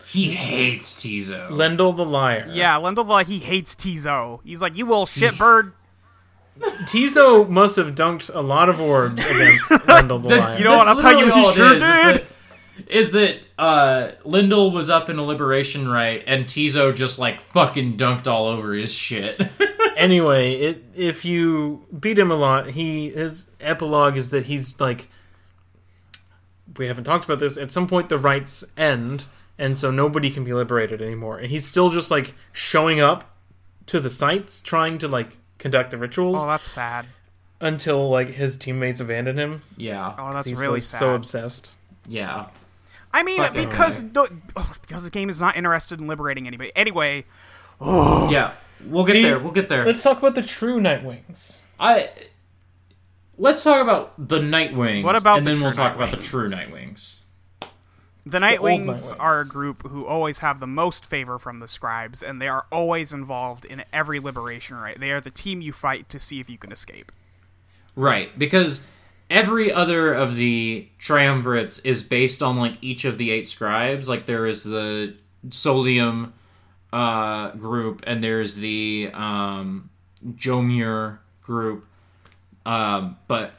[0.10, 1.49] He hates Ti'zo.
[1.49, 2.48] Lendl the liar.
[2.52, 3.23] Yeah, Lendl, the- liar.
[3.26, 4.40] he hates Ti'zo.
[4.44, 5.73] He's like, you little shitbird.
[6.88, 10.57] Ti'zo must have dunked a lot of orbs against Lendl the liar.
[10.57, 12.26] You know what, I'll tell you, literally he sure is, did.
[12.88, 17.19] Is that, is that uh, Lyndall was up in a liberation rite, and Ti'zo just
[17.19, 19.40] like fucking dunked all over his shit.
[19.95, 25.07] anyway, it, if you beat him a lot, he his epilogue is that he's like
[26.77, 27.57] we haven't talked about this.
[27.57, 29.26] At some point, the rites end,
[29.60, 31.38] and so nobody can be liberated anymore.
[31.38, 33.36] And he's still just like showing up
[33.86, 37.06] to the sites, trying to like conduct the rituals Oh, that's sad.
[37.61, 39.61] until like his teammates abandon him.
[39.77, 40.15] Yeah.
[40.18, 40.99] Oh, that's he's really like, sad.
[40.99, 41.73] so obsessed.
[42.07, 42.48] Yeah.
[43.14, 46.72] I mean, But- because the, oh, because the game is not interested in liberating anybody.
[46.76, 47.26] Anyway,
[47.81, 48.53] Yeah.
[48.86, 49.40] We'll get The- there.
[49.40, 49.86] We'll get there.
[49.86, 51.60] Let's talk about the true Nightwings.
[51.80, 52.10] I
[53.38, 55.03] let's talk about the Nightwings.
[55.03, 56.30] What about and the then we'll true talk about the Nightwings?
[56.30, 57.22] true Nightwings.
[58.30, 59.15] The Nightwings Nightwings.
[59.19, 62.68] are a group who always have the most favor from the scribes, and they are
[62.72, 64.99] always involved in every liberation rite.
[64.99, 67.11] They are the team you fight to see if you can escape.
[67.95, 68.81] Right, because
[69.31, 74.07] every other of the triumvirates is based on like each of the eight scribes.
[74.07, 75.15] Like there is the
[75.47, 76.31] Solium
[76.93, 79.89] uh, group, and there's the um,
[80.35, 81.85] Jomir group.
[82.65, 83.53] Um, but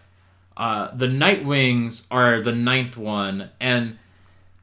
[0.57, 3.99] uh, the Nightwings are the ninth one, and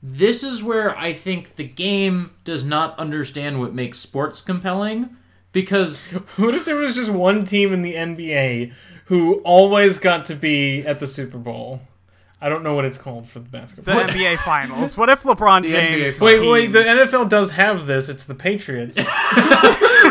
[0.09, 5.15] this is where I think the game does not understand what makes sports compelling.
[5.51, 5.97] Because
[6.37, 8.73] What if there was just one team in the NBA
[9.05, 11.81] who always got to be at the Super Bowl?
[12.39, 13.95] I don't know what it's called for the basketball.
[13.95, 14.27] The basketball.
[14.27, 14.95] NBA Finals.
[14.95, 16.21] What if LeBron NBA James?
[16.21, 16.67] Wait, team- wait.
[16.67, 18.09] The NFL does have this.
[18.09, 18.97] It's the Patriots.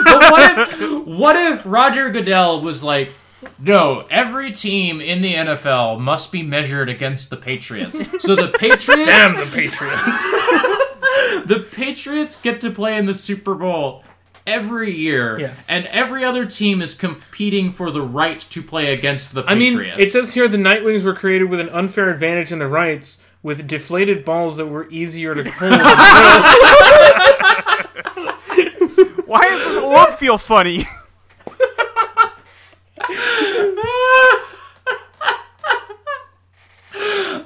[0.05, 3.10] But what if what if Roger Goodell was like,
[3.59, 7.99] no, every team in the NFL must be measured against the Patriots.
[8.23, 9.77] So the Patriots Damn the Patriots.
[11.47, 14.05] the Patriots get to play in the Super Bowl
[14.47, 15.39] every year.
[15.39, 15.69] Yes.
[15.69, 19.73] And every other team is competing for the right to play against the I mean,
[19.73, 20.03] Patriots.
[20.03, 23.67] it says here the Nightwings were created with an unfair advantage in the rites, with
[23.67, 25.73] deflated balls that were easier to hold.
[29.27, 30.87] Why does this lump feel funny?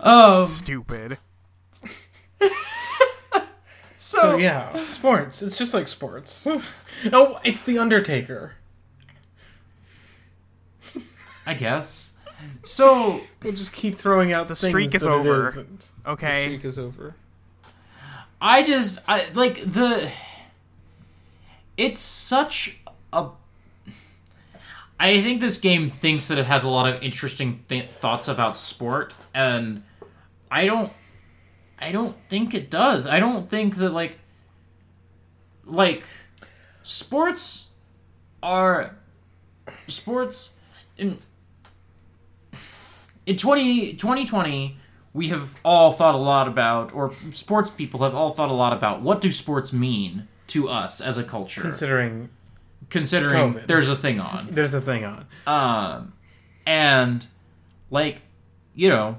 [0.02, 1.18] Oh, Stupid.
[3.96, 5.42] so yeah, sports.
[5.42, 6.46] It's just like sports.
[7.12, 8.52] oh, it's the Undertaker.
[11.46, 12.12] I guess.
[12.62, 15.48] So We'll just keep throwing out the streak things is that it over.
[15.48, 15.90] isn't.
[16.06, 16.26] Okay.
[16.40, 17.14] The streak is over.
[18.40, 20.10] I just I like the
[21.76, 22.78] it's such
[23.12, 23.28] a
[24.98, 28.56] I think this game thinks that it has a lot of interesting th- thoughts about
[28.56, 29.82] sport and
[30.50, 30.92] I don't
[31.78, 33.06] I don't think it does.
[33.06, 34.18] I don't think that like
[35.64, 36.04] like
[36.82, 37.68] sports
[38.42, 38.96] are
[39.86, 40.56] sports
[40.96, 41.18] in
[43.26, 44.76] in 20, 2020
[45.12, 48.72] we have all thought a lot about or sports people have all thought a lot
[48.72, 52.28] about what do sports mean to us as a culture Considering
[52.88, 53.66] considering COVID.
[53.66, 55.26] there's a thing on there's a thing on.
[55.46, 56.12] um
[56.66, 57.26] and
[57.90, 58.22] like
[58.74, 59.18] you know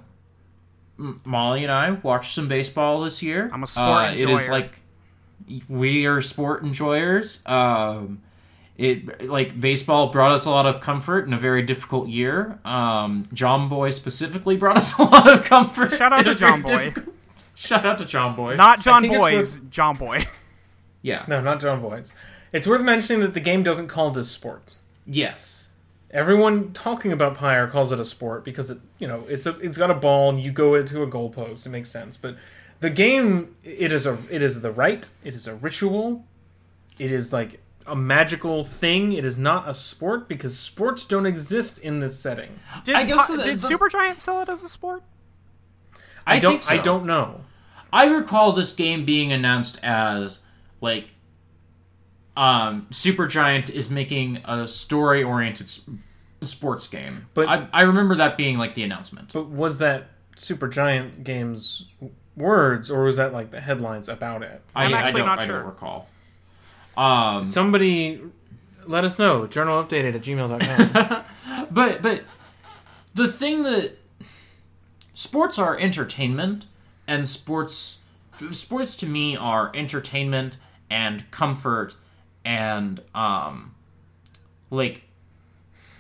[1.25, 4.79] molly and i watched some baseball this year I'm a sport Uh, it is like
[5.67, 8.21] we are sport enjoyers um
[8.77, 13.27] it like baseball brought us a lot of comfort in a very difficult year um
[13.33, 16.85] john boy specifically brought us a lot of comfort Shout out to John Boy.
[16.85, 17.15] difficult-
[17.55, 20.27] shout out to john boy Not John think it's Boy's John Boy.
[21.01, 22.13] yeah No, not John Boyd's.
[22.53, 24.75] It's worth mentioning that the game doesn't call this sport.
[25.05, 25.60] yes
[26.11, 29.77] Everyone talking about Pyre calls it a sport because it, you know, it's a, it's
[29.77, 31.65] got a ball and you go into a goalpost.
[31.65, 32.17] It makes sense.
[32.17, 32.35] But
[32.81, 35.07] the game, it is a, it is the right.
[35.23, 36.25] It is a ritual.
[36.99, 39.13] It is like a magical thing.
[39.13, 42.59] It is not a sport because sports don't exist in this setting.
[42.83, 45.03] Did, I guess Pi- the- did the- Supergiant sell it as a sport?
[46.27, 46.73] i, don't, think so.
[46.73, 47.41] I don't know.
[47.91, 50.39] I recall this game being announced as
[50.81, 51.13] like
[52.37, 55.81] um Supergiant is making a story oriented s-
[56.41, 57.27] sports game.
[57.33, 59.33] But- I, I remember that being like the announcement.
[59.33, 61.85] But was that Supergiant Games
[62.37, 64.61] words or was that like the headlines about it?
[64.75, 66.07] I'm I, actually I don't, not I don't recall.
[66.97, 68.21] Um Somebody
[68.87, 69.45] let us know.
[69.47, 71.67] Journal updated at gmail.com.
[71.71, 72.23] but but
[73.13, 73.97] the thing that
[75.13, 76.65] sports are entertainment
[77.07, 77.99] and sports
[78.51, 80.57] sports to me are entertainment
[80.89, 81.95] and comfort
[82.45, 83.73] and um
[84.69, 85.03] like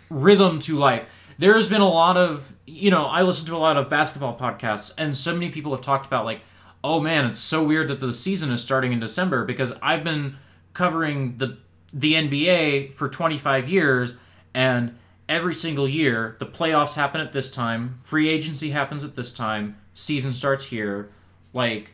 [0.09, 1.05] rhythm to life.
[1.37, 4.37] There has been a lot of you know i listen to a lot of basketball
[4.37, 6.41] podcasts and so many people have talked about like
[6.83, 10.35] oh man it's so weird that the season is starting in december because i've been
[10.73, 11.57] covering the
[11.93, 14.15] the nba for 25 years
[14.53, 14.97] and
[15.27, 19.75] every single year the playoffs happen at this time free agency happens at this time
[19.93, 21.09] season starts here
[21.53, 21.91] like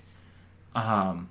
[0.75, 1.27] um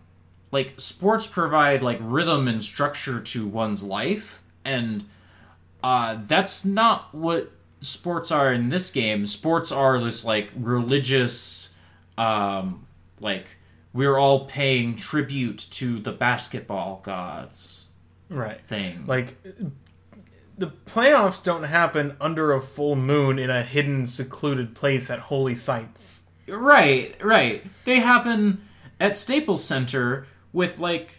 [0.50, 5.04] like sports provide like rhythm and structure to one's life and
[5.82, 7.50] uh that's not what
[7.80, 11.74] sports are in this game sports are this like religious
[12.18, 12.86] um,
[13.20, 13.46] like
[13.92, 17.86] we're all paying tribute to the basketball gods
[18.28, 18.60] Right.
[18.66, 19.04] thing.
[19.06, 19.36] Like
[20.58, 25.54] the playoffs don't happen under a full moon in a hidden, secluded place at holy
[25.54, 26.22] sites.
[26.48, 27.64] right, right.
[27.84, 28.66] They happen
[28.98, 31.16] at Staples Center with like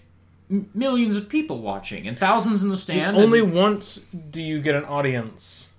[0.50, 3.16] m- millions of people watching and thousands in the stand.
[3.16, 4.02] Only and- once
[4.32, 5.70] do you get an audience.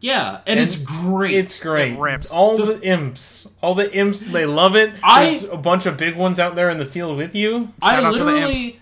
[0.00, 1.34] yeah, and, it's great.
[1.34, 1.94] It's great.
[1.94, 2.30] It rips.
[2.30, 4.92] All the, imps, all the imps, they love it.
[5.02, 7.72] I- There's a bunch of big ones out there in the field with you.
[7.80, 8.80] I Shout out to the literally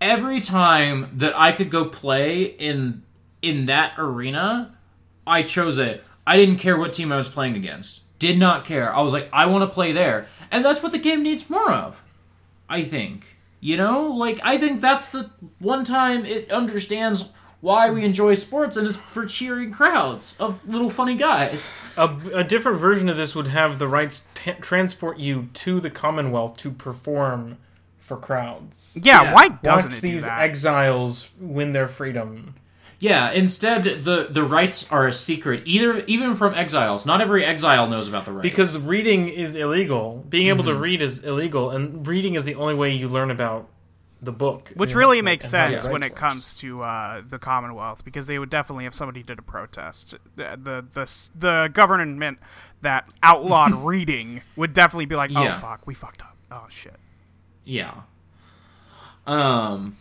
[0.00, 3.04] every time that I could go play in
[3.42, 4.74] in that arena,
[5.26, 6.02] I chose it.
[6.26, 8.02] I didn't care what team I was playing against.
[8.18, 8.94] Did not care.
[8.94, 11.72] I was like, I want to play there, and that's what the game needs more
[11.72, 12.02] of.
[12.70, 13.26] I think.
[13.60, 17.28] You know, like I think that's the one time it understands
[17.60, 21.74] why we enjoy sports, and it's for cheering crowds of little funny guys.
[21.98, 25.90] A, a different version of this would have the rites t- transport you to the
[25.90, 27.58] Commonwealth to perform
[27.98, 28.96] for crowds.
[29.02, 29.34] Yeah, Yeah.
[29.34, 30.40] why doesn't Watch it do these that?
[30.40, 32.54] exiles win their freedom.
[33.00, 37.06] Yeah, instead the the rites are a secret, either even from exiles.
[37.06, 38.42] Not every exile knows about the rites.
[38.42, 40.22] Because reading is illegal.
[40.28, 40.72] Being able Mm-hmm.
[40.74, 43.68] to read is illegal, and reading is the only way you learn about
[44.20, 44.70] the book.
[44.74, 46.20] Which you know, really makes and how the sense when it works.
[46.20, 50.58] comes to uh, the Commonwealth, because they would definitely, if somebody did a protest, the
[50.62, 52.38] the the, the government
[52.82, 55.58] that outlawed reading would definitely be like, oh Yeah.
[55.58, 56.36] fuck, we fucked up.
[56.52, 56.96] Oh shit.
[57.64, 58.02] yeah.
[59.26, 59.96] Um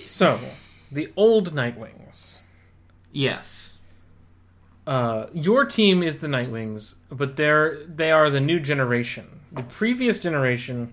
[0.00, 0.38] So,
[0.92, 2.40] the old Nightwings.
[3.10, 3.68] yes.
[4.84, 9.40] Uh, your team is the Nightwings, but they're they are the new generation.
[9.52, 10.92] The previous generation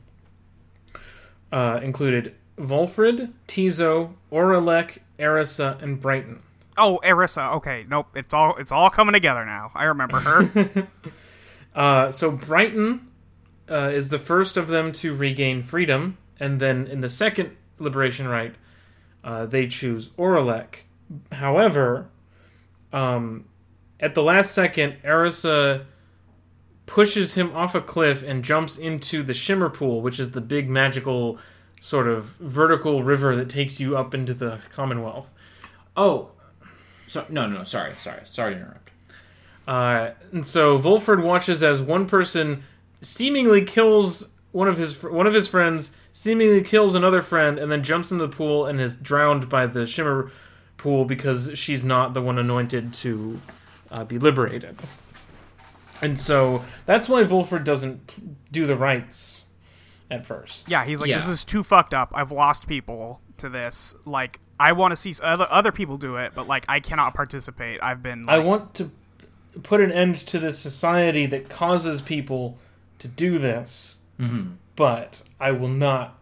[1.52, 6.44] uh, included Volfred, Ti'zo, Oralech, Erisa, and Brighton.
[6.78, 7.54] Oh, Erisa.
[7.56, 8.08] Okay, nope.
[8.16, 9.72] It's all it's all coming together now.
[9.74, 10.88] I remember her.
[11.76, 13.08] Uh, so Brighton
[13.70, 18.28] uh, is the first of them to regain freedom, and then in the second liberation
[18.28, 18.56] rite,
[19.24, 20.84] uh, they choose Oralech.
[21.32, 22.10] However,
[22.94, 23.46] um,
[24.00, 25.86] at the last second, Erisa
[26.86, 30.70] pushes him off a cliff and jumps into the Shimmer Pool, which is the big
[30.70, 31.38] magical
[31.82, 35.32] sort of vertical river that takes you up into the Commonwealth.
[35.96, 36.32] Oh.
[37.08, 38.22] So no, no, no, sorry, sorry.
[38.30, 38.90] Sorry to interrupt.
[39.68, 42.64] Uh, and so Volfred watches as one person
[43.02, 47.82] seemingly kills one of his one of his friends, seemingly kills another friend, and then
[47.82, 50.30] jumps into the pool and is drowned by the Shimmer
[50.76, 53.40] pool because she's not the one anointed to
[53.90, 54.76] uh, be liberated.
[56.02, 59.46] And so that's why Volfred doesn't do the rites
[60.12, 60.68] at first.
[60.70, 61.20] yeah, he's like, Yeah.
[61.20, 62.12] this is too fucked up.
[62.14, 63.96] I've lost people to this.
[64.06, 67.80] Like, I want to see other other people do it, but like, I cannot participate.
[67.82, 68.26] I've been.
[68.28, 68.92] I want to
[69.64, 72.58] put an end to this society that causes people
[73.00, 73.98] to do this,
[74.76, 76.18] but I will not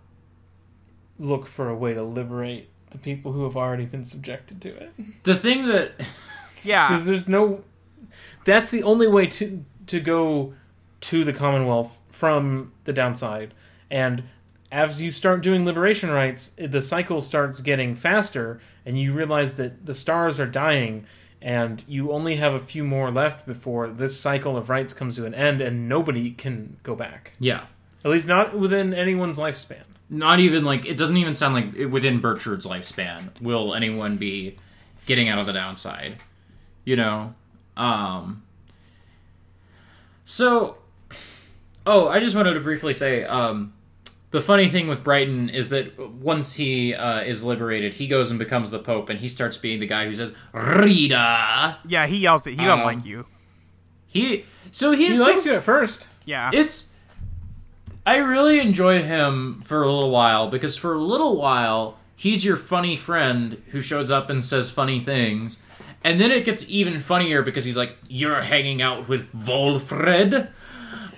[1.19, 4.94] look for a way to liberate the people who have already been subjected to it.
[5.23, 5.94] The thing that
[6.64, 6.89] Yeah.
[6.89, 7.64] Because there's no.
[8.45, 10.53] That's the only way to to go
[11.02, 13.53] to the Commonwealth from the downside,
[13.89, 14.23] and
[14.72, 19.85] as you start doing liberation rites, the cycle starts getting faster, and you realize that
[19.85, 21.06] the stars are dying,
[21.41, 25.26] and you only have a few more left before this cycle of rites comes to
[25.26, 27.34] an end, and nobody can go back.
[27.39, 27.65] yeah.
[28.06, 29.84] At least not within anyone's lifespan.
[30.10, 34.56] Not even like it doesn't even sound like within Bertrude's lifespan will anyone be
[35.06, 36.18] getting out of the downside.
[36.86, 37.34] You know?
[37.76, 38.44] Um
[40.26, 40.78] So
[41.86, 43.74] Oh, I just wanted to briefly say um
[44.32, 48.38] the funny thing with Brighton is that once he uh, is liberated, he goes and
[48.38, 52.45] becomes the Pope, and he starts being the guy who says "Rita." yeah, he yells
[52.45, 52.52] it.
[52.52, 53.26] He don't Um, like you.
[54.06, 56.07] He so he's He so- likes you at first.
[56.26, 56.49] Yeah.
[56.53, 56.90] it's
[58.08, 62.56] I really enjoyed him for a little while because for a little while he's your
[62.56, 65.62] funny friend who shows up and says funny things.
[66.04, 70.50] And then it gets even funnier because he's like, You're hanging out with Volfred?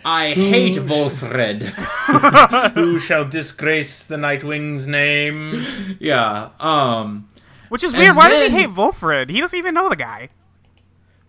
[0.03, 1.61] I hate Volfred.
[2.73, 5.63] Who shall disgrace the Nightwing's name?
[5.99, 6.49] yeah.
[6.59, 7.27] Um
[7.67, 8.15] Which is weird.
[8.15, 9.29] Why does he hate Volfred?
[9.29, 10.29] He doesn't even know the guy.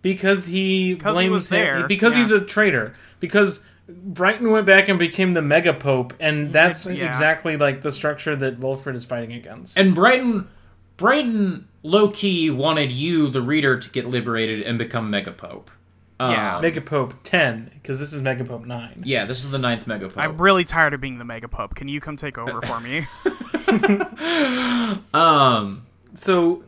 [0.03, 2.19] Because he Because he blames was him- there, Because yeah.
[2.21, 2.95] he's a traitor.
[3.19, 7.09] Because Brighton went back and became the Mega Pope, and that's yeah.
[7.09, 9.79] exactly like the structure that Volfred is fighting against.
[9.79, 10.49] and Brighton
[10.97, 15.71] Brighton low key wanted you, the reader, to get liberated and become Mega Pope.
[16.19, 16.57] Yeah.
[16.57, 19.03] Um, Mega Pope ten, because this is Mega Pope nine.
[19.07, 20.19] yeah, this is the ninth Mega Pope.
[20.19, 21.75] I'm really tired of being the Mega Pope.
[21.75, 23.07] Can you come take over for me?
[25.15, 26.65] um So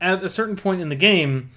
[0.00, 1.50] at a certain point in the game,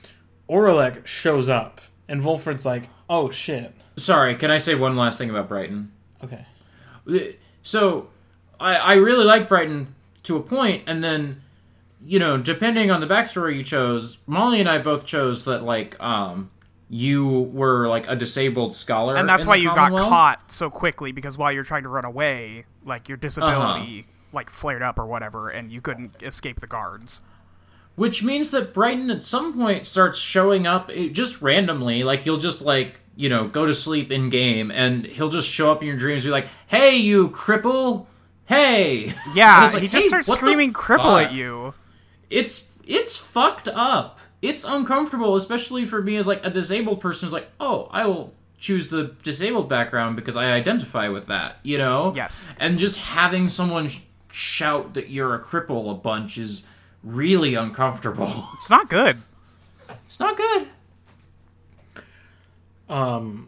[0.49, 5.29] Oralech shows up, and Volfred's like, "Oh shit, sorry, can I say one last thing
[5.29, 5.91] about Brighton?
[6.23, 6.45] Okay.
[7.63, 8.09] So,
[8.59, 11.41] I I really like Brighton to a point, and then,
[12.05, 15.99] you know, depending on the backstory you chose, Molly and I both chose that like
[16.01, 16.49] um
[16.89, 20.69] you were like a disabled scholar, and that's in why the you got caught so
[20.69, 24.11] quickly because while you're trying to run away, like your disability Uh-huh.
[24.33, 27.21] like flared up or whatever, and you couldn't escape the guards.
[27.95, 32.03] Which means that Brighton at some point starts showing up eh, just randomly.
[32.03, 35.71] Like you'll just like you know go to sleep in game, and he'll just show
[35.71, 36.23] up in your dreams.
[36.23, 38.07] And be like, "Hey, you cripple!
[38.45, 41.73] Hey!" Yeah, like, he just "Hey, starts screaming "cripple" at you.
[42.29, 44.19] It's it's fucked up.
[44.41, 47.27] It's uncomfortable, especially for me as like a disabled person.
[47.27, 51.79] Who's like, "Oh, I will." choose the disabled background because I identify with that, you
[51.79, 52.13] know?
[52.15, 52.45] Yes.
[52.59, 54.01] And just having someone sh-
[54.31, 56.67] shout that you're a cripple a bunch is
[57.03, 58.47] really uncomfortable.
[58.53, 59.17] It's not good.
[60.05, 60.67] It's not good.
[62.91, 63.47] Um,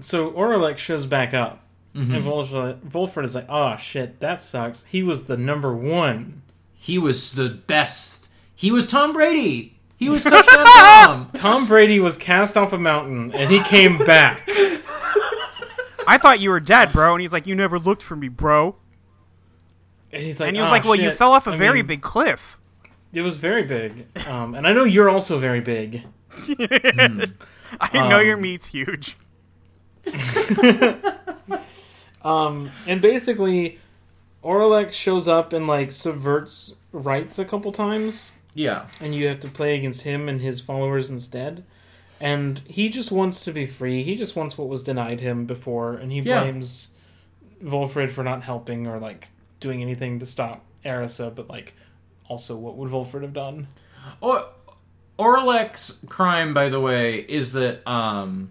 [0.00, 1.64] so Oralech shows back up,
[1.96, 2.14] Mm-hmm.
[2.14, 4.84] and Volfred, Volfred is like, "Oh shit, that sucks.
[4.84, 6.42] He was the number one."
[6.74, 8.30] He was the best.
[8.54, 9.74] He was Tom Brady.
[9.96, 11.30] He was touchdown Tom.
[11.34, 14.48] Tom Brady was cast off a mountain, and he came back.
[16.06, 17.14] I thought you were dead, bro.
[17.14, 18.76] And he's like, you never looked for me, bro.
[20.12, 21.78] And he's like, And he was "Ah, like, well, you fell off a I very
[21.80, 22.58] mean, big cliff.
[23.12, 26.02] It was very big, um, and I know you're also very big.
[27.80, 29.16] I know your meat's huge.
[32.24, 33.78] Um, and basically,
[34.42, 38.86] Oralech shows up and like subverts rites a couple times, Yeah.
[39.00, 41.64] and you have to play against him and his followers instead.
[42.20, 44.02] And he just wants to be free.
[44.02, 46.42] He just wants what was denied him before, and he Yeah.
[46.42, 46.90] blames
[47.62, 49.28] Volfred for not helping or like
[49.60, 51.32] doing anything to stop Arisa.
[51.32, 51.74] But like,
[52.28, 53.68] also, what would Volfred have done?
[54.20, 54.46] Or
[55.18, 58.50] Oralech's crime, by the way, is that um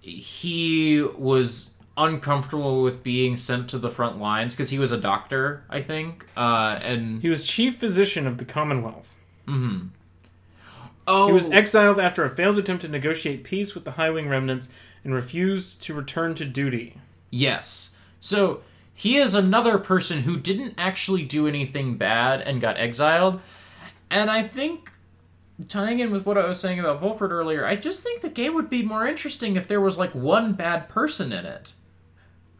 [0.00, 5.64] he was uncomfortable with being sent to the front lines because he was a doctor,
[5.68, 6.26] I think.
[6.36, 9.16] Uh, and He was chief physician of the Commonwealth.
[9.48, 14.28] oh, He was exiled after a failed attempt to negotiate peace with the High Wing
[14.28, 14.68] remnants
[15.04, 16.98] and refused to return to duty.
[17.30, 17.92] Yes.
[18.20, 18.60] So
[18.94, 23.40] he is another person who didn't actually do anything bad and got exiled.
[24.10, 24.92] And I think,
[25.68, 28.54] tying in with what I was saying about Volfred earlier, I just think the game
[28.54, 31.74] would be more interesting if there was like one bad person in it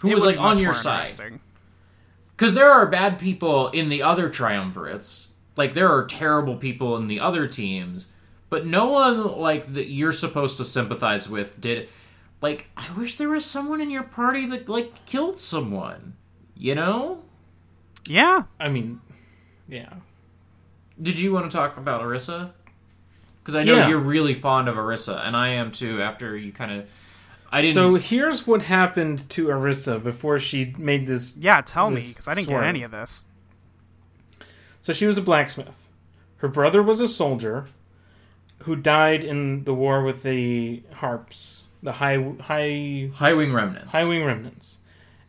[0.00, 1.40] who It was like on your side.
[2.30, 5.28] Because there are bad people in the other triumvirates.
[5.56, 8.08] Like there are terrible people in the other teams,
[8.50, 11.88] but no one like that you're supposed to sympathize with did.
[12.42, 16.14] Like I wish there was someone in your party that like killed someone.
[16.54, 17.22] You know?
[18.06, 18.44] Yeah.
[18.60, 19.00] I mean,
[19.68, 19.94] yeah.
[21.00, 22.52] Did you want to talk about Arissa?
[23.46, 23.88] Because I know Yeah.
[23.90, 26.02] you're really fond of Arissa, and I am too.
[26.02, 26.88] After you kind of,
[27.52, 27.74] I didn't.
[27.74, 31.36] So here's what happened to Arissa before she made this.
[31.36, 32.62] Yeah, tell me, because I didn't swerve.
[32.62, 33.22] get any of this.
[34.82, 35.86] So she was a blacksmith.
[36.38, 37.68] Her brother was a soldier
[38.64, 43.92] who died in the war with the harps, the high high High Wing Remnants.
[43.92, 44.78] high wing remnants.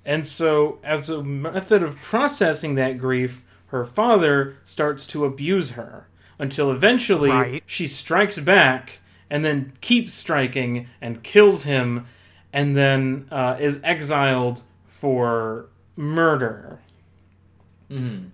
[0.04, 6.07] And so, as a method of processing that grief, her father starts to abuse her
[6.40, 7.64] until eventually Right.
[7.66, 9.00] she strikes back
[9.30, 12.06] and then keeps striking and kills him
[12.54, 16.80] and then uh, is exiled for murder.
[17.92, 18.30] Mhm.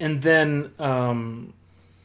[0.00, 1.52] And then um,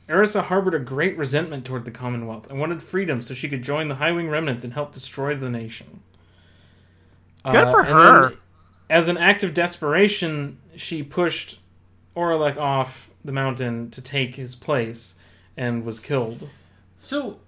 [0.10, 3.88] Erisa harbored a great resentment toward the Commonwealth and wanted freedom so she could join
[3.88, 6.02] the High Wing Remnants and help destroy the nation.
[7.50, 8.30] Good for her.
[8.30, 8.38] then,
[8.90, 11.60] as an act of desperation, she pushed
[12.16, 15.16] Oralech off the mountain to take his place
[15.56, 16.50] and was killed.
[16.96, 17.40] So,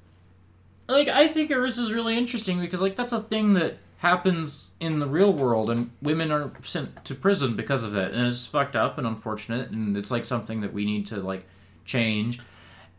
[0.88, 5.00] like, I think Eris is really interesting because, like, that's a thing that happens in
[5.00, 8.76] the real world, and women are sent to prison because of it, and it's fucked
[8.76, 11.46] up and unfortunate, and it's like something that we need to like
[11.86, 12.40] change.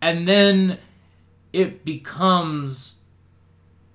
[0.00, 0.78] And then
[1.52, 2.96] it becomes,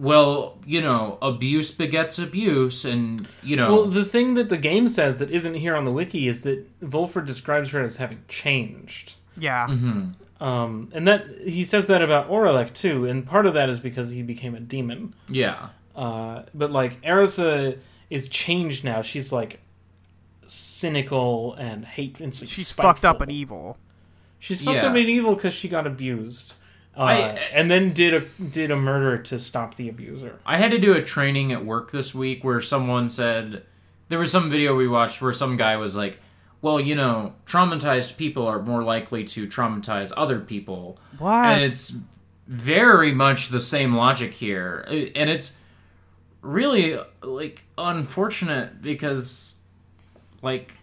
[0.01, 4.89] well, you know, abuse begets abuse, and you know, Well, the thing that the game
[4.89, 9.13] says that isn't here on the wiki is that Volfred describes her as having changed.
[9.37, 9.67] Yeah.
[9.67, 10.43] Mm-hmm.
[10.43, 14.09] Um, and that he says that about Oralech too, and part of that is because
[14.09, 15.13] he became a demon.
[15.29, 17.77] yeah, Uh, but like Erisa
[18.09, 19.03] is changed now.
[19.03, 19.59] She's like
[20.47, 22.19] cynical and hate.
[22.19, 22.83] And She's spiteful.
[22.93, 23.77] fucked up and evil.
[24.39, 24.89] She's fucked Yeah.
[24.89, 26.55] up and evil because she got abused,
[26.97, 27.13] uh, I-
[27.53, 30.39] and then did a did a murder to stop the abuser.
[30.45, 33.63] I had to do a training at work this week where someone said
[34.09, 36.19] there was some video we watched where some guy was like,
[36.61, 41.31] "Well, you know, traumatized people are more likely to traumatize other people." What?
[41.45, 41.93] And it's
[42.47, 44.85] very much the same logic here.
[45.15, 45.53] And it's
[46.41, 49.55] really like unfortunate because
[50.41, 50.73] like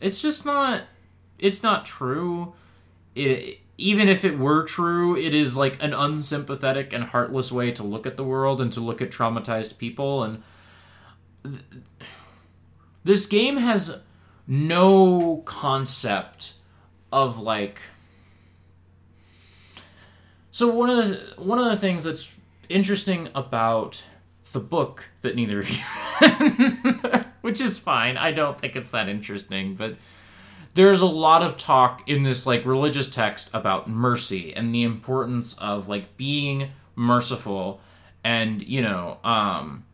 [0.00, 0.82] it's just not
[1.38, 2.52] it's not true
[3.14, 7.82] it even if it were true it is like an unsympathetic and heartless way to
[7.82, 10.42] look at the world and to look at traumatized people and
[11.42, 11.60] th-
[13.04, 14.00] this game has
[14.46, 16.54] no concept
[17.12, 17.80] of like
[20.50, 22.36] so one of the one of the things that's
[22.68, 24.02] interesting about
[24.52, 25.82] the book that neither of you
[26.22, 28.16] read, which is fine.
[28.16, 29.96] I don't think it's that interesting, but
[30.76, 35.56] there's a lot of talk in this like religious text about mercy and the importance
[35.56, 37.80] of like being merciful
[38.22, 39.84] and, you know, um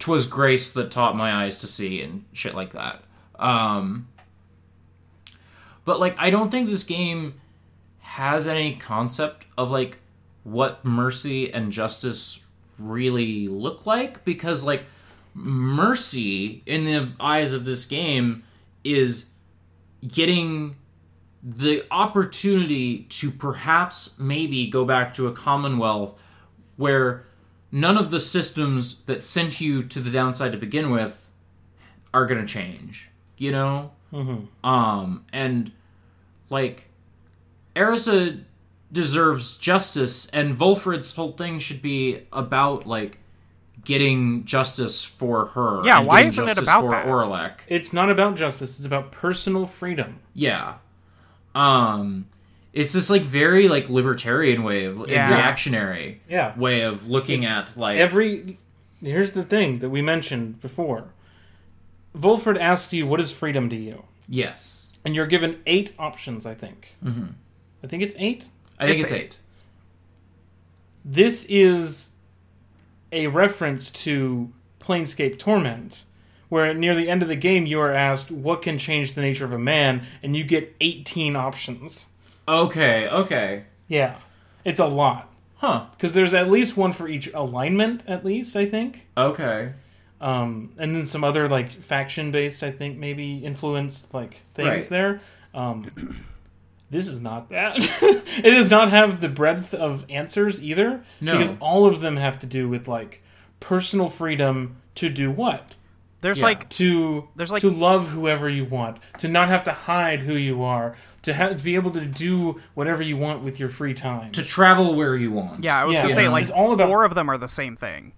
[0.00, 3.04] twas grace that taught my eyes to see and shit like that.
[3.38, 4.08] Um
[5.84, 7.40] but like I don't think this game
[8.00, 9.98] has any concept of like
[10.42, 12.44] what mercy and justice
[12.76, 14.82] really look like because like
[15.32, 18.42] mercy in the eyes of this game
[18.82, 19.26] is
[20.06, 20.76] getting
[21.42, 26.18] the opportunity to perhaps maybe go back to a commonwealth
[26.76, 27.24] where
[27.70, 31.28] none of the systems that sent you to the downside to begin with
[32.14, 33.08] are going to change
[33.42, 33.90] you know?
[34.62, 35.72] Um and
[36.48, 36.88] like
[37.74, 38.44] Erisa
[38.92, 43.18] deserves justice, and Volfred's whole thing should be about like
[43.84, 45.80] getting justice for her.
[45.84, 47.06] Yeah, and why isn't it justice about for that?
[47.06, 47.52] Oralech?
[47.68, 48.78] It's not about justice.
[48.78, 50.20] It's about personal freedom.
[50.34, 50.74] Yeah.
[51.54, 52.26] Um,
[52.72, 55.28] it's this like very like libertarian way of Yeah.
[55.28, 56.56] reactionary Yeah.
[56.58, 58.58] way of looking at like Every
[59.02, 61.12] here's the thing that we mentioned before.
[62.16, 64.92] Volfred asks you, "What is freedom to you?" yes.
[65.04, 66.46] And you're given eight options.
[66.46, 66.94] I think.
[67.04, 67.26] Mm-hmm.
[67.82, 68.46] I think it's eight.
[68.80, 69.20] I think It's it's, eight.
[69.22, 69.38] eight.
[71.04, 72.10] This is
[73.12, 76.02] a reference to Planescape Torment,
[76.48, 79.44] where near the end of the game you are asked, "What can change the nature
[79.44, 82.08] of a man?" and you get 18 options.
[82.48, 83.08] Okay.
[83.08, 83.64] Okay.
[83.88, 84.16] Yeah,
[84.64, 85.84] it's a lot Huh.
[85.92, 88.04] because there's at least one for each alignment.
[88.08, 89.06] At least I think.
[89.16, 89.72] Okay.
[90.20, 94.84] um, and then some other like faction based, I think maybe influenced like things Right.
[94.88, 95.20] there.
[95.54, 95.90] Um,
[96.92, 97.74] this is not that.
[98.38, 101.36] it does not have the breadth of answers either, No.
[101.38, 103.22] because all of them have to do with like
[103.58, 105.74] personal freedom to do what
[106.20, 106.44] There's Yeah.
[106.44, 110.34] like to There's, like- to love whoever you want, to not have to hide who
[110.34, 113.94] you are, to have to be able to do whatever you want with your free
[113.94, 114.30] time.
[114.32, 115.64] To travel where you want.
[115.64, 117.38] yeah, I was Yeah, gonna say it's- like it's all about- four of them are
[117.38, 118.12] the same thing.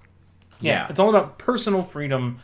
[0.61, 0.87] Yeah.
[0.91, 2.41] It's all about personal freedom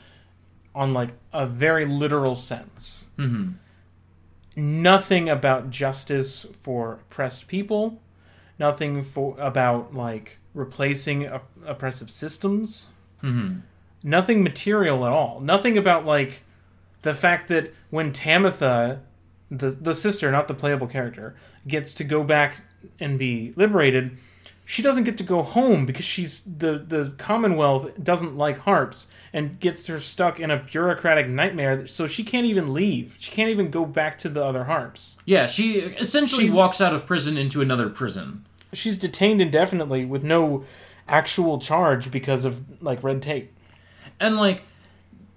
[0.75, 3.09] on like a very literal sense.
[3.19, 3.53] Mm-hmm.
[4.57, 8.03] Nothing about justice for oppressed people.
[8.59, 12.89] Nothing for about like replacing op- oppressive systems.
[13.23, 13.61] Mm-hmm.
[14.03, 15.41] Nothing material at all.
[15.41, 16.43] Nothing about like
[17.03, 19.01] the fact that when Tamitha,
[19.51, 21.37] the the sister, not the playable character,
[21.67, 22.63] gets to go back
[22.99, 24.19] and be liberated,
[24.71, 29.59] she doesn't get to go home because she's the the Commonwealth doesn't like harps and
[29.59, 31.89] gets her stuck in a bureaucratic nightmare.
[31.89, 33.17] So she can't even leave.
[33.19, 35.17] She can't even go back to the other harps.
[35.25, 38.45] Yeah, she essentially She's- walks out of prison into another prison.
[38.73, 40.65] She's detained indefinitely with no
[41.09, 43.53] actual charge because of like red tape.
[44.21, 44.63] and like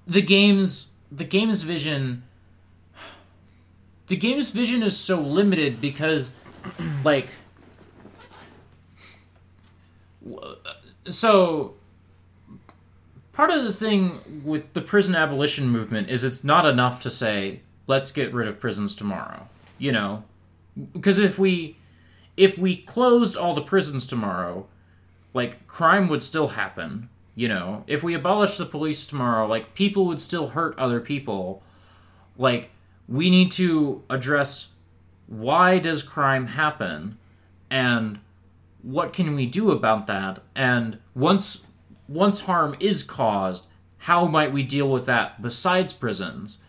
[0.05, 2.21] the game's the game's vision
[4.07, 6.29] the game's vision is so limited because
[7.03, 7.29] like
[11.07, 11.73] so
[13.33, 17.61] part of the thing with the prison abolition movement is it's not enough to say
[17.87, 19.47] let's get rid of prisons tomorrow
[19.77, 20.23] you know?
[20.93, 21.77] Because if we
[22.37, 24.65] if we closed all the prisons tomorrow
[25.33, 27.83] like crime would still happen you know?
[27.87, 31.63] If we abolish the police tomorrow like people would still hurt other people.
[32.37, 32.69] Like
[33.07, 34.69] we need to address
[35.27, 37.17] why does crime happen
[37.69, 38.19] and
[38.83, 41.65] what can we do about that and once
[42.07, 46.61] once harm is caused how might we deal with that besides prisons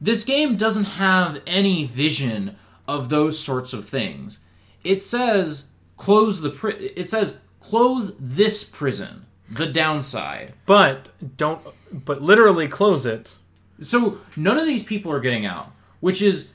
[0.00, 2.54] this game doesn't have any vision
[2.86, 4.40] of those sorts of things
[4.84, 5.66] it says
[5.96, 11.60] close the pri- it says close this prison the downside But don't
[11.92, 13.34] but literally close it.
[13.80, 15.70] so none of these people are getting out,
[16.00, 16.50] which is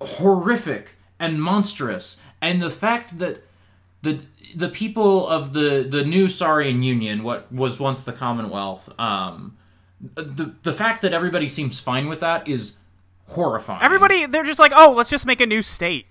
[0.00, 2.20] horrific and monstrous.
[2.40, 3.42] And the fact that
[4.04, 4.20] the
[4.54, 9.56] the people of the the new Saurian Union, what was once the Commonwealth, um,
[10.14, 12.76] the the fact that everybody seems fine with that is
[13.26, 13.82] horrifying.
[13.82, 16.06] Everybody, they're just like, oh, let's just make a new state.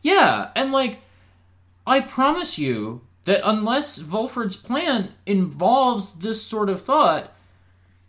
[0.00, 1.00] Yeah, and like
[1.86, 7.32] I promise you that unless Volfred's plan involves this sort of thought,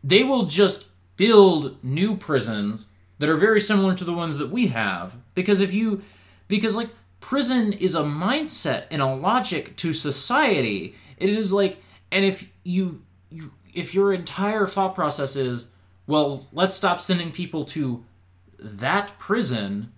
[0.04, 0.86] they will just
[1.18, 5.18] build new prisons that are very similar to the ones that we have.
[5.34, 6.04] Because if you,
[6.48, 6.90] because like
[7.28, 10.95] prison is a mindset and a logic to society.
[11.18, 15.66] It is like, and if you, you if your entire thought process is,
[16.08, 18.06] well, let's stop sending people to
[18.58, 19.91] that prison,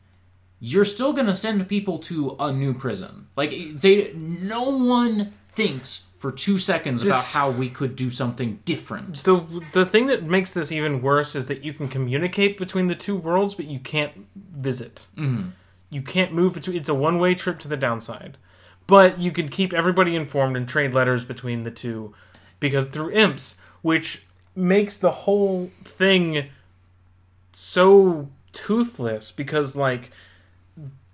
[0.60, 3.28] you're still going to send people to a new prison.
[3.36, 9.24] Like they no one thinks for 2 seconds about how we could do something different.
[9.24, 12.96] The the thing that makes this even worse is that you can communicate between the
[12.96, 15.06] two worlds, but you can't visit.
[15.16, 15.50] Mm-hmm.
[15.90, 16.78] You can't move between.
[16.78, 18.38] It's a one way trip to the downside,
[18.88, 22.14] but you can keep everybody informed and trade letters between the two,
[22.60, 24.26] because through imps, which
[24.56, 26.50] makes the whole thing
[27.52, 29.32] so toothless.
[29.32, 30.12] Because like,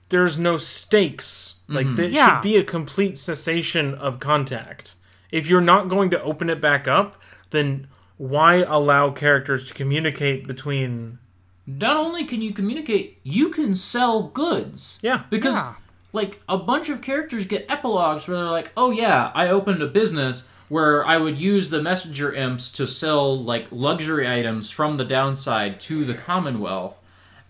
[0.09, 1.55] there's no stakes.
[1.67, 1.95] Like mm-hmm.
[1.95, 2.35] there Yeah.
[2.35, 4.95] should be a complete cessation of contact.
[5.31, 7.21] If you're not going to open it back up,
[7.51, 7.87] then
[8.17, 11.19] why allow characters to communicate between
[11.67, 14.99] Not only can you communicate, you can sell goods.
[15.01, 15.23] Yeah.
[15.29, 15.73] Because Yeah.
[16.13, 19.87] like a bunch of characters get epilogues where they're like, "Oh yeah, I opened a
[19.87, 25.05] business where I would use the messenger imps to sell like luxury items from the
[25.05, 26.99] downside to the Commonwealth."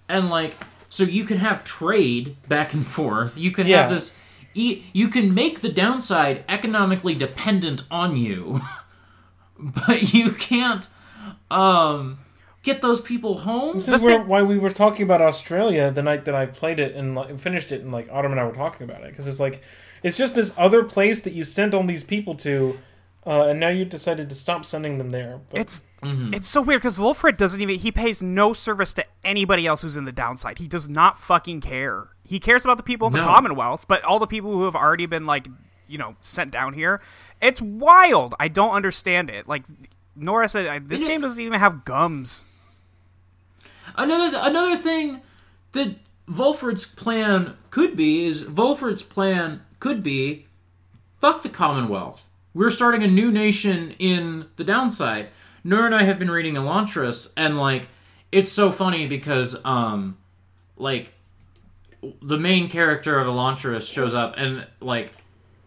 [0.08, 0.56] And like
[0.90, 3.38] so you can have trade back and forth.
[3.38, 3.82] You can Yeah.
[3.82, 4.16] have this
[4.54, 8.62] you can make the downside economically dependent on you.
[9.60, 10.88] but you can't
[11.52, 12.18] um
[12.66, 13.76] get those people home.
[13.76, 16.96] This is where, why we were talking about Australia the night that I played it
[16.96, 19.40] and like, finished it, and like Autumn and I were talking about it because it's
[19.40, 19.62] like
[20.04, 22.78] it's just this other place that you sent all these people to,
[23.26, 25.40] uh, and now you decided to stop sending them there.
[25.50, 29.66] But It's it's so weird because Volfred doesn't even he pays no service to anybody
[29.66, 30.60] else who's in the downside.
[30.60, 32.10] He does not fucking care.
[32.24, 35.06] He cares about the people in the Commonwealth, but all the people who have already
[35.06, 35.48] been like
[35.88, 37.00] you know sent down here,
[37.42, 38.36] it's wild.
[38.40, 39.48] I don't understand it.
[39.48, 39.64] Like
[40.16, 42.46] Nora said, this Is it- game doesn't even have gums.
[43.96, 45.22] Another another thing
[45.74, 45.96] that
[46.30, 50.48] Volfred's plan could be is Volfred's plan could be
[51.22, 52.26] fuck the Commonwealth.
[52.54, 55.30] We're starting a new nation in the downside.
[55.64, 57.88] Nur and I have been reading Elantris and like
[58.32, 60.18] it's so funny because um
[60.78, 61.14] like
[62.22, 65.12] the main character of Elantris shows up and like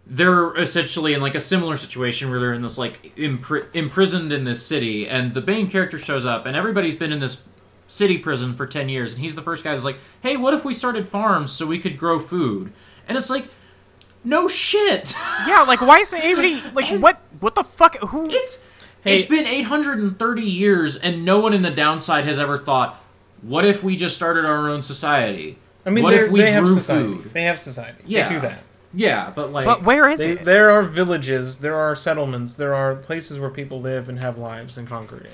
[0.06, 4.44] they're essentially in like a similar situation where they're in this like impri- imprisoned in
[4.44, 7.42] this city and the main character shows up and everybody's been in this
[7.88, 10.64] city prison for 10 years and he's the first guy who's like hey what if
[10.64, 12.70] we started farms so we could grow food
[13.08, 13.48] and it's like
[14.24, 15.14] no shit
[15.46, 17.96] Yeah, like why isn't anybody like what what the fuck?
[17.96, 18.28] Who?
[18.30, 18.64] it's
[19.04, 23.02] Hey- it's been 830 years and no one in the downside has ever thought
[23.42, 26.64] what if we just started our own society I mean, what if we they have
[26.64, 27.14] grew society.
[27.22, 28.02] food They have society.
[28.04, 28.58] yeah They do that.
[28.92, 30.44] yeah but like but where is They, it?
[30.44, 34.76] there are villages, there are settlements, there are places where people live and have lives
[34.76, 35.30] and congregate.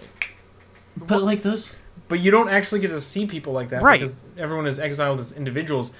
[0.97, 1.75] but like those
[2.09, 4.01] But you don't actually get to see people like that Right.
[4.01, 5.93] because everyone is exiled as individuals.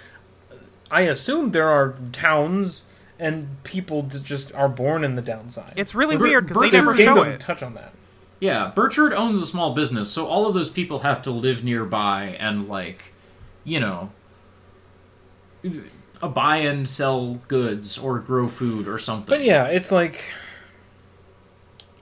[0.91, 2.85] I assume there are towns
[3.19, 5.73] and people that just are born in the downside.
[5.77, 7.41] It's really Bur- weird because they never show doesn't it.
[7.41, 7.93] touch on that.
[8.41, 12.37] Yeah, Burchard owns a small business, so all of those people have to live nearby
[12.39, 13.13] and like,
[13.65, 14.11] you know,
[16.21, 19.27] uh, buy and sell goods or grow food or something.
[19.33, 20.33] But yeah, it's like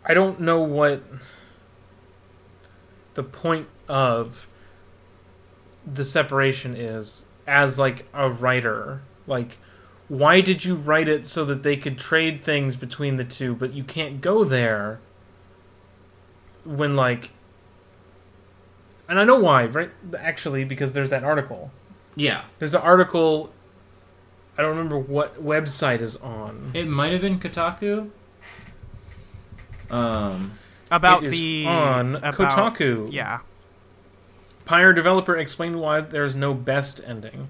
[0.04, 1.02] I don't know what
[3.14, 4.46] the point of
[5.90, 9.02] the separation is as like a writer.
[9.26, 9.58] Like
[10.08, 13.72] why did you write it so that they could trade things between the two, but
[13.72, 15.00] you can't go there
[16.64, 17.30] when like
[19.08, 19.90] and I know why, right?
[20.16, 21.70] Actually, because there's that article.
[22.14, 23.52] yeah, There's an article
[24.56, 26.72] I don't remember what website is on.
[26.74, 28.10] it might have been Kotaku.
[29.90, 30.58] Um,
[30.90, 33.10] About the on about, Kotaku.
[33.10, 33.40] Yeah,
[34.72, 37.46] Pyre developer explained why there's no best ending.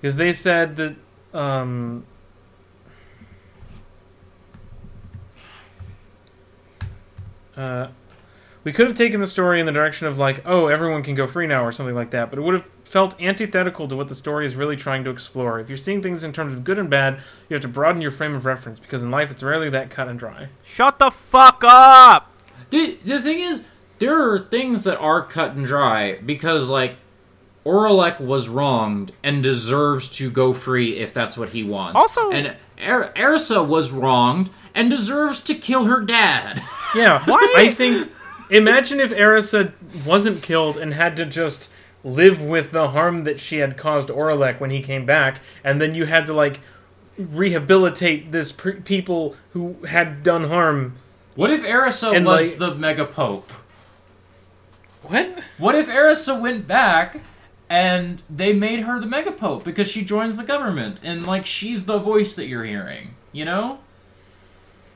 [0.00, 0.94] Because they said that
[1.36, 2.06] um,
[7.56, 7.88] uh,
[8.62, 11.26] we could have taken the story in the direction of like, oh, everyone can go
[11.26, 14.14] free now or something like that, but it would have felt antithetical to what the
[14.14, 15.58] story is really trying to explore.
[15.58, 17.18] If you're seeing things in terms of good and bad,
[17.48, 20.06] you have to broaden your frame of reference because in life it's rarely that cut
[20.06, 20.50] and dry.
[20.62, 22.30] shut the fuck up.
[22.70, 23.64] the the thing is,
[23.98, 26.96] there are things that are cut and dry because like.
[27.66, 31.96] Oralech was wronged and deserves to go free if that's what he wants.
[31.98, 32.48] Also- and
[32.78, 36.62] er- Erisa was wronged and deserves to kill her dad.
[36.94, 37.54] Yeah, Why?
[37.56, 38.12] I think.
[38.50, 39.72] Imagine if Erisa
[40.06, 41.70] wasn't killed and had to just
[42.04, 45.94] live with the harm that she had caused Oralech when he came back, and then
[45.94, 46.60] you had to like
[47.16, 50.94] rehabilitate this pre- people who had done harm.
[51.34, 53.50] What if Erisa And, was like- the Mega Pope?
[55.06, 55.40] What?
[55.58, 57.20] What if Erisa went back
[57.68, 61.86] and they made her the Mega Pope because she joins the government and like she's
[61.86, 63.14] the voice that you're hearing?
[63.32, 63.78] You know.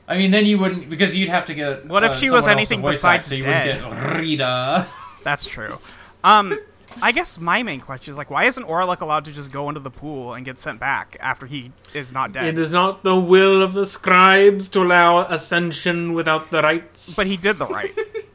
[0.07, 1.85] I mean, then you wouldn't because you'd have to get.
[1.85, 3.83] What if uh, she was someone else to anything besides act, so you dead?
[3.83, 4.87] wouldn't get Rita.
[5.23, 5.77] That's true.
[6.23, 6.57] Um,
[7.01, 9.79] I guess my main question is like, why isn't Oralech allowed to just go into
[9.79, 12.47] the pool and get sent back after he is not dead?
[12.47, 17.15] It is not the will of the scribes to allow ascension without the rites.
[17.15, 17.97] But he did the rite.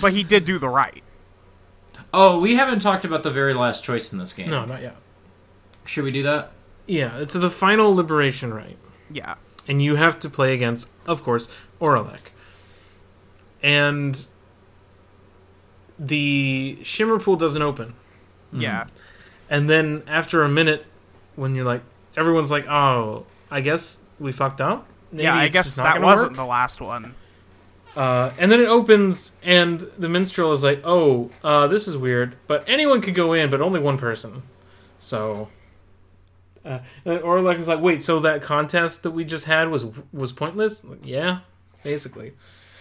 [0.00, 1.02] but he did do the rite.
[2.14, 4.50] Oh, we haven't talked about the very last choice in this game.
[4.50, 4.96] No, not yet.
[5.84, 6.52] Should we do that?
[6.86, 8.78] Yeah, it's the final liberation rite.
[9.10, 9.34] Yeah.
[9.68, 11.48] and you have to play against, of course,
[11.80, 12.20] Oralech.
[13.62, 14.26] And
[15.98, 17.94] the shimmer pool doesn't open.
[18.52, 18.84] Yeah.
[18.84, 18.90] Hmm.
[19.50, 20.84] And then after a minute,
[21.36, 21.82] when you're like,
[22.16, 26.36] everyone's like, "Oh, I guess we fucked up." Maybe yeah, I guess that wasn't work."
[26.36, 27.14] the last one.
[27.96, 32.36] Uh, and then it opens, and the minstrel is like, "Oh, uh, this is weird,
[32.46, 34.42] but anyone could go in, but only one person."
[34.98, 35.50] So,
[36.64, 40.32] uh, and Oralech is like, "Wait, so that contest that we just had was was
[40.32, 41.40] pointless?" Like, yeah,
[41.82, 42.32] basically.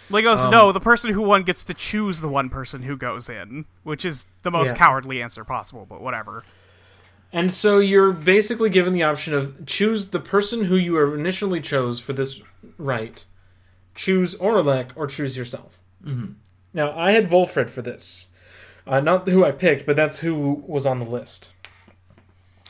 [0.09, 2.97] He goes, Um, no, the person who won gets to choose the one person who
[2.97, 4.77] goes in, which is the most Yeah.
[4.77, 6.43] cowardly answer possible, but whatever.
[7.31, 12.01] And so you're basically given the option of choose the person who you initially chose
[12.01, 12.41] for this
[12.77, 13.23] rite,
[13.95, 15.79] choose Oralech or choose yourself.
[16.05, 16.33] Mm-hmm.
[16.73, 18.27] Now I had Volfred for this,
[18.87, 21.51] uh, not who I picked, but that's who was on the list.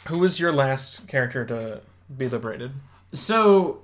[0.08, 1.82] Who was your last character to
[2.16, 2.72] be liberated?
[3.14, 3.82] So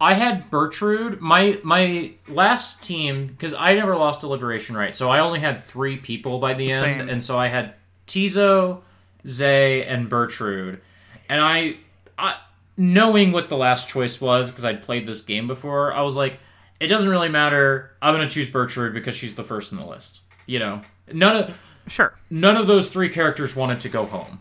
[0.00, 1.20] I had Bertrude.
[1.20, 5.66] My my last team because I never lost a liberation rite, so I only had
[5.66, 7.08] three people by the end, Same.
[7.08, 7.74] and so I had
[8.06, 8.82] Ti'zo,
[9.26, 10.80] Zay, and Bertrude,
[11.28, 11.76] and I,
[12.18, 12.36] I
[12.76, 16.38] knowing what the last choice was because I'd played this game before, I was like,
[16.84, 17.90] it doesn't really matter.
[18.02, 20.22] I'm gonna choose Bertrude because she's the first in the list.
[20.46, 20.80] You know,
[21.12, 22.14] none of Sure.
[22.30, 24.40] none of those three characters wanted to go home.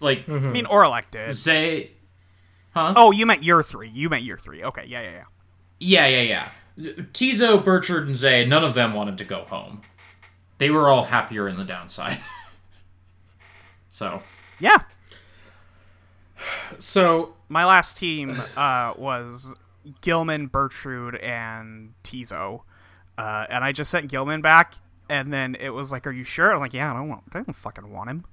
[0.00, 1.34] Like I mean, Oralech did.
[1.34, 1.92] Zay.
[2.72, 2.94] Huh?
[2.96, 3.88] Oh, you meant year three.
[3.88, 4.62] You meant year three.
[4.62, 5.24] Okay, yeah, yeah, yeah.
[5.78, 6.48] Yeah, yeah,
[6.78, 6.94] yeah.
[7.12, 9.82] Ti'zo, Bertrand, and Zay, none of them wanted to go home.
[10.58, 12.18] They were all happier in the downside.
[13.88, 14.22] so,
[14.60, 14.78] Yeah.
[16.78, 19.54] So My last team uh, was
[20.00, 22.62] Gilman, Bertrude, and Ti'zo.
[23.18, 24.74] Uh, and I just sent Gilman back,
[25.08, 27.24] and then it was like, "Are you sure?" I'm like, "Yeah, I don't want.
[27.32, 28.24] I don't fucking want him."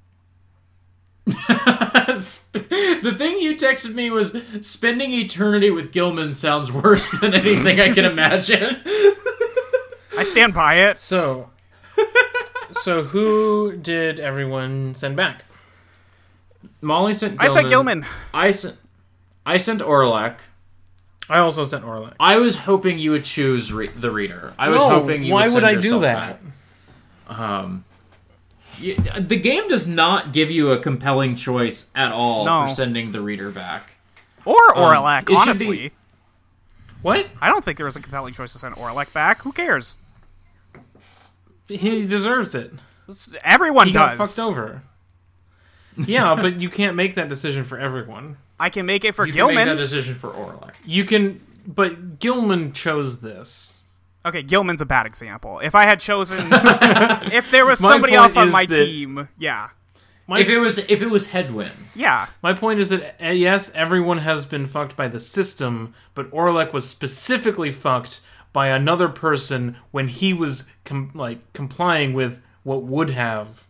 [1.28, 7.92] the thing you texted me was spending eternity with Gilman sounds worse than anything I
[7.92, 8.82] can imagine.
[10.18, 10.98] I stand by it.
[11.00, 11.50] so
[12.72, 15.44] so who did everyone send back?
[16.82, 17.54] Molly sent I Gilman.
[17.54, 18.06] sent Gilman.
[18.34, 18.78] I sent
[19.46, 20.38] I sent Oralech.
[21.30, 22.14] I also sent Oralech.
[22.20, 24.54] I was hoping you would choose re- the reader.
[24.58, 25.64] I was No, hoping you would send him back.
[25.64, 26.40] Oh, why would, would send I do yourself that?
[27.30, 27.40] back.
[27.40, 27.86] Um,
[28.82, 32.68] y- the game does not give you a compelling choice at all No.
[32.68, 33.96] for sending the reader back.
[34.46, 35.78] Or Oralech, it should honestly.
[35.90, 35.92] be-
[37.02, 37.28] What?
[37.42, 39.42] I don't think there was a compelling choice to send Oralech back.
[39.42, 39.98] Who cares?
[41.68, 42.72] He deserves it.
[43.44, 44.34] Everyone He got does.
[44.36, 44.82] fucked over.
[45.98, 48.38] Yeah, but you can't make that decision for everyone.
[48.60, 49.78] I can make it for You can make that Gilman.
[49.78, 50.74] decision for Oralech.
[50.86, 53.82] You can, but Gilman chose this.
[54.26, 55.60] Okay, Gilman's a bad example.
[55.60, 59.70] If I had chosen, if there was somebody else on my that- team, yeah,
[60.28, 63.72] My, If it was if it was Hedwyn, yeah, my point is that uh, yes,
[63.74, 68.20] everyone has been fucked by the system, but Oralech was specifically fucked
[68.52, 73.66] by another person when he was com- like complying with what would have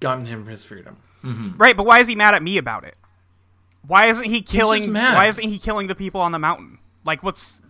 [0.00, 0.98] gotten him his freedom.
[1.56, 1.76] right.
[1.76, 2.96] But why is he mad at me about it?
[3.88, 4.92] Why isn't he killing?
[4.92, 6.78] Why isn't he killing the people on the mountain?
[7.04, 7.60] Like, what's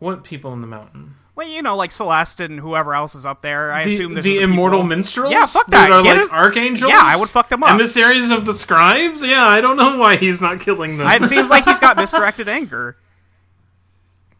[0.00, 1.14] What people on the mountain?
[1.36, 3.70] well, you know, like Celeste and whoever else is up there.
[3.70, 5.30] I The, assume the the immortal people- minstrels.
[5.32, 6.90] Yeah, fuck that are Get like his- archangels.
[6.90, 7.70] Yeah, I would fuck them up.
[7.70, 9.22] Emissaries of the scribes.
[9.22, 11.06] Yeah, I don't know why he's not killing them.
[11.22, 12.96] It seems like he's got misdirected anger.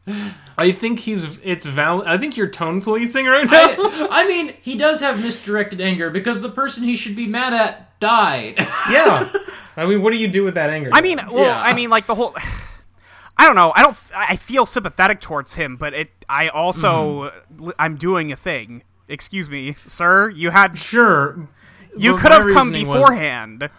[0.58, 2.06] I think he's it's valid.
[2.08, 3.76] I think you're tone policing right now.
[3.78, 7.52] I, I mean, he does have misdirected anger because the person he should be mad
[7.54, 8.54] at died.
[8.90, 9.32] yeah.
[9.76, 10.90] I mean, what do you do with that anger?
[10.92, 11.60] I mean, well, Yeah.
[11.60, 12.34] I mean, like the whole.
[13.40, 13.72] I don't know.
[13.76, 13.96] I don't.
[14.14, 16.10] I feel sympathetic towards him, but it.
[16.28, 17.30] I also.
[17.54, 17.70] Mm-hmm.
[17.78, 18.82] I'm doing a thing.
[19.06, 20.28] Excuse me, sir.
[20.30, 20.76] You had.
[20.76, 21.48] sure.
[21.96, 23.70] You but could have come reasoning was- beforehand.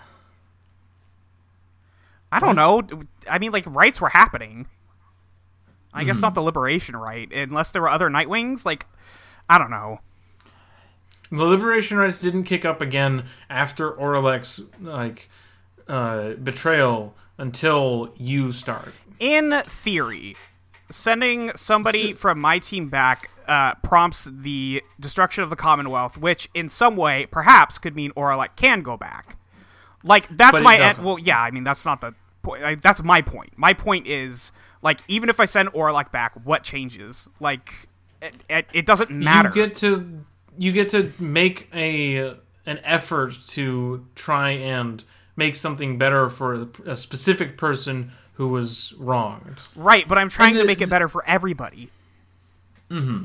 [2.32, 2.84] I don't know.
[3.30, 4.68] I mean, like rites were happening.
[5.94, 8.66] I guess not the liberation rite, unless there were other Nightwings.
[8.66, 8.86] Like,
[9.50, 10.00] I don't know.
[11.32, 15.30] the liberation rites didn't kick up again after Oralech's like
[15.88, 18.94] uh, betrayal until you start.
[19.20, 20.36] in theory,
[20.90, 26.70] sending somebody from my team back uh, prompts the destruction of the Commonwealth, which in
[26.70, 29.38] some way perhaps could mean Oralech can go back.
[30.04, 31.00] Like that's my end.
[31.00, 32.14] Well, yeah, I mean that's not the
[32.44, 32.64] point.
[32.64, 33.54] I, that's my point.
[33.58, 37.30] My point is like even if I send Oralech back, what changes?
[37.40, 37.88] Like
[38.22, 39.50] it, it, it doesn't matter.
[39.50, 40.26] You get to
[40.58, 42.36] you get to make a
[42.66, 45.04] an effort to try and
[45.36, 49.60] make something better for a specific person who was wronged.
[49.76, 51.90] right, but I'm trying And to make it better for everybody.
[52.90, 53.24] Mm-hmm.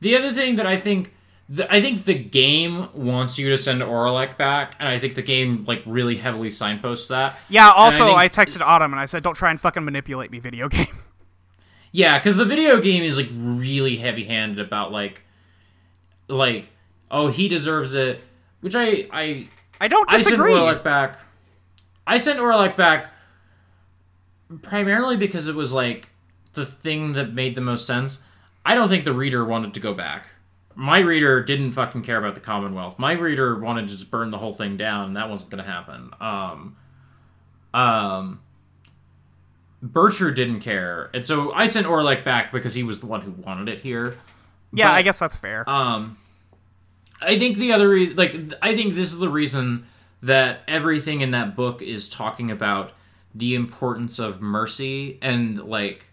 [0.00, 1.14] The other thing that I think,
[1.48, 5.22] the, I think the game wants you to send Oralech back, and I think the
[5.22, 7.36] game like really heavily signposts that.
[7.48, 7.70] Yeah.
[7.70, 10.68] Also, think- I, texted Autumn and I said, "Don't try and fucking manipulate me, video
[10.68, 10.86] game."
[11.94, 15.20] Yeah, because the video game is like really heavy-handed about like,
[16.26, 16.70] like,
[17.10, 18.22] oh, he deserves it,
[18.62, 19.48] which I I
[19.78, 20.52] I don't I sent disagree.
[20.54, 21.18] Oralech back.
[22.06, 23.12] I sent Oralech back
[24.62, 26.08] primarily because it was like
[26.54, 28.22] the thing that made the most sense.
[28.64, 30.28] I don't think the reader wanted to go back.
[30.74, 32.98] My reader didn't fucking care about the Commonwealth.
[32.98, 35.70] My reader wanted to just burn the whole thing down, and that wasn't going to
[35.70, 36.10] happen.
[36.20, 36.76] Um,
[37.74, 38.40] um,
[39.84, 43.32] Bircher didn't care, and so I sent Oralech back because he was the one who
[43.32, 44.16] wanted it here.
[44.72, 45.68] yeah, but- I guess that's fair.
[45.68, 46.18] Um,
[47.20, 49.86] I think the other re- like I think this is the reason
[50.22, 52.92] that everything in that book is talking about
[53.34, 56.06] the importance of mercy and like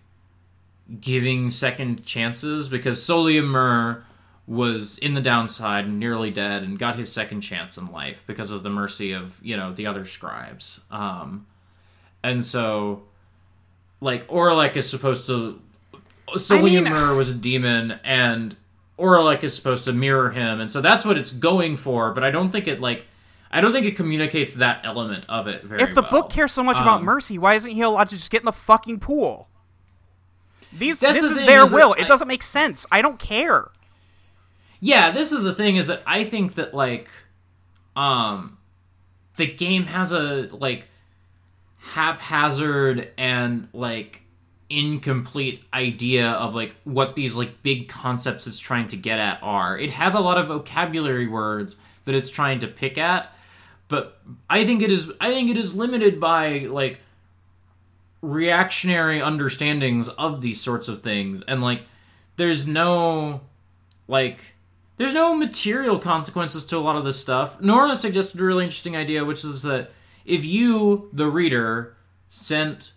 [1.02, 4.04] giving second chances because Solium Mur
[4.50, 8.50] was in the downside and nearly dead and got his second chance in life because
[8.50, 11.46] of the mercy of you know the other scribes um
[12.24, 13.04] and so
[14.02, 15.62] like Oralech is supposed to
[16.30, 18.56] Solium mean- Mur was a demon and
[18.98, 22.32] Oralech is supposed to mirror him and so that's what it's going for but I
[22.32, 23.06] don't think it like
[23.52, 26.10] I don't think it communicates that element of it very if the well.
[26.24, 28.46] book cares so much about Um, mercy, why isn't he allowed to just get in
[28.46, 29.48] the fucking pool?
[30.74, 31.94] These this the is thing, their is will.
[31.94, 32.86] It I- doesn't make sense.
[32.92, 33.68] I don't care.
[34.80, 37.10] Yeah this is the thing is that i think that like
[37.96, 38.58] um
[39.38, 40.88] the game has a like
[41.78, 44.22] haphazard and like
[44.70, 49.76] incomplete idea of like what these like big concepts it's trying to get at are.
[49.76, 53.34] It has a lot of vocabulary words that it's trying to pick at
[53.88, 57.00] but i think it is i think it is limited by like
[58.22, 61.42] reactionary understandings of these sorts of things.
[61.44, 61.84] And like
[62.36, 63.42] there's no
[64.08, 64.56] like
[65.00, 67.62] there's no material consequences to a lot of this stuff.
[67.62, 69.92] Nora suggested a really interesting idea, which is that
[70.26, 71.96] if you, the reader,
[72.28, 72.92] sent,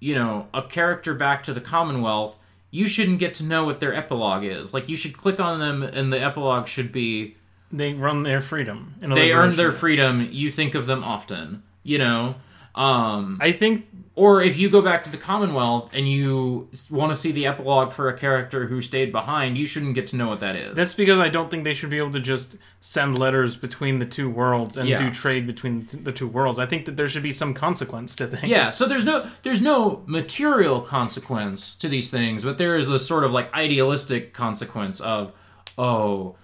[0.00, 2.36] you know, a character back to the Commonwealth,
[2.72, 4.74] you shouldn't get to know what their epilogue is.
[4.74, 7.36] Like you should click on them and the epilogue should be
[7.70, 8.96] They run their freedom.
[9.00, 11.62] In a they earned their freedom, you think of them often.
[11.84, 12.34] You know?
[12.74, 17.16] Um I think or if you go back to the Commonwealth and you want to
[17.16, 20.38] see the epilogue for a character who stayed behind, you shouldn't get to know what
[20.40, 20.76] that is.
[20.76, 24.06] that's because I don't think they should be able to just send letters between the
[24.06, 24.98] two worlds and Yeah.
[24.98, 26.60] do trade between the two worlds.
[26.60, 28.44] I think that there should be some consequence to things.
[28.44, 33.06] Yeah, so there's no there's no material consequence to these things, but there is this
[33.06, 35.32] sort of like idealistic consequence of
[35.76, 36.36] oh,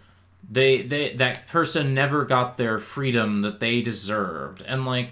[0.51, 4.63] they they that person never got their freedom that they deserved.
[4.63, 5.11] And like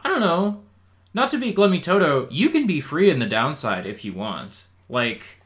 [0.00, 0.60] I don't know,
[1.14, 4.66] not to be Glemmy Toto, you can be free in the downside if you want.
[4.88, 5.40] Like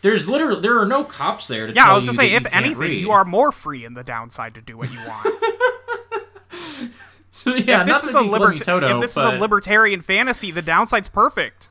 [0.00, 2.10] there's literally there are no cops there to tell you Yeah, tell I was you
[2.10, 2.98] to say, if you anything, read.
[3.00, 5.28] you are more free in the downside to do what you want.
[7.34, 9.38] So yeah, if this not is to a be libert- Toto, if this but is
[9.38, 11.70] a libertarian fantasy, the downside's perfect.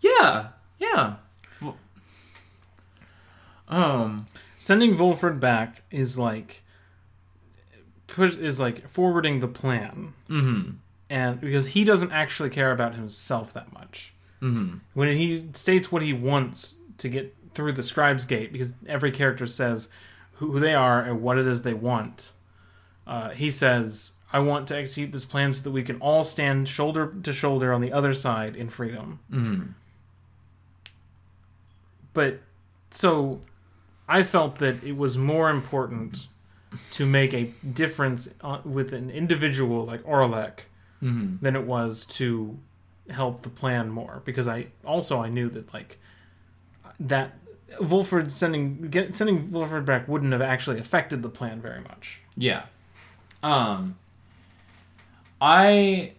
[0.00, 0.48] yeah,
[0.78, 1.16] yeah.
[1.60, 1.76] Well,
[3.68, 4.24] Um.
[4.58, 6.62] Sending Volfred back is like
[8.06, 10.14] put is like forwarding the plan.
[10.30, 10.70] Mm-hmm.
[11.10, 14.12] And because he doesn't actually care about himself that much.
[14.40, 14.78] Mm-hmm.
[14.94, 19.46] When he states what he wants to get through the scribe's gate, because every character
[19.46, 19.88] says
[20.34, 22.32] who, they are and what it is they want.
[23.06, 26.68] Uh, he says, "I want to execute this plan so that we can all stand
[26.68, 29.62] shoulder to shoulder on the other side in freedom." Mm-hmm.
[32.12, 32.40] But
[32.90, 33.40] so
[34.08, 36.28] I felt that it was more important
[36.92, 40.60] to make a difference uh, with an individual like Oralech
[41.04, 42.58] than it was to
[43.10, 45.98] help the plan more because I also I knew that like
[47.00, 47.32] that
[47.80, 52.20] Volfred sending get, sending Volfred back wouldn't have actually affected the plan very much.
[52.36, 52.64] Yeah.
[53.42, 53.96] Um
[55.40, 56.12] I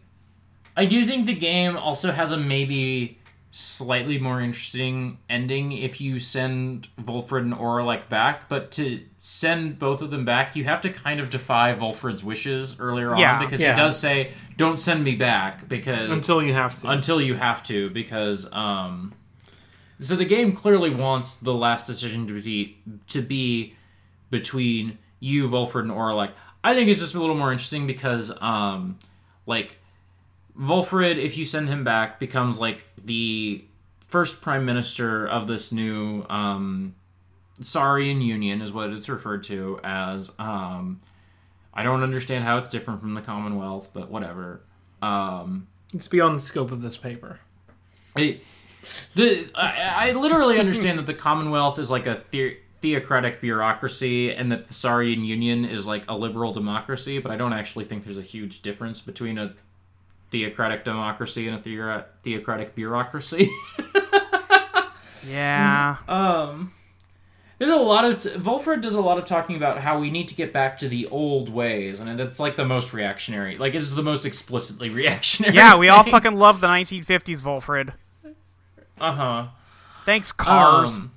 [0.77, 3.17] I do think the game also has a maybe
[3.57, 10.01] slightly more interesting ending if you send Volfred and Oralech back, but to send both
[10.01, 13.37] of them back, you have to kind of defy Volfred's wishes earlier Yeah.
[13.39, 13.71] on because Yeah.
[13.71, 16.89] he does say, "Don't send me back," because Until you have to.
[16.89, 19.13] until you have to because um
[20.01, 22.77] so the game clearly wants the last decision to be
[23.07, 23.73] to be
[24.31, 26.31] between you Volfred and Oralech.
[26.61, 28.97] I think it's just a little more interesting because um
[29.45, 29.77] like
[30.59, 33.63] Volfred if you send him back becomes like the
[34.07, 36.95] first prime minister of this new um
[37.61, 41.01] Saurian Union is what it's referred to as um
[41.73, 44.61] I don't understand how it's different from the Commonwealth, but whatever.
[45.01, 47.39] Um it's beyond the scope of this paper.
[48.15, 48.39] I,
[49.15, 54.51] the I, I literally understand that the Commonwealth is like a the, theocratic bureaucracy, and
[54.51, 57.19] that the Saurian Union is like a liberal democracy.
[57.19, 59.53] But I don't actually think there's a huge difference between a
[60.35, 63.49] theocratic democracy and a theo- theocratic bureaucracy.
[65.27, 65.97] Yeah.
[66.07, 66.71] um,
[67.57, 70.35] there's a lot of Volfred does a lot of talking about how we need to
[70.35, 73.57] get back to the old ways, and that's like the most reactionary.
[73.57, 75.55] Like it is the most explicitly reactionary.
[75.55, 77.93] Yeah, we all fucking love the 1950s, Volfred.
[78.99, 79.47] uh huh.
[80.05, 80.99] Thanks, cars.
[80.99, 81.11] Um,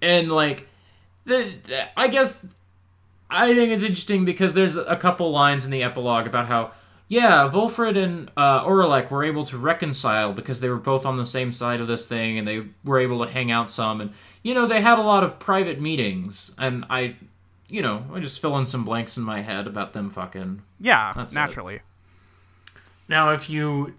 [0.00, 0.68] and like,
[1.24, 2.46] the, the- I guess
[3.28, 6.70] I think it's interesting because there's a couple lines in the epilogue about how
[7.10, 11.26] yeah, Volfred and uh, Oralech were able to reconcile because they were both on the
[11.26, 14.12] same side of this thing, and they were able to hang out some, and
[14.44, 17.16] you know they had a lot of private meetings, and I,
[17.68, 20.62] you know, I just fill in some blanks in my head about them fucking.
[20.78, 21.36] yeah, That's it.
[21.36, 21.80] naturally.
[23.08, 23.94] Now, if you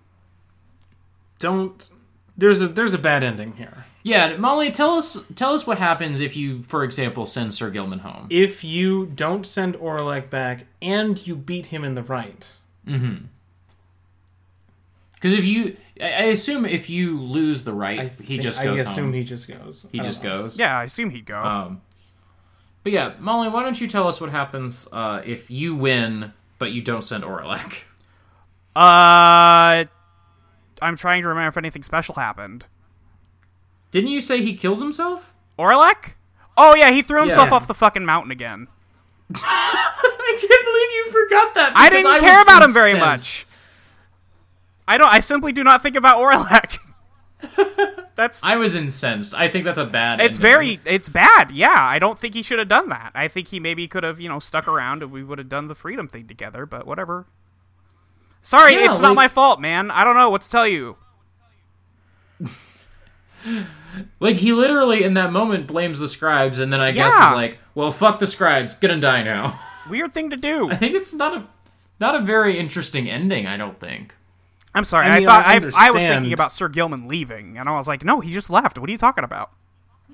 [1.40, 1.90] don't,
[2.38, 3.86] there's a there's a bad ending here.
[4.04, 8.00] Yeah, Molly, tell us tell us what happens if you, for example, send Sir Gilman
[8.00, 8.28] home.
[8.30, 12.48] If you don't send Oralech back and you beat him in the rite,
[12.86, 13.28] Because
[15.34, 18.64] if you, I I assume if you lose the rite, I he think- just I
[18.66, 19.14] goes assume home.
[19.14, 19.86] he just goes.
[19.92, 20.42] He just know.
[20.44, 20.58] goes.
[20.60, 21.40] Yeah, I assume he'd go.
[21.42, 21.82] Um,
[22.84, 26.72] but yeah, Molly, why don't you tell us what happens uh, if you win but
[26.72, 27.84] you don't send Oralech?
[28.76, 29.86] Uh,
[30.82, 32.66] I'm trying to remember if anything special happened.
[33.92, 35.34] Didn't you say he kills himself?
[35.60, 36.14] Oralech?
[36.58, 37.56] Oh yeah, he threw himself Yeah.
[37.56, 38.68] off the fucking mountain again.
[40.28, 41.74] I can't believe you forgot that.
[41.76, 43.46] I didn't was care about him very much.
[44.88, 45.08] I don't.
[45.08, 46.78] I simply do not think about Oralech.
[48.16, 48.42] That's.
[48.44, 49.34] I was incensed.
[49.34, 50.20] I think that's a bad.
[50.20, 50.42] it's ending.
[50.42, 50.80] very.
[50.86, 51.50] It's bad.
[51.52, 53.12] Yeah, I don't think he should have done that.
[53.16, 55.68] I think he maybe could have, you know, stuck around and we would have done
[55.68, 56.66] the freedom thing together.
[56.66, 57.26] But whatever.
[58.44, 59.92] Sorry, Yeah, it's not my fault, man.
[59.92, 60.98] I don't know what to tell you.
[64.20, 67.30] like he literally in that moment blames the scribes, and then I guess Yeah.
[67.32, 69.60] is like, well, fuck the scribes, gonna die now.
[69.90, 70.70] Weird thing to do.
[70.70, 71.48] I think it's not a
[72.00, 73.48] not a very interesting ending.
[73.48, 74.16] I don't think.
[74.74, 75.08] I'm sorry.
[75.08, 77.88] I I, thought I I, I was thinking about Sir Gilman leaving, and I was
[77.88, 78.80] like, no, he just left.
[78.80, 79.52] What are you talking about?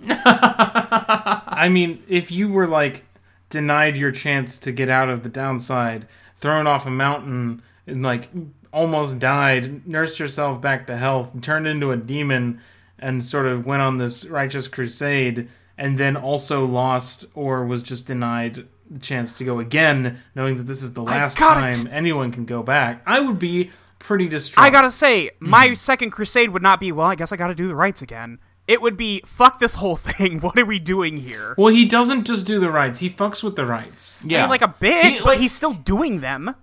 [0.08, 3.04] I mean, if you were like
[3.50, 6.08] denied your chance to get out of the downside,
[6.38, 8.30] thrown off a mountain, and like
[8.72, 12.60] almost died, nursed yourself back to health, turned into a demon,
[13.00, 18.06] and sort of went on this righteous crusade, and then also lost or was just
[18.08, 21.88] denied the chance to go again, knowing that this is the last time it.
[21.92, 24.66] anyone can go back, I would be pretty distraught.
[24.66, 27.68] I gotta say, my second crusade would not be, well, I guess I gotta do
[27.68, 28.40] the rites again.
[28.68, 30.40] It would be, fuck this whole thing.
[30.42, 31.56] What are we doing here?
[31.58, 34.20] Well, he doesn't just do the rites; he fucks with the rites.
[34.24, 36.56] Yeah, I mean, like a bit, He- but like- he's still doing them.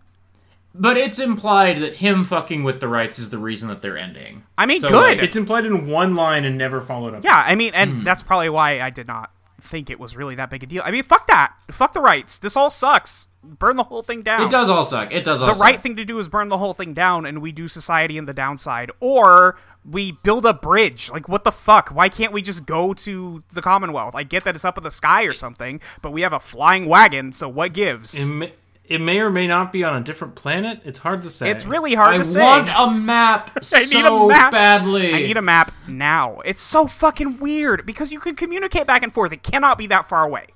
[0.77, 4.43] But it's implied that him fucking with the rites is the reason that they're ending.
[4.59, 5.19] I mean, So, good.
[5.19, 7.23] like, It's implied in one line and never followed up.
[7.23, 8.03] Yeah, I mean, and Hmm.
[8.03, 9.31] that's probably why I did not
[9.65, 10.83] think it was really that big a deal.
[10.85, 11.55] I mean, fuck that.
[11.71, 12.39] Fuck the rites.
[12.39, 13.29] This all sucks.
[13.43, 14.43] Burn the whole thing down.
[14.43, 15.13] It does all suck.
[15.13, 15.63] It does all the suck.
[15.63, 18.27] right thing to do is burn the whole thing down and we do society in
[18.27, 22.65] the downside or we build a bridge like what the fuck why can't we just
[22.65, 26.11] go to the commonwealth i get that it's up in the sky or something but
[26.11, 29.83] we have a flying wagon so what gives It it may or may not be
[29.85, 30.81] on a different planet.
[30.85, 31.51] It's hard to say.
[31.51, 34.53] it's really hard I to say want a map I need so a map.
[34.53, 35.15] badly.
[35.15, 36.41] I need a map now.
[36.45, 39.33] It's so fucking weird because you can communicate back and forth.
[39.33, 40.47] It cannot be that far away.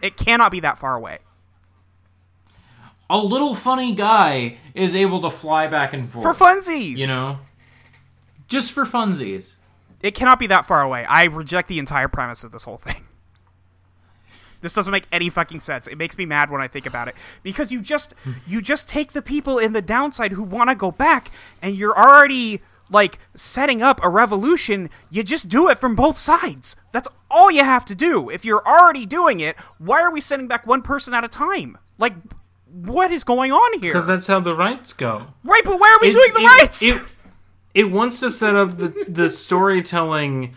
[0.00, 1.18] It cannot be that far away.
[3.10, 6.96] a little funny guy is able to fly back and forth For funsies.
[6.96, 7.38] You know,
[8.48, 9.56] just for funsies.
[10.00, 11.04] It cannot be that far away.
[11.04, 13.04] I reject the entire premise of this whole thing.
[14.62, 15.86] This doesn't make any fucking sense.
[15.88, 18.14] It makes me mad when I think about it because you just
[18.46, 21.30] you just take the people in the downside who want to go back
[21.60, 24.88] and you're already like setting up a revolution.
[25.10, 26.76] You just do it from both sides.
[26.92, 28.30] That's all you have to do.
[28.30, 31.76] If you're already doing it, why are we sending back one person at a time?
[31.98, 32.14] Like
[32.70, 33.92] what is going on here?
[33.92, 35.26] because that's how the rites go.
[35.44, 36.82] right, but why are we It's- doing the it- rites?
[36.82, 37.02] It,
[37.74, 39.28] it wants to set up the the
[39.76, 40.54] storytelling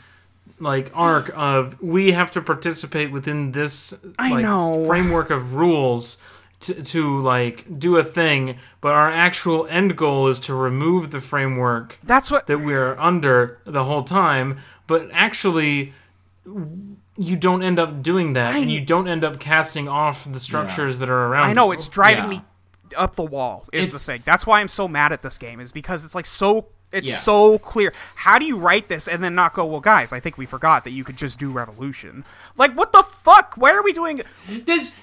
[0.60, 4.86] like arc of we have to participate within this I like, know.
[4.88, 6.18] framework of rules
[6.61, 11.19] to, to like do a thing, but our actual end goal is to remove the
[11.19, 12.48] framework That's what.
[12.48, 14.60] that we're under the whole time.
[14.88, 15.94] But actually,
[16.45, 20.99] you don't end up doing that, and you don't end up casting off the structures
[20.99, 21.45] that are around.
[21.49, 21.73] I know you.
[21.73, 22.30] it's driving Yeah.
[22.40, 22.41] me
[22.95, 23.65] up the wall.
[23.73, 24.22] Is the It's- thing.
[24.26, 25.60] That's why I'm so mad at this game.
[25.60, 26.68] Is because it's like so.
[26.91, 27.16] It's Yeah.
[27.18, 27.94] so clear.
[28.16, 29.66] How do you write this and then not go?
[29.66, 32.24] Well, guys, I think we forgot that you could just do revolution.
[32.57, 33.56] Like, what the fuck?
[33.57, 34.22] Why are we doing?
[34.48, 34.95] This,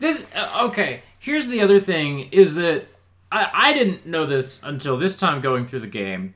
[0.00, 0.26] this.
[0.34, 1.02] Uh, okay.
[1.18, 2.86] Here's the other thing: is that
[3.30, 6.34] I, I didn't know this until this time going through the game.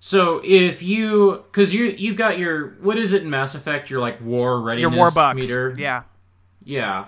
[0.00, 3.88] So if you, because you you've got your what is it in Mass Effect?
[3.90, 5.36] Your like war readiness Your war bucks.
[5.36, 5.74] meter.
[5.78, 6.02] Yeah.
[6.64, 7.04] Yeah.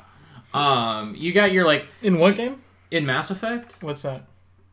[0.52, 2.60] Um, you got your like in what game?
[2.92, 3.78] in Mass Effect.
[3.80, 4.24] What's that?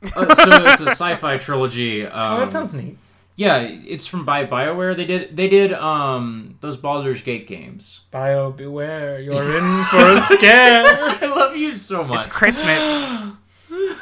[0.04, 2.06] Uh, so it's a sci-fi trilogy.
[2.06, 2.98] Um, Oh, that sounds neat.
[3.36, 4.96] Yeah, it's from by Bioware.
[4.96, 8.02] They did they did um those Baldur's Gate games.
[8.12, 10.84] Bio, beware, you're in for a scare.
[11.22, 12.26] I love you so much.
[12.26, 13.34] It's Christmas.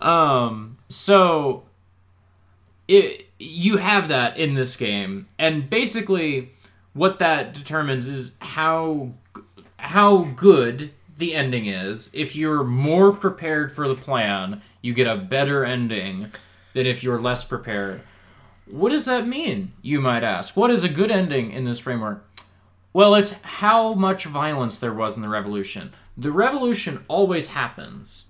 [0.00, 1.62] Um, so
[2.88, 6.50] it you have that in this game, and basically
[6.92, 9.12] what that determines is how
[9.76, 10.90] how good
[11.22, 12.10] the ending is.
[12.12, 16.26] If you're more prepared for the plan, you get a better ending
[16.74, 18.00] than if you're less prepared.
[18.66, 19.72] What does that mean?
[19.82, 20.56] You might ask.
[20.56, 22.28] What is a good ending in this framework?
[22.92, 25.92] Well, it's how much violence there was in the revolution.
[26.16, 28.24] The revolution always happens.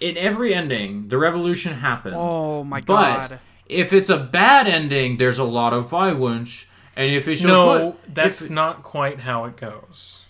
[0.00, 2.16] In every ending, the revolution happens.
[2.18, 3.28] Oh my god.
[3.30, 6.66] But if it's a bad ending, there's a lot of violence.
[6.96, 10.23] And if it's no, put, that's if- not quite how it goes.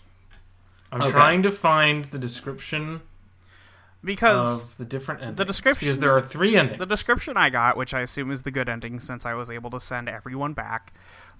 [0.95, 1.11] I'm Okay.
[1.11, 3.01] trying to find the description
[4.03, 5.39] Because of the different endings.
[5.39, 6.79] The description- because there are three endings.
[6.79, 9.71] the description I got, which I assume is the good ending since I was able
[9.71, 10.93] to send everyone back,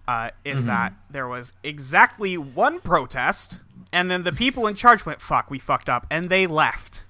[0.09, 0.69] uh, is Mm-hmm.
[0.71, 3.61] that there was exactly one protest,
[3.93, 7.05] and then the people in charge went, fuck, we fucked up, and they left.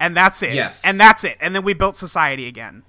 [0.00, 0.52] And that's it.
[0.54, 0.84] Yes.
[0.84, 1.36] And that's it.
[1.40, 2.82] And then we built society again.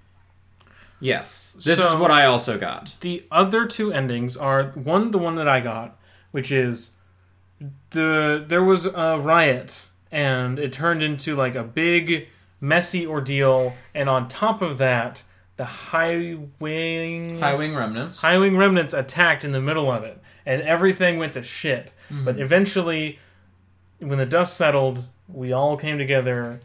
[1.01, 2.97] yes, this So- is what I also got.
[2.99, 5.97] The other two endings are one, the one that I got,
[6.31, 6.91] which is
[7.91, 12.27] the there was a riot and it turned into like a big
[12.61, 15.23] messy ordeal, and on top of that,
[15.57, 18.21] the high wing High Wing Remnants.
[18.21, 21.91] high wing remnants attacked in the middle of it, and everything went to shit.
[22.09, 22.25] Hmm.
[22.25, 23.19] But eventually,
[23.99, 26.59] when the dust settled, we all came together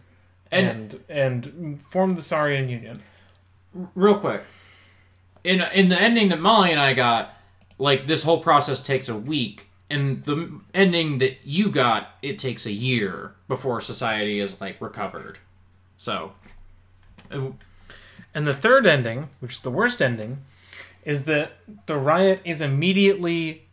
[0.51, 3.03] And- and and formed the Saurian Union.
[3.95, 4.43] real quick
[5.43, 7.35] in in the ending that molly and i got
[7.77, 12.67] like this whole process takes a week and the ending that you got it takes
[12.67, 15.39] a year before society is like recovered
[15.97, 16.33] so
[17.31, 17.51] uh,
[18.35, 20.39] And the third ending, which is the worst ending,
[21.05, 21.53] is that
[21.87, 23.67] the riot is immediately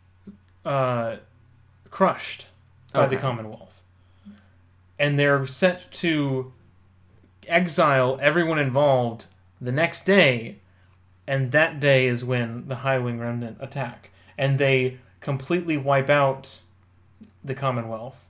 [0.64, 1.16] uh,
[1.90, 2.48] crushed
[2.92, 3.82] by the Commonwealth.
[4.98, 6.52] And they're set to
[7.48, 9.26] exile everyone involved
[9.60, 10.58] the next day,
[11.26, 14.10] and that day is when the High Wing Remnant attack.
[14.38, 16.60] And they completely wipe out
[17.42, 18.26] the Commonwealth.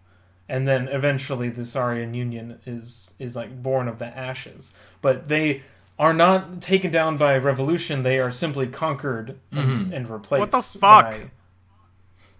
[0.49, 4.73] And then eventually the Saurian Union is is like born of the ashes.
[5.01, 5.63] But they
[5.99, 9.93] are not taken down by revolution, they are simply conquered and, mm-hmm.
[9.93, 10.41] and replaced.
[10.41, 11.11] What the fuck?
[11.11, 11.31] by-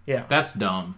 [0.05, 0.25] yeah.
[0.27, 0.97] that's dumb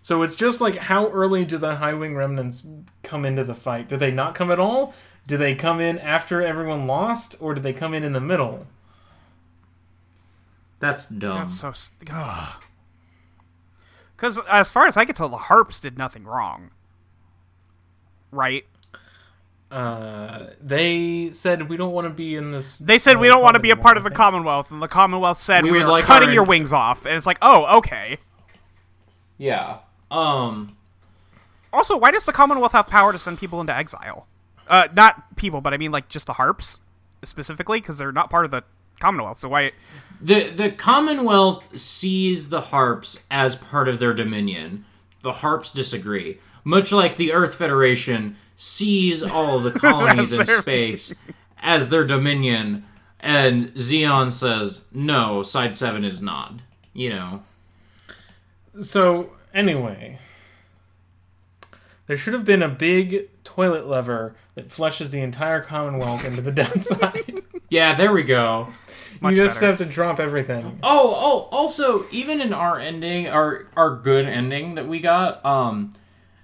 [0.00, 2.66] So it's just like how early do the high wing remnants
[3.02, 3.88] come into the fight?
[3.88, 4.94] Do they not come at all?
[5.26, 8.66] Do they come in after everyone lost, or do they come in in the middle?
[10.82, 11.72] That's dumb That's so.
[14.16, 16.72] Because as far as I can tell, the harps did nothing wrong.
[18.32, 18.64] Right?
[19.70, 22.78] Uh, they said we don't want to be in this.
[22.78, 24.82] They said uh, we don't want to be a part of the Commonwealth, Commonwealth, and
[24.82, 27.06] the Commonwealth said We we, would are like cutting our your in- wings off.
[27.06, 28.18] And it's like, oh, okay.
[29.38, 29.78] yeah
[30.10, 30.76] um
[31.72, 34.26] Also, why does the Commonwealth have power to send people into exile?
[34.66, 36.80] Uh, not people, but I mean like just the harps
[37.22, 38.64] specifically, because they're not part of the
[39.02, 39.38] Commonwealth.
[39.38, 39.72] So why?
[40.20, 44.84] the the commonwealth sees the harps as part of their dominion
[45.22, 51.12] the harps disagree much like the earth federation sees all the colonies in space
[51.60, 52.84] as their dominion
[53.18, 56.60] and zeon says no side 7 is not
[56.94, 57.42] you know
[58.80, 60.18] So anyway,
[62.06, 66.52] there should have been a big toilet lever that flushes the entire Commonwealth into the
[66.62, 67.40] downside.
[67.70, 68.68] yeah there we go
[69.22, 69.66] Much you just better.
[69.66, 70.80] have to drop everything.
[70.82, 75.92] Oh, oh, also, even in our ending, our our good ending that we got, um,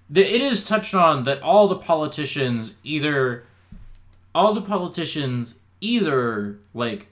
[0.09, 3.45] the, it is touched on that all the politicians either,
[4.33, 7.09] all the politicians either like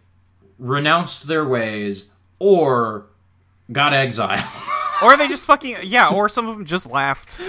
[0.58, 3.06] renounced their ways or
[3.72, 4.40] got exiled.
[5.02, 7.40] or they just fucking yeah, or some of them just laughed.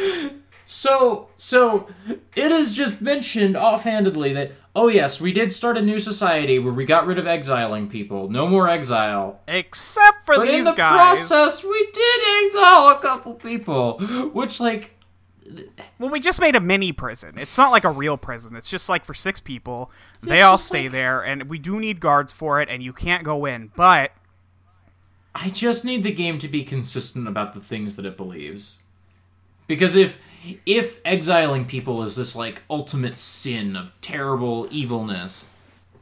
[0.65, 1.87] So, so
[2.35, 6.71] it is just mentioned offhandedly that oh yes, we did start a new society where
[6.71, 8.29] we got rid of exiling people.
[8.29, 9.41] No more exile.
[9.47, 11.17] Except for But these in the guys.
[11.27, 13.97] process, we did exile a couple people,
[14.33, 14.91] which like
[15.97, 17.37] Well, we just made a mini prison.
[17.37, 18.55] It's not like a real prison.
[18.55, 19.91] It's just like for six people.
[20.21, 23.23] They all stay like- there, and we do need guards for it, and you can't
[23.23, 23.71] go in.
[23.75, 24.11] But
[25.33, 28.83] I just need the game to be consistent about the things that it believes.
[29.67, 30.17] Because if
[30.65, 35.47] if exiling people is this like ultimate sin of terrible evilness,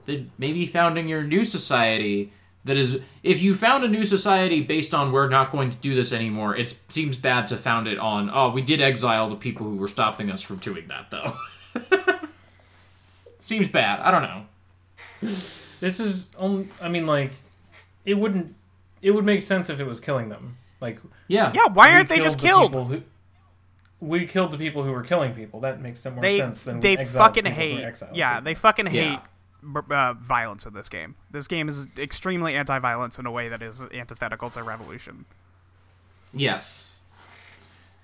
[0.05, 2.31] then maybe founding your new society
[2.65, 5.93] that is if you found a new society based on we're not going to do
[5.95, 9.65] this anymore, it seems bad to found it on oh we did exile the people
[9.67, 11.34] who were stopping us from doing that though.
[13.39, 13.99] seems bad.
[13.99, 14.45] I don't know.
[15.80, 16.67] This is only.
[16.81, 17.31] I mean, like,
[18.05, 18.55] it wouldn't.
[19.01, 20.57] It would make sense if it was killing them.
[20.81, 21.51] Like, Yeah.
[21.53, 23.03] yeah, why aren't they just the killed?
[24.06, 25.60] People Who, we killed the people who were killing people.
[25.61, 28.03] That makes some more They sense than they exiled fucking people hate.
[28.14, 28.45] Yeah, people.
[28.45, 28.91] they fucking Yeah.
[28.91, 29.19] hate
[29.73, 31.15] b- uh, violence in this game.
[31.32, 35.26] This game is extremely anti-violence in a way that is antithetical to revolution.
[36.34, 36.91] Yes.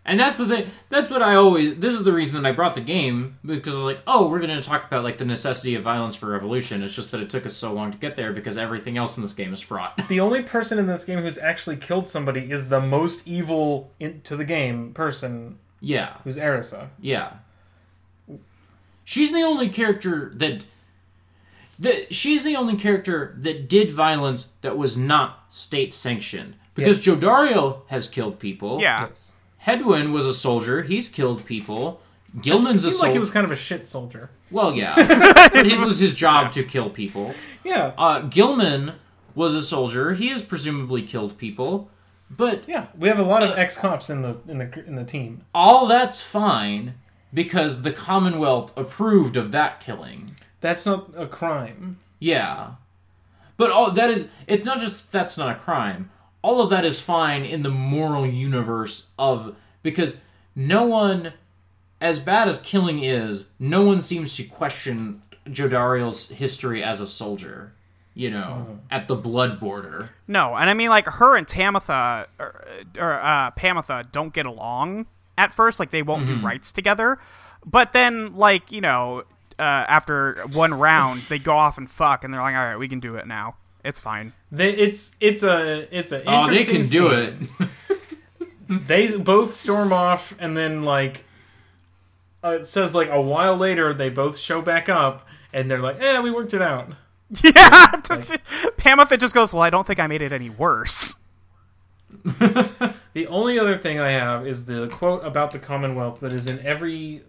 [0.03, 0.72] And that's the thing.
[0.90, 1.78] That's what I always.
[1.78, 4.40] This is the reason that I brought the game because I was like, oh, we're
[4.40, 6.82] going to talk about like the necessity of violence for revolution.
[6.82, 9.22] It's just that it took us so long to get there because everything else in
[9.22, 10.02] this game is fraught.
[10.07, 14.22] The only person in this game who's actually killed somebody is the most evil in,
[14.22, 16.88] to the game person, yeah, who's Erisa.
[17.02, 17.34] yeah.
[19.03, 20.66] She's the only character that.
[21.80, 27.18] That she's the only character that did violence that was not state sanctioned because Yes.
[27.18, 28.80] Jodariel has killed people.
[28.80, 29.34] Yeah, Yes.
[29.66, 30.84] Hedwyn was a soldier.
[30.84, 31.99] He's killed people.
[32.40, 34.30] Gilman's a Seemed like he was kind of a shit soldier.
[34.52, 34.94] Well, yeah.
[35.53, 37.34] but it was his job to kill people.
[37.64, 37.94] Yeah.
[37.98, 38.94] Uh, Gilman
[39.34, 40.14] was a soldier.
[40.14, 41.90] He has presumably killed people.
[42.36, 42.88] But Yeah.
[42.98, 45.40] We have a lot of uh, ex cops in the in the in the team.
[45.53, 46.95] all that's fine
[47.34, 50.36] because the Commonwealth approved of that killing.
[50.60, 51.99] That's not a crime.
[52.20, 52.72] Yeah.
[53.58, 56.10] But all that is it's not just that's not a crime.
[56.41, 60.18] All of that is fine in the moral universe of because
[60.56, 61.34] no one
[61.99, 67.74] as bad as killing is, no one seems to question Jodariel's history as a soldier,
[68.14, 70.10] you know, at the blood border.
[70.28, 72.64] no, and I mean like her and Tamitha or,
[73.00, 75.06] or uh, Pamitha don't get along
[75.38, 75.80] at first.
[75.80, 76.40] Like they won't Mm-hmm.
[76.42, 77.18] do rites together,
[77.66, 79.24] but then like you know.
[79.60, 82.88] Uh, after one round, they go off and fuck, and they're like, "All right, we
[82.88, 83.58] can do it now.
[83.86, 87.50] It's fine." They, it's it's a it's a Oh, they can interesting do scene.
[87.60, 87.68] it.
[88.88, 91.26] They both storm off, and then like
[92.44, 96.00] uh, it says like a while later they both show back up, and they're like,
[96.02, 96.94] "Eh, we worked it out."
[97.44, 97.91] Yeah,
[98.78, 101.16] Pamitha just goes, "Well, I don't think I made it any worse."
[103.14, 106.66] The only other thing I have is the quote about the Commonwealth that is in
[106.66, 107.24] every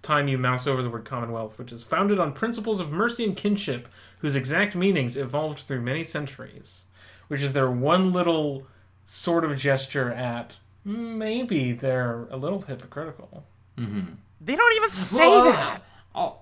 [0.00, 3.36] time you mouse over the word Commonwealth, which is founded on principles of mercy and
[3.36, 3.88] kinship,
[4.20, 6.84] whose exact meanings evolved through many centuries.
[7.28, 8.66] Which is their one little
[9.04, 10.52] sort of gesture at
[10.86, 13.44] "Mm, maybe they're a little hypocritical.
[13.76, 15.82] They don't even say Well, that.
[16.14, 16.38] oh.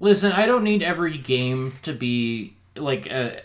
[0.00, 3.42] Listen, I don't need every game to be like a,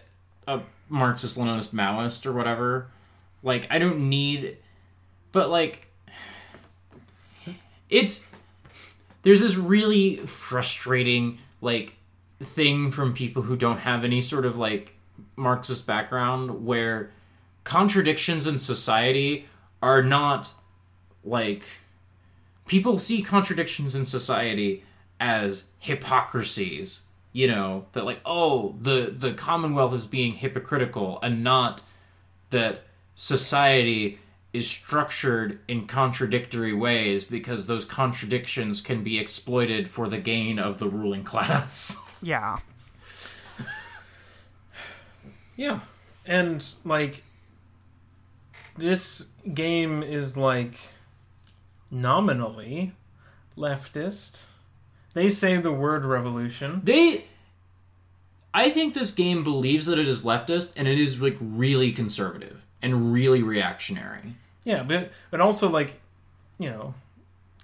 [0.48, 2.88] a Marxist Leninist Maoist or whatever.
[3.44, 4.57] Like, I don't need.
[5.32, 5.88] But, like.
[7.90, 8.26] It's.
[9.22, 11.95] There's this really frustrating, like,
[12.40, 14.95] thing from people who don't have any sort of, like,
[15.36, 17.11] Marxist background where
[17.64, 19.48] contradictions in society
[19.82, 20.53] are not,
[21.23, 21.64] like
[22.68, 24.84] people see contradictions in society
[25.19, 27.01] as hypocrisies
[27.31, 31.81] you know that like oh the the commonwealth is being hypocritical and not
[32.49, 32.81] that
[33.15, 34.19] society
[34.53, 40.77] is structured in contradictory ways because those contradictions can be exploited for the gain of
[40.79, 42.57] the ruling class Yeah.
[45.55, 45.81] Yeah.
[46.25, 47.23] And like
[48.77, 50.75] this game is like
[51.91, 52.93] nominally
[53.55, 54.43] leftist.
[55.15, 56.81] They say the word revolution.
[56.83, 57.25] they
[58.53, 62.65] i think this game believes that it is leftist and it is like really conservative
[62.81, 65.99] and really reactionary Yeah, but but also like,
[66.59, 66.93] you know,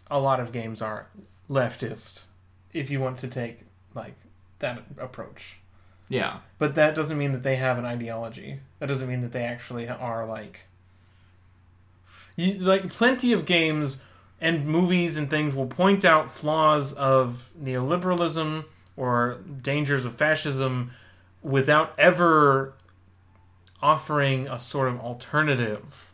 [0.10, 1.08] a lot of games are
[1.50, 2.24] leftist
[2.74, 3.60] if you want to take
[3.96, 4.16] like
[4.60, 5.58] that approach.
[6.10, 8.60] yeah But that doesn't mean that they have an ideology.
[8.80, 10.66] That doesn't mean that they actually are like
[12.36, 13.98] you, like plenty of games
[14.42, 18.66] and movies and things will point out flaws of neoliberalism
[18.98, 20.92] or dangers of fascism
[21.44, 22.74] without ever
[23.82, 26.08] offering a sort of alternative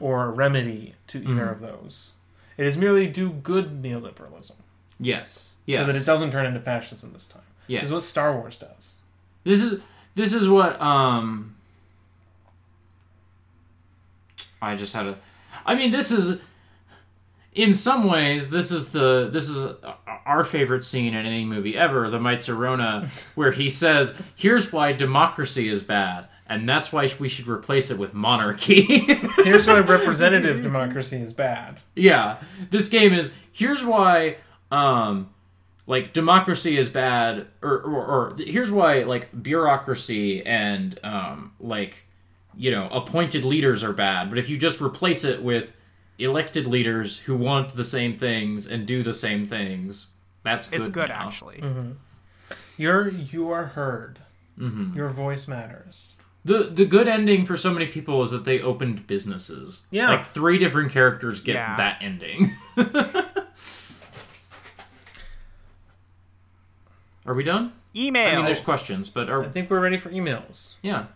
[0.00, 2.12] or a remedy to either of those.
[2.56, 4.52] It is merely do good neoliberalism
[4.98, 5.54] Yes.
[5.66, 5.80] Yes.
[5.80, 7.42] so that it doesn't turn into fascism this time.
[7.66, 7.84] Yes.
[7.84, 8.96] Is what Star Wars does.
[9.44, 9.80] This is
[10.14, 11.54] this is what um
[14.62, 15.18] I just had a
[15.66, 16.40] I mean this is
[17.58, 19.74] in some ways this is the this is
[20.24, 25.68] our favorite scene in any movie ever, the Mitzerona, where he says, "Here's why democracy
[25.68, 28.82] is bad." And that's why we should replace it with monarchy.
[29.44, 31.78] Here's why representative democracy is bad.
[31.94, 32.38] yeah
[32.70, 34.36] this game is here's why
[34.70, 35.28] um
[35.86, 42.04] like democracy is bad or, or, or here's why like bureaucracy and um like
[42.56, 45.70] you know appointed leaders are bad but if you just replace it with
[46.18, 50.08] elected leaders who want the same things and do the same things
[50.42, 51.26] that's good It's good, now.
[51.26, 51.62] actually.
[52.76, 54.18] You're you are heard.
[54.58, 54.96] Mm-hmm.
[54.96, 56.14] Your voice matters.
[56.44, 60.10] the the good ending for so many people is that they opened businesses Yeah.
[60.10, 61.76] like three different characters get Yeah.
[61.76, 62.52] that ending
[67.26, 68.32] are we done Emails.
[68.32, 70.74] I mean, there's questions, but I think we're ready for emails.
[70.82, 71.06] yeah.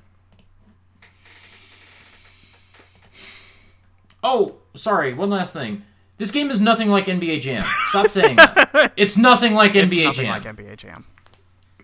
[4.23, 5.15] Oh, sorry.
[5.15, 5.83] One last thing.
[6.19, 7.63] This game is nothing like NBA Jam.
[7.89, 8.93] Stop saying that.
[8.97, 10.43] It's nothing like It's NBA nothing Jam.
[10.43, 11.05] like NBA Jam.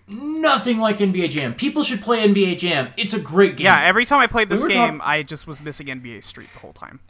[0.06, 1.55] nothing like NBA Jam.
[1.55, 2.89] People should play NBA Jam.
[2.97, 3.66] It's a great game.
[3.66, 6.48] Yeah, every time I played this were game, talk- I just was missing NBA Street
[6.52, 7.01] the whole time.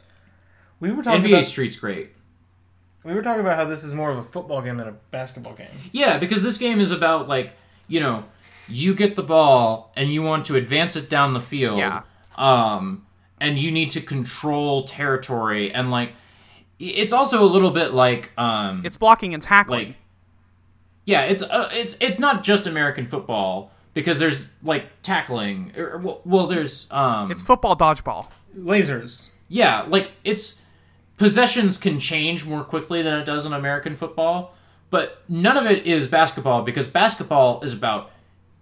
[0.79, 2.11] We were talking NBA about Street's great.
[3.03, 5.53] we were talking about how this is more of a football game than a basketball
[5.53, 5.67] game.
[5.91, 7.53] Yeah, because this game is about like
[7.87, 8.23] you know,
[8.67, 11.79] you get the ball and you want to advance it down the field.
[11.79, 12.03] Yeah.
[12.37, 13.05] Um,
[13.41, 16.13] and you need to control territory and like,
[16.79, 19.87] it's also a little bit like um, It's blocking and tackling.
[19.89, 19.97] like
[21.05, 26.21] yeah it's uh, it's it's not just american football because there's like tackling or, well,
[26.23, 28.29] well there's um it's football dodgeball.
[28.57, 29.29] Lasers.
[29.47, 30.59] yeah like it's
[31.17, 34.53] possessions can change more quickly than it does in american football
[34.89, 38.11] but none of it is basketball because basketball is about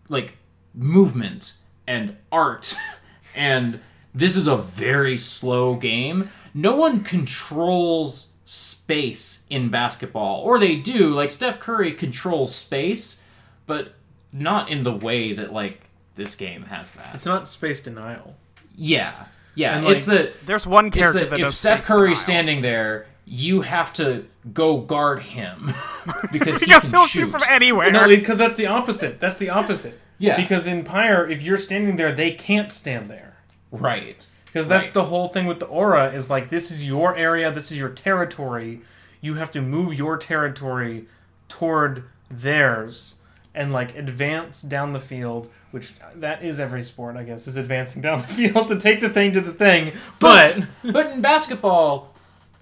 [0.10, 0.38] like
[0.74, 1.54] movement
[1.86, 2.76] and art
[3.36, 3.80] and
[4.18, 11.14] this is a very slow game no one controls space in basketball or they do
[11.14, 13.20] like steph curry controls space
[13.66, 13.94] but
[14.32, 15.82] not in the way that like
[16.16, 18.36] this game has that It's not space denial.
[18.76, 19.26] yeah
[19.56, 22.00] yeah And, it's like, the There's one it's character that that if does Steph Curry's
[22.00, 22.16] denial.
[22.24, 25.74] standing there, you have to go guard him
[26.32, 27.08] because he Because can he'll shoot.
[27.08, 27.92] shoot from anywhere.
[27.92, 29.20] No, because that's the opposite.
[29.20, 30.00] That's the opposite.
[30.18, 30.38] Yeah.
[30.42, 33.27] Because in Pyre, if you're standing there, they can't stand there.
[33.72, 34.26] Right.
[34.46, 34.94] Because that's Right.
[34.94, 37.90] the whole thing with the aura is like this is your area, this is your
[37.90, 38.82] territory.
[39.22, 41.06] You have to move your territory
[41.50, 43.16] toward theirs
[43.54, 47.58] and like advance down the field, which uh, that is every sport, I guess, is
[47.58, 49.92] advancing down the field to take the thing to the thing.
[50.20, 52.14] But But in basketball,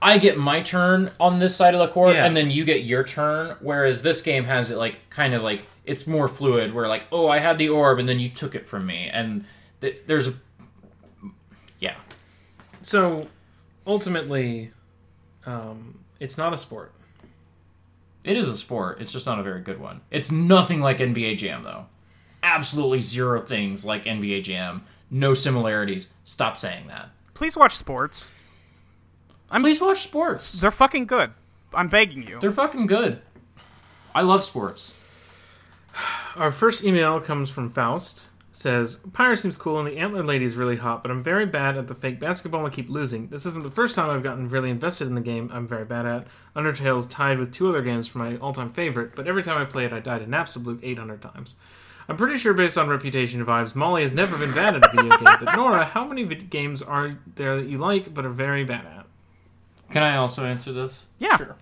[0.01, 2.25] I get my turn on this side of the court, Yeah.
[2.25, 3.55] and then you get your turn.
[3.59, 7.27] Whereas this game has it like kind of like it's more fluid, where like oh
[7.27, 9.45] I had the orb, and then you took it from me, and
[9.81, 10.33] th- there's a
[11.79, 11.95] yeah
[12.85, 13.27] so
[13.87, 14.71] ultimately,
[15.45, 16.93] um, it's not a sport.
[18.23, 19.01] It is a sport.
[19.01, 20.01] It's just not a very good one.
[20.11, 21.87] It's nothing like NBA Jam, though.
[22.43, 24.83] Absolutely zero things like NBA Jam.
[25.09, 26.13] No similarities.
[26.25, 27.09] Stop saying that.
[27.33, 28.29] Please watch sports.
[29.49, 30.53] I'm, Please watch sports.
[30.59, 31.31] They're fucking good.
[31.73, 32.39] I'm begging you.
[32.39, 33.19] They're fucking good.
[34.13, 34.93] I love sports.
[36.35, 38.27] Our first email comes from Faust.
[38.55, 41.75] Says, Pyre seems cool and the Antler Lady is really hot, but I'm very bad
[41.77, 43.27] at the fake basketball and keep losing.
[43.27, 46.05] This isn't the first time I've gotten really invested in the game I'm very bad
[46.05, 46.27] at.
[46.55, 49.65] Undertale's tied with two other games for my all time favorite, but every time I
[49.65, 51.57] play it, I died in absolute 800 times.
[52.07, 55.17] I'm pretty sure, based on reputation vibes, Molly has never been bad at a video
[55.17, 58.85] game, but Nora, how many games are there that you like but are very bad
[58.85, 59.05] at?
[59.91, 61.07] Can I also answer this?
[61.19, 61.35] yeah.
[61.35, 61.57] Sure.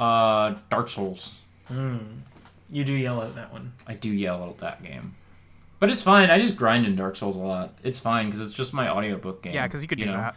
[0.00, 1.32] Uh, Dark Souls.
[1.70, 3.72] You do yell at that one.
[3.86, 5.14] I do yell at that game.
[5.82, 6.30] But it's fine.
[6.30, 7.76] I just grind in Dark Souls a lot.
[7.82, 9.52] It's fine because it's just my audiobook game.
[9.52, 10.12] Yeah, because you could do know?
[10.12, 10.36] that.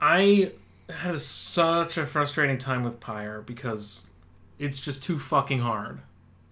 [0.00, 0.52] I
[0.88, 4.06] had such a frustrating time with Pyre because
[4.60, 5.98] it's just too fucking hard.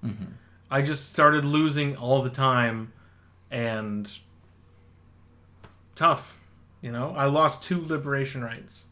[0.04, 0.32] Mm-hmm.
[0.68, 2.92] I just started losing all the time
[3.52, 4.10] and
[5.94, 6.36] tough.
[6.80, 8.88] You know, I lost two liberation rites.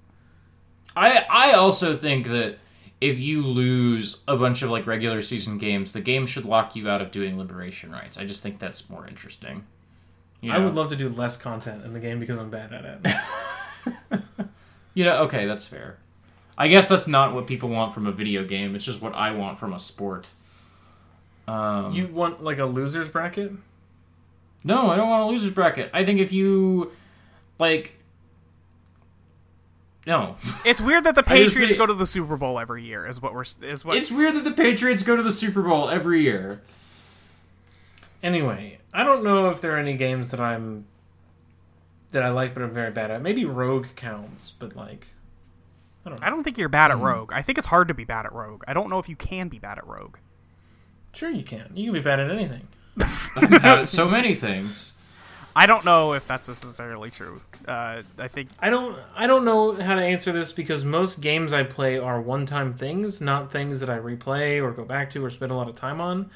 [0.94, 2.58] I I also think that
[3.00, 6.88] if you lose a bunch of like regular season games, the game should lock you
[6.88, 8.18] out of doing liberation rites.
[8.18, 9.64] I just think that's more interesting.
[10.40, 13.00] You I would love to do less content in the game because I'm bad at
[13.04, 13.16] it.
[14.92, 15.98] You know, okay, that's fair.
[16.58, 18.74] I guess that's not what people want from a video game.
[18.74, 20.32] It's just what I want from a sport.
[21.46, 23.52] Um, You want like a losers bracket?
[24.64, 25.90] no, I don't want a losers bracket.
[25.94, 26.92] I think if you
[27.58, 27.94] like,
[30.06, 33.06] no, It's weird that the Patriots go to the Super Bowl every year.
[33.06, 35.88] Is what we're is what it's weird that the Patriots go to the Super Bowl
[35.90, 36.62] every year.
[38.22, 40.84] Anyway, I don't know if there are any games that I'm
[42.12, 43.22] that I like but I'm very bad at.
[43.22, 45.06] Maybe Rogue counts, but like
[46.04, 46.26] I don't know.
[46.26, 47.04] I don't think you're bad at Hmm.
[47.04, 47.32] Rogue.
[47.32, 48.62] I think it's hard to be bad at Rogue.
[48.66, 50.16] I don't know if you can be bad at Rogue.
[51.12, 51.70] Sure, you can.
[51.74, 52.68] You can be bad at anything.
[53.36, 54.94] About so many things.
[55.54, 57.40] I don't know if that's necessarily true.
[57.66, 58.96] Uh, I think I don't.
[59.14, 63.20] I don't know how to answer this because most games I play are one-time things,
[63.20, 66.00] not things that I replay or go back to or spend a lot of time
[66.00, 66.30] on.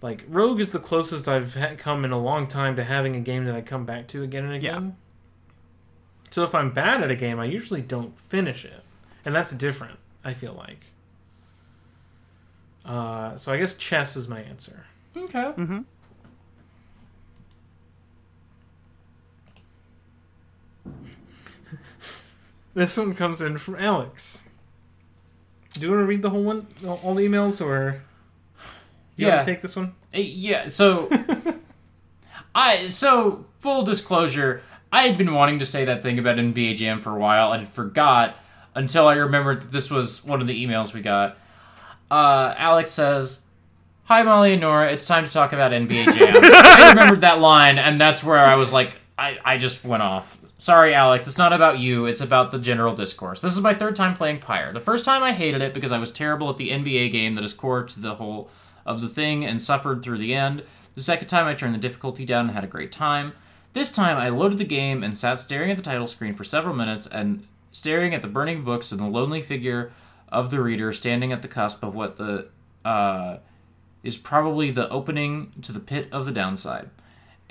[0.00, 3.44] Like Rogue is the closest I've come in a long time to having a game
[3.44, 4.96] that I come back to again and again.
[6.30, 8.82] So if I'm bad at a game, I usually don't finish it,
[9.24, 9.98] and that's different.
[10.24, 10.86] I feel like.
[12.84, 14.84] Uh, so I guess chess is my answer.
[15.16, 15.52] Okay.
[22.74, 24.44] This one comes in from Alex.
[25.74, 28.02] Do you want to read the whole one, all the emails, or
[29.16, 29.36] do you Yeah.
[29.36, 29.94] want to take this one?
[30.14, 31.10] Uh, Yeah, so
[32.54, 37.00] I so full disclosure, I had been wanting to say that thing about NBA Jam
[37.00, 38.36] for a while and forgot
[38.74, 41.36] until I remembered that this was one of the emails we got.
[42.10, 43.42] Uh, Alex says,
[44.04, 47.78] "Hi Molly and Nora, it's time to talk about NBA Jam." I remembered that line,
[47.78, 50.38] and that's where I was like, I, I just went off.
[50.62, 52.06] Sorry, Alex, it's not about you.
[52.06, 53.40] It's about the general discourse.
[53.40, 54.72] This is my third time playing Pyre.
[54.72, 57.42] The first time I hated it because I was terrible at the NBA game that
[57.42, 58.48] is core to the whole
[58.86, 60.62] of the thing and suffered through the end.
[60.94, 63.32] The second time I turned the difficulty down and had a great time.
[63.72, 66.76] This time I loaded the game and sat staring at the title screen for several
[66.76, 69.90] minutes and staring at the burning books and the lonely figure
[70.28, 72.46] of the reader standing at the cusp of what the
[72.84, 73.38] uh,
[74.04, 76.88] is probably the opening to the pit of the downside.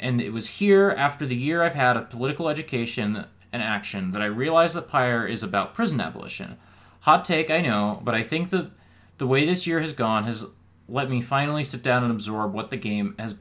[0.02, 4.22] And it was here, after the year I've had of political education and action, that
[4.22, 6.58] I realized that Pyre is about prison abolition.
[7.02, 8.72] Hot take, I know, but I think that
[9.20, 10.48] the way this year has gone has
[10.90, 13.36] let me finally sit down and absorb what the game has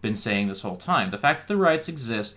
[0.00, 1.10] been saying this whole time.
[1.10, 2.34] The fact that the riots exist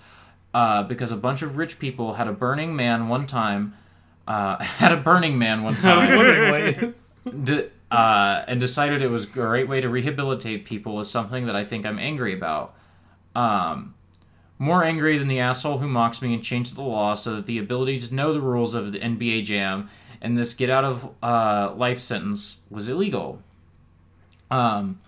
[0.53, 3.73] uh, because a bunch of rich people had a Burning Man one time,
[4.27, 6.93] uh, had a Burning Man one time,
[7.43, 11.55] de- uh, and decided it was a great way to rehabilitate people is something that
[11.55, 12.75] I think I'm angry about.
[13.35, 13.95] Um,
[14.59, 17.57] more angry than the asshole who mocks me and changed the law so that the
[17.57, 19.89] ability to know the rules of the NBA Jam
[20.21, 23.41] and this get out of uh, life sentence was illegal.
[24.51, 24.99] Um,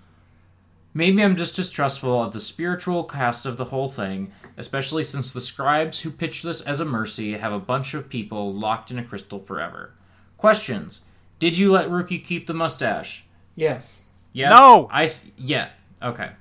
[0.94, 5.42] maybe I'm just distrustful of the spiritual cast of the whole thing, especially since the
[5.42, 9.04] scribes who pitched this as a mercy have a bunch of people locked in a
[9.04, 9.92] crystal forever.
[10.38, 11.02] Questions.
[11.40, 13.26] Did you let Rukey keep the mustache?
[13.56, 14.02] Yes.
[14.32, 14.50] Yes.
[14.50, 14.88] No!
[14.92, 15.70] I s- yeah.
[16.02, 16.32] Okay.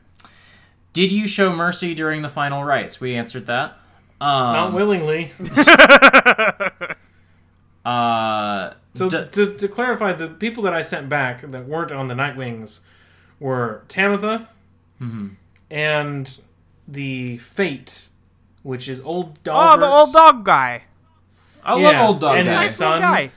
[0.92, 3.00] Did you show mercy during the final rites?
[3.00, 3.78] We answered that.
[4.20, 5.32] Um, Not willingly.
[7.84, 12.08] uh, So d- to, to clarify, the people that I sent back that weren't on
[12.08, 12.80] the Nightwings
[13.40, 14.48] were Tamitha
[15.00, 15.28] Mm-hmm.
[15.70, 16.40] and
[16.86, 18.06] the Fate,
[18.62, 19.56] which is old dog.
[19.56, 19.80] oh, dog.
[19.80, 20.84] the old dog guy,
[21.64, 22.62] I yeah, love old dog and guy.
[22.62, 23.30] his son- guy.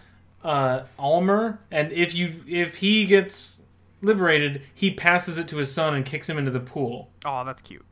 [0.44, 3.64] uh, Almer, and if you if he gets
[4.02, 7.62] liberated, he passes it to his son and kicks him into the pool Oh, that's
[7.62, 7.86] cute.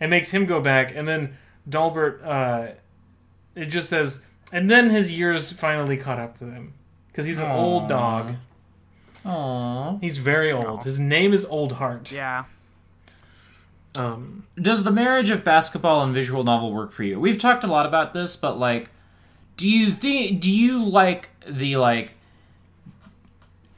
[0.00, 0.92] and makes him go back.
[0.94, 1.36] And then
[1.68, 2.72] Dalbert, uh,
[3.54, 6.74] it just says, and then his years finally caught up to him
[7.08, 8.34] because he's an old dog.
[9.24, 10.00] Aww.
[10.00, 10.82] He's very old.
[10.84, 12.10] His name is Old Heart.
[12.10, 12.44] Yeah.
[13.94, 17.20] Um, Does the marriage of basketball and visual novel work for you?
[17.20, 18.90] We've talked a lot about this, but like,
[19.56, 20.40] do you think?
[20.40, 22.14] Do you like the like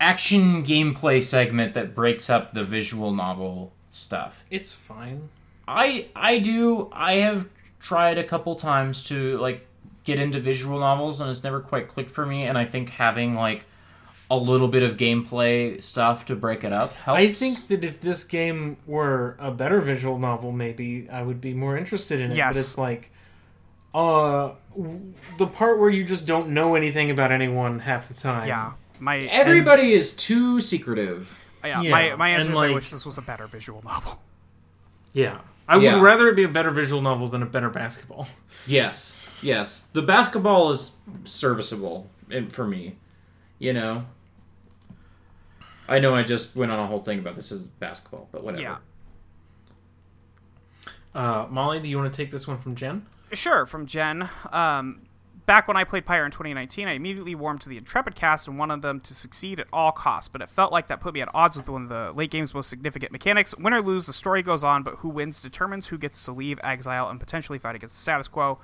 [0.05, 4.45] action gameplay segment that breaks up the visual novel stuff?
[4.51, 5.29] it's fine.
[5.67, 6.91] I I do.
[6.93, 7.49] I have
[7.81, 9.67] tried a couple times to like
[10.05, 12.45] get into visual novels, and it's never quite clicked for me.
[12.45, 13.65] And I think having like
[14.31, 17.19] a little bit of gameplay stuff to break it up helps.
[17.19, 21.55] I think that if this game were a better visual novel, maybe I would be
[21.55, 22.37] more interested in it.
[22.37, 22.55] Yes.
[22.55, 23.11] But it's like,
[23.95, 28.49] uh, w- the part where you just don't know anything about anyone half the time.
[28.49, 28.73] Yeah.
[29.05, 31.39] My everybody is too secretive.
[31.63, 34.21] yeah, yeah, my my and, answer is I wish this was a better visual novel.
[35.13, 35.39] Yeah.
[35.69, 35.95] I Yeah.
[35.95, 38.27] would rather it be a better visual novel than a better basketball.
[38.67, 39.83] Yes, yes.
[39.93, 40.93] The basketball is
[41.25, 42.97] serviceable in, for me.
[43.59, 44.07] You know.
[45.87, 48.63] I know I just went on a whole thing about this is basketball, but whatever.
[48.63, 48.77] Yeah.
[51.15, 53.05] Uh, Molly, do you want to take this one from Jen?
[53.33, 54.29] Sure, from Jen.
[54.51, 55.03] Um,
[55.47, 58.59] back when I played Pyre in 2019, I immediately warmed to the Intrepid cast and
[58.59, 61.29] wanted them to succeed at all costs, but it felt like that put me at
[61.35, 63.57] odds with one of the late game's most significant mechanics.
[63.57, 66.59] Win or lose, the story goes on, but who wins determines who gets to leave,
[66.63, 68.59] exile, and potentially fight against the status quo.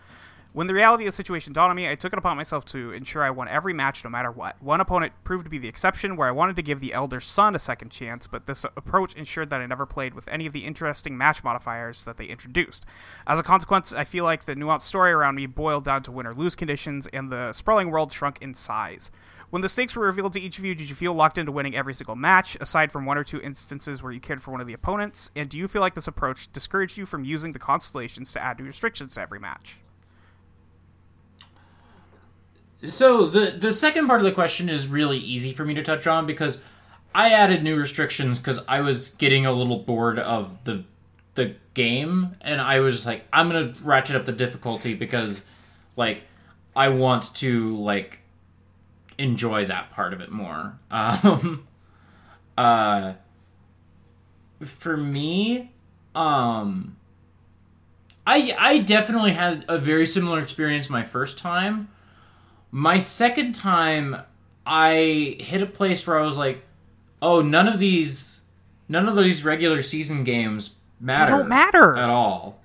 [0.53, 2.91] When the reality of the situation dawned on me, I took it upon myself to
[2.91, 4.61] ensure I won every match no matter what.
[4.61, 7.55] One opponent proved to be the exception, where I wanted to give the Elder Son
[7.55, 10.65] a second chance, but this approach ensured that I never played with any of the
[10.65, 12.85] interesting match modifiers that they introduced.
[13.29, 16.27] As a consequence, I feel like the nuanced story around me boiled down to win
[16.27, 19.12] or lose conditions, and the sprawling world shrunk in size.
[19.51, 21.77] When the stakes were revealed to each of you, did you feel locked into winning
[21.77, 24.67] every single match, aside from one or two instances where you cared for one of
[24.67, 25.31] the opponents?
[25.37, 28.59] And do you feel like this approach discouraged you from using the constellations to add
[28.59, 29.79] new restrictions to every match?
[32.84, 36.07] So the the second part of the question is really easy for me to touch
[36.07, 36.62] on because
[37.15, 40.84] I added new restrictions because I was getting a little bored of the
[41.34, 45.44] the game and I was just like I'm gonna ratchet up the difficulty because
[45.97, 46.23] like
[46.75, 48.20] I want to like
[49.18, 50.78] enjoy that part of it more.
[50.91, 51.67] Um,
[52.59, 53.15] uh,
[54.60, 55.73] for me,
[56.15, 56.97] um,
[58.26, 61.89] I I definitely had a very similar experience my first time.
[62.70, 64.23] My second time,
[64.65, 66.65] I hit a place where I was like,
[67.20, 68.42] "Oh, none of these,
[68.89, 71.32] none of these regular season games matter.
[71.32, 71.97] don't matter.
[71.97, 72.60] at all.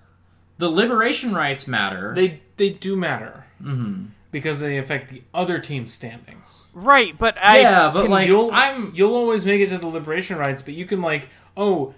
[0.57, 2.13] The liberation rites matter.
[2.15, 4.05] They they do matter mm-hmm.
[4.31, 6.65] because they affect the other team's standings.
[6.73, 9.87] Right, but I yeah, but Can- like you'll I'm you'll always make it to the
[9.87, 11.93] liberation rites, but you can like oh,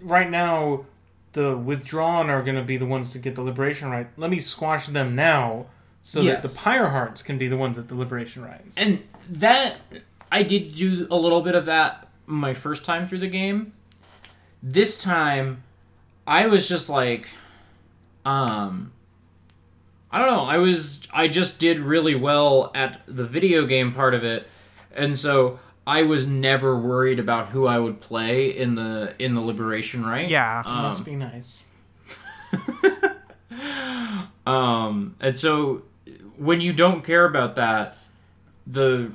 [0.00, 0.86] right now
[1.32, 4.08] the withdrawn are going to be the ones to get the liberation rite.
[4.16, 5.66] Let me squash them now
[6.02, 8.76] so that the pyre hearts can be the ones at the liberation rites.
[8.76, 9.76] and that
[10.30, 13.72] I did do a little bit of that my first time through the game.
[14.62, 15.62] This time,
[16.26, 17.28] I was just like,
[18.24, 18.92] um,
[20.10, 20.44] I don't know.
[20.44, 24.46] I was I just did really well at the video game part of it,
[24.94, 29.40] and so I was never worried about who I would play in the in the
[29.40, 30.28] liberation rite.
[30.28, 30.62] Yeah.
[30.64, 31.64] Um, Must be nice.
[34.44, 35.82] Um, and so
[36.42, 37.96] when you don't care about that,
[38.66, 39.12] the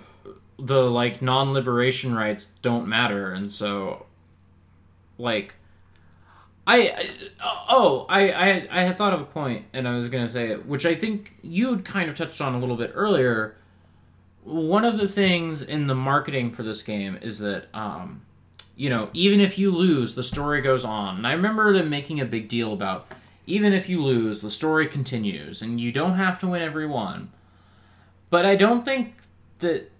[0.57, 4.05] the like non-liberation rites don't matter, and so
[5.17, 5.55] like
[6.65, 7.09] I, I
[7.69, 10.65] oh I, I I had thought of a point, and I was gonna say it,
[10.65, 13.57] which I think you'd kind of touched on a little bit earlier.
[14.43, 18.21] One of the things in the marketing for this game is that um,
[18.77, 21.17] you know, even if you lose, the story goes on.
[21.17, 23.07] And I remember them making a big deal about
[23.47, 27.31] even if you lose, the story continues, and you don't have to win every one.
[28.29, 29.15] But I don't think
[29.59, 29.91] that.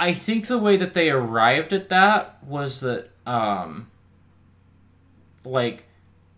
[0.00, 3.90] I think the way that they arrived at that was that, um,
[5.44, 5.86] like,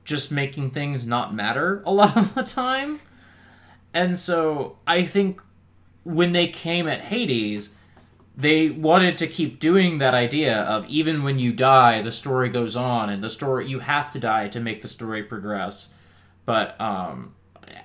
[0.02, 3.00] just making things not matter a lot of the time.
[3.92, 5.42] And so I think
[6.04, 7.74] when they came at Hades,
[8.36, 12.76] they wanted to keep doing that idea of even when you die, the story goes
[12.76, 15.92] on, and the story you have to die to make the story progress.
[16.46, 17.34] But um,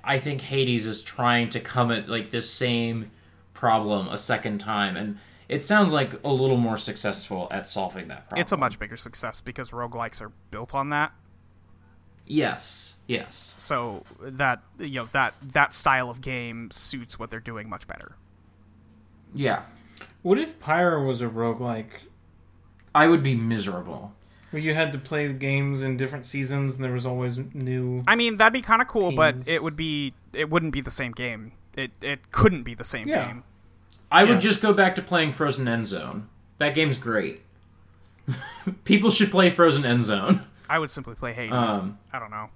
[0.04, 3.12] I think Hades is trying to come at like this same
[3.54, 5.18] problem a second time, and
[5.50, 8.42] it sounds like a little more successful at solving that problem.
[8.42, 11.12] it's a much bigger success because roguelikes are built on that.
[12.26, 13.56] yes, yes.
[13.58, 18.16] So that you know that that style of game suits what they're doing much better.
[19.34, 19.64] Yeah,
[20.26, 22.08] What if Pyro was a roguelike
[22.96, 24.14] I would be miserable.
[24.50, 28.16] where you had to play games in different seasons and there was always new I
[28.16, 31.12] mean, that'd be kind of cool, but it would be it wouldn't be the same
[31.12, 31.52] game.
[31.76, 33.28] It it couldn't be the same Yeah.
[33.28, 33.44] game.
[34.12, 34.30] I Yeah.
[34.30, 36.28] would just go back to playing Frozen End Zone.
[36.58, 37.42] That game's great.
[38.84, 40.42] People should play Frozen End Zone.
[40.68, 41.54] I would simply play Hades.
[41.54, 42.50] Um, I don't know.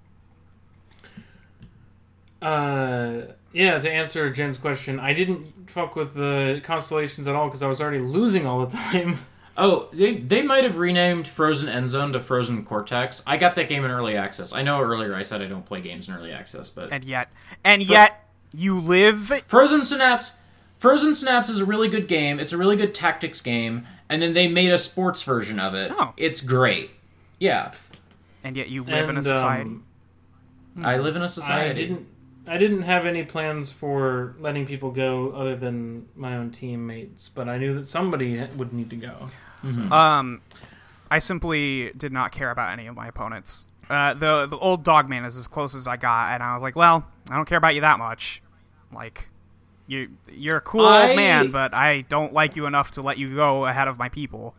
[2.42, 3.80] Uh, yeah.
[3.80, 7.82] To answer Jen's question, I didn't fuck with the constellations at all because I was
[7.82, 9.16] already losing all the time.
[9.62, 13.22] Oh, they, they might have renamed Frozen End Zone to Frozen Cortex.
[13.28, 14.54] I got that game in early access.
[14.54, 17.28] I know earlier I said I don't play games in early access, but And yet,
[17.66, 19.44] and yet, you live.
[19.48, 20.32] Frozen Synapse
[20.78, 22.40] Frozen Synapse is a really good game.
[22.40, 25.92] It's a really good tactics game, and then they made a sports version of it.
[25.94, 26.14] Oh.
[26.16, 26.92] It's great.
[27.38, 27.74] Yeah.
[28.46, 29.72] And yet, you live in a society.
[29.72, 29.84] um,
[30.82, 31.70] I live in a society.
[31.70, 32.08] I didn't.
[32.50, 37.48] I didn't have any plans for letting people go other than my own teammates, but
[37.48, 39.30] I knew that somebody would need to go.
[39.92, 40.42] Um,
[41.12, 43.68] I simply did not care about any of my opponents.
[43.90, 46.64] Uh, the the old dog man is as close as I got, and I was
[46.64, 48.42] like, well, I don't care about you that much.
[48.94, 49.30] Like,
[49.88, 53.18] you you're a cool I- old man, but I don't like you enough to let
[53.18, 54.56] you go ahead of my people.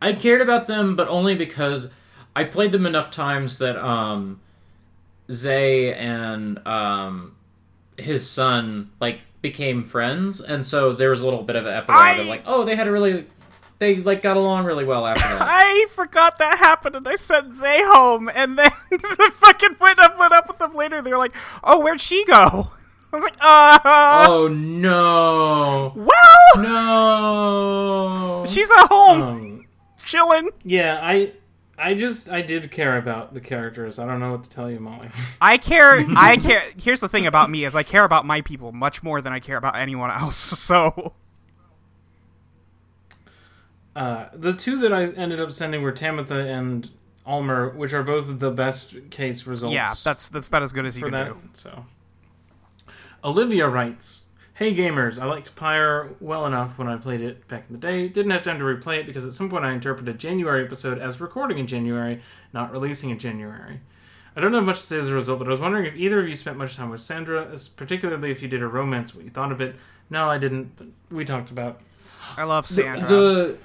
[0.00, 1.90] I cared about them, but only because
[2.34, 4.40] I played them enough times that um,
[5.30, 7.36] Zay and um,
[7.96, 12.18] his son like became friends, and so there was a little bit of an epilogue
[12.18, 13.26] of like, oh, they had a really,
[13.78, 15.40] they like got along really well after that.
[15.48, 20.18] I forgot that happened, and I sent Zay home, and then the fucking went up
[20.18, 21.00] went up with them later.
[21.02, 21.34] They're like,
[21.64, 22.70] "Oh, where'd she go?"
[23.12, 28.44] I was like, "Uh, oh no, well, no.
[28.46, 29.66] she's at home Um,
[30.04, 31.32] chilling." yeah, I
[31.80, 33.98] I just I did care about the characters.
[33.98, 35.08] I don't know what to tell you, Molly.
[35.40, 36.04] I care.
[36.16, 36.62] I care.
[36.80, 39.40] Here's the thing about me: is I care about my people much more than I
[39.40, 40.36] care about anyone else.
[40.70, 41.14] So
[43.96, 46.88] Uh, the two that I ended up sending were Tamitha and
[47.26, 49.74] Almer, which are both the best case results.
[49.74, 51.26] yeah, that's that's about as good as you can that.
[51.28, 51.38] do.
[51.54, 51.86] So,
[53.24, 54.19] Olivia writes,
[54.60, 58.08] "Hey gamers, I liked Pyre well enough when I played it back in the day.
[58.08, 61.18] Didn't have time to replay it because at some point I interpreted January episode as
[61.18, 62.20] recording in January,
[62.52, 63.80] not releasing in January.
[64.36, 66.20] I don't have much to say as a result, but I was wondering if either
[66.20, 69.30] of you spent much time with Sandra, particularly if you did a romance, what you
[69.30, 69.76] thought of it.
[70.10, 71.80] No, I didn't, but we talked about.
[72.36, 73.08] I love Sandra.
[73.08, 73.58] The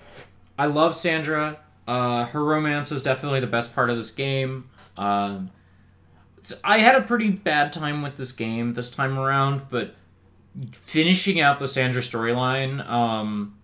[0.58, 1.60] I love Sandra.
[1.86, 4.70] Uh, her romance is definitely the best part of this game.
[4.96, 5.52] Um,
[6.64, 9.94] I had a pretty bad time with this game this time around, but
[10.72, 13.56] finishing out the Sandra storyline um,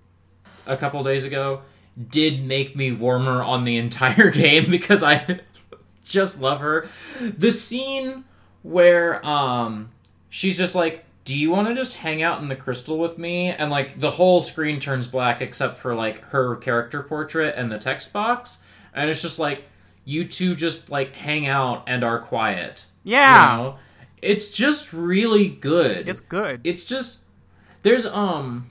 [0.65, 1.61] a couple days ago
[2.09, 5.41] did make me warmer on the entire game because I
[6.05, 6.87] just love her.
[7.19, 8.25] The scene
[8.63, 9.91] where um,
[10.29, 13.49] she's just like, "Do you want to just hang out in the crystal with me?"
[13.49, 17.79] and like the whole screen turns black except for like her character portrait and the
[17.79, 18.59] text box,
[18.93, 19.63] and it's just like
[20.05, 22.85] you two just like hang out and are quiet.
[23.03, 23.57] Yeah.
[23.57, 23.79] You know?
[24.21, 26.07] It's just really good.
[26.07, 26.61] it's good.
[26.63, 27.19] It's just
[27.83, 28.69] there's um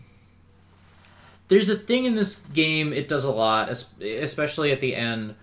[1.48, 5.34] there's a thing in this game it does a lot, especially at the end,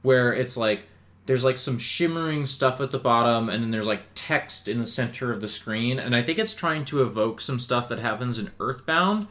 [0.00, 0.86] where it's like
[1.26, 4.86] there's like some shimmering stuff at the bottom, and then there's like text in the
[4.86, 8.38] center of the screen, and I think it's trying to evoke some stuff that happens
[8.38, 9.26] in Earthbound,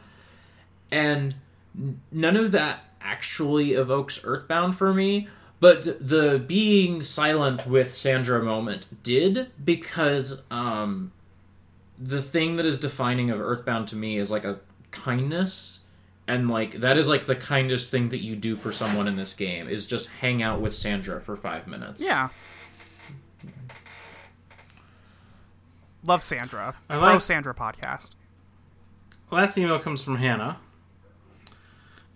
[0.90, 1.34] and
[2.10, 5.28] none of that actually evokes Earthbound for me.
[5.62, 11.12] But the being silent with Sandra moment did because um,
[11.96, 14.58] the thing that is defining of Earthbound to me is like a
[14.90, 15.78] kindness
[16.26, 19.34] and like that is like the kindest thing that you do for someone in this
[19.34, 22.04] game is just hang out with Sandra for 5 minutes.
[22.04, 22.30] yeah.
[26.04, 26.74] Love Sandra.
[26.90, 28.10] I love like- Sandra podcast.
[29.30, 30.56] Last email comes from Hannah.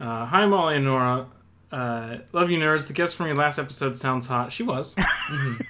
[0.01, 1.29] Uh, Hi, Molly and Nora.
[1.77, 2.87] Uh, love you, nerds.
[2.89, 4.51] The guest from your last episode sounds hot.
[4.51, 4.97] She was.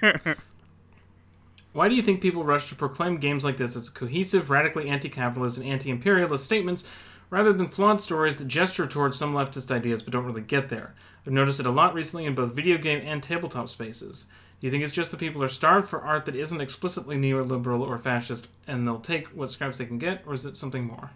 [1.73, 5.09] Why do you think people rush to proclaim games like this as cohesive, radically anti
[5.09, 6.85] capitalist, and anti imperialist statements
[7.29, 10.95] rather than flawed stories that gesture towards some leftist ideas but don't really get there?
[11.25, 14.27] I've noticed it a lot recently in both video game and tabletop spaces.
[14.61, 17.81] Do you think it's just that people are starved for art that isn't explicitly neoliberal
[17.81, 21.11] or fascist and they'll take what scraps they can get, or is it something more?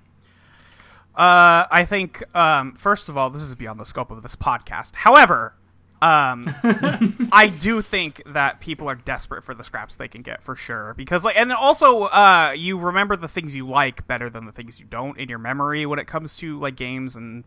[1.15, 4.95] Uh, I think um, first of all, this is beyond the scope of this podcast.
[4.95, 5.55] However,
[6.01, 6.45] um,
[7.31, 10.93] I do think that people are desperate for the scraps they can get for sure.
[10.95, 14.51] Because like, and then also, uh, you remember the things you like better than the
[14.51, 17.43] things you don't in your memory when it comes to like games and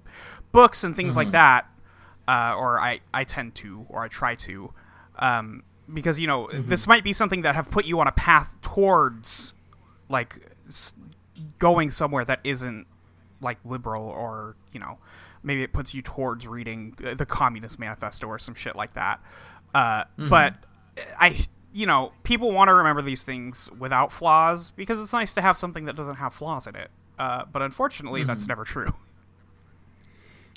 [0.52, 1.67] books and things like that.
[2.28, 4.73] Uh, or I, I tend to, or I try to,
[5.18, 5.62] um,
[5.93, 9.52] because you know this might be something that have put you on a path towards
[10.09, 10.94] like s-
[11.59, 12.86] going somewhere that isn't
[13.44, 14.98] like liberal or you know
[15.44, 19.20] maybe it puts you towards reading uh, the communist manifesto or some shit like that.
[19.74, 20.55] Uh, but
[21.18, 21.36] i
[21.73, 25.56] you know people want to remember these things without flaws because it's nice to have
[25.56, 26.90] something that doesn't have flaws in it.
[27.18, 28.92] Uh, but unfortunately that's never true.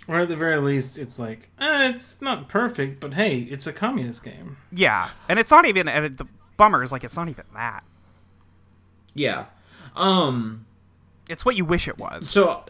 [0.08, 3.74] Or at the very least, it's like, eh, it's not perfect, but hey, it's a
[3.74, 4.58] communist game.
[4.72, 7.84] yeah and it's not even and the bummer is like it's not even that.
[9.14, 9.46] Yeah.
[9.96, 10.66] Um
[11.30, 12.64] it's what you wish it was so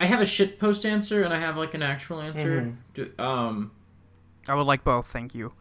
[0.00, 2.74] I have a shit post answer and I have like an actual answer.
[2.94, 3.70] Do, um
[4.46, 5.52] i would like both thank you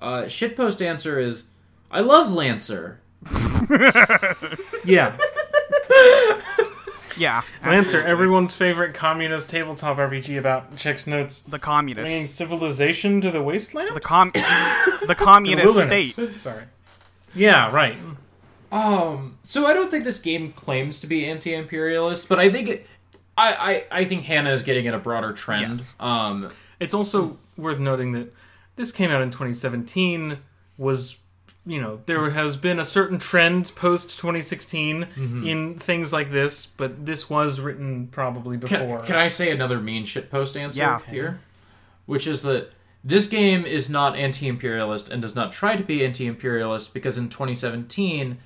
[0.00, 1.44] uh shit post answer is
[1.92, 3.00] I love Lancer.
[4.84, 5.16] Yeah.
[7.18, 13.30] yeah Lancer, everyone's favorite communist tabletop RPG about checks notes the bringing communists civilization to
[13.30, 13.94] the wasteland?
[13.94, 14.30] the com
[15.06, 16.14] the communist Wilderness.
[16.14, 16.64] state Sorry.
[17.34, 17.96] Yeah, right.
[18.72, 22.86] Um, so I don't think this game claims to be anti-imperialist, but I think it,
[23.36, 23.52] I,
[23.90, 25.78] I I think Hannah is getting at a broader trend.
[25.78, 25.94] Yes.
[26.00, 28.32] Um, It's also worth noting that
[28.76, 30.38] this came out in 2017,
[30.78, 31.16] was,
[31.66, 35.06] you know, there has been a certain trend post 2016
[35.44, 39.00] in things like this, but this was written probably can, before.
[39.00, 41.00] can I say another mean shit post answer Yeah.
[41.10, 41.40] here?
[42.06, 42.70] Which is that
[43.04, 48.38] this game is not anti-imperialist and does not try to be anti-imperialist because in 2017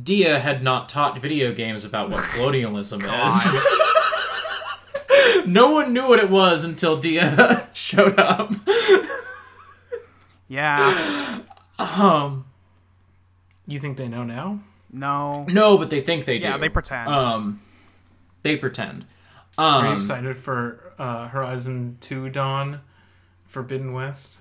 [0.00, 3.46] Dia had not taught video games about what colonialism is.
[5.46, 8.52] no one knew what it was until Dia showed up.
[10.48, 11.42] Yeah.
[11.78, 12.46] Um,
[13.66, 14.60] You think they know now?
[14.92, 15.44] No.
[15.48, 16.48] no, but they think they do.
[16.48, 17.08] Yeah, they pretend.
[17.08, 17.60] Um,
[18.42, 19.06] they pretend.
[19.56, 22.80] Are you Um, excited for uh, Horizon Two Dawn,
[23.46, 24.38] Forbidden West?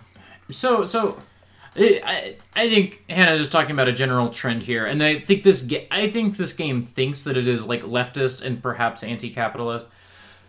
[0.50, 1.20] so so
[1.76, 2.02] I,
[2.56, 5.62] I I think Hannah's just talking about a general trend here, and I think this
[5.62, 9.88] ga- I think this game thinks that it is like leftist and perhaps anti-capitalist.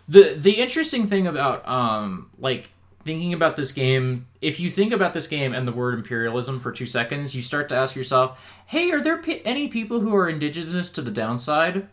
[0.09, 2.71] The the interesting thing about um like
[3.03, 6.71] thinking about this game, if you think about this game and the word imperialism for
[6.71, 10.27] two seconds, you start to ask yourself, "Hey, are there pe- any people who are
[10.29, 11.87] indigenous to the downside?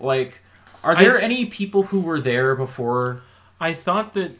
[0.00, 0.40] Like,
[0.84, 3.22] are there I- any people who were there before?"
[3.60, 4.32] I thought that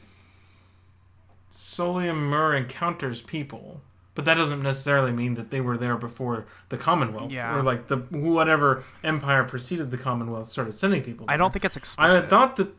[1.51, 3.81] Solium Mur encounters people,
[4.19, 7.55] but that doesn't necessarily mean that they were there before the Commonwealth Yeah.
[7.57, 11.25] or like the whatever empire preceded the Commonwealth started sending people.
[11.29, 12.71] I don't think it's I thought that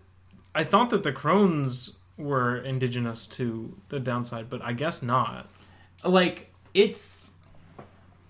[0.53, 5.47] I thought that the Crones were indigenous to the downside, but I guess not.
[6.03, 7.31] like it's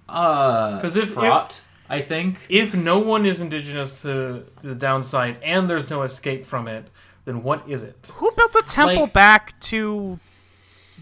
[0.08, 5.68] uh 'Cause if- fraught i think If no one is indigenous to the downside and
[5.68, 6.86] there's no escape from it,
[7.26, 8.12] then what is it?
[8.18, 10.20] Who built the temple Like- back to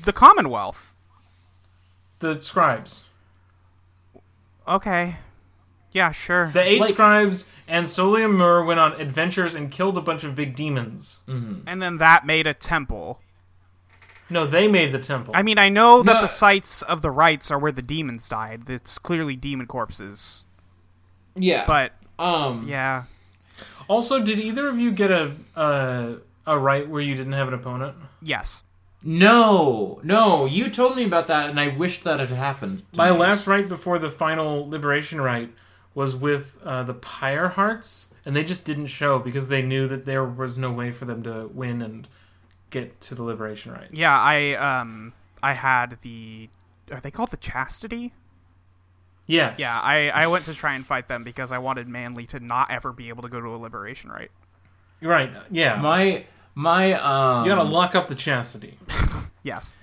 [0.06, 0.94] the Commonwealth?
[2.20, 3.04] The scribes.
[4.68, 5.18] Okay.
[5.92, 6.52] Yeah, sure.
[6.54, 10.36] The eight Like- scribes and Solium Mur went on adventures and killed a bunch of
[10.36, 11.20] big demons.
[11.28, 13.22] and then that made a temple.
[14.30, 15.34] No, they made the temple.
[15.38, 16.22] I mean, I know that No.
[16.22, 18.70] the sites of the rites are where the demons died.
[18.70, 20.44] It's clearly demon corpses.
[21.36, 23.04] yeah But um yeah,
[23.88, 26.16] also, did either of you get a a,
[26.46, 27.96] a rite where you didn't have an opponent?
[28.22, 28.64] yes.
[29.04, 33.18] No no you told me about that and i wished that had happened My me.
[33.18, 35.54] last rite before the final liberation rite
[35.94, 40.24] was with uh, the Pyrehearts, and they just didn't show because they knew that there
[40.24, 42.08] was no way for them to win and
[42.70, 43.92] get to the liberation rite.
[43.92, 46.50] Yeah, I um I had the
[46.92, 48.14] are they called the chastity?
[49.26, 49.58] Yes.
[49.58, 52.70] Yeah, I I went to try and fight them because I wanted Manly to not
[52.70, 54.32] ever be able to go to a liberation rite.
[55.02, 55.32] You're right.
[55.50, 55.82] Yeah.
[55.82, 56.26] my
[56.60, 58.78] my um you gotta lock up the chastity.
[59.44, 59.76] Yes.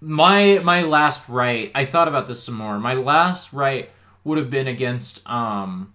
[0.00, 3.90] my my last rite i thought about this some more my last rite
[4.24, 5.92] would have been against um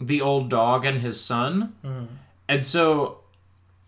[0.00, 1.72] the old dog and his son
[2.48, 3.20] and so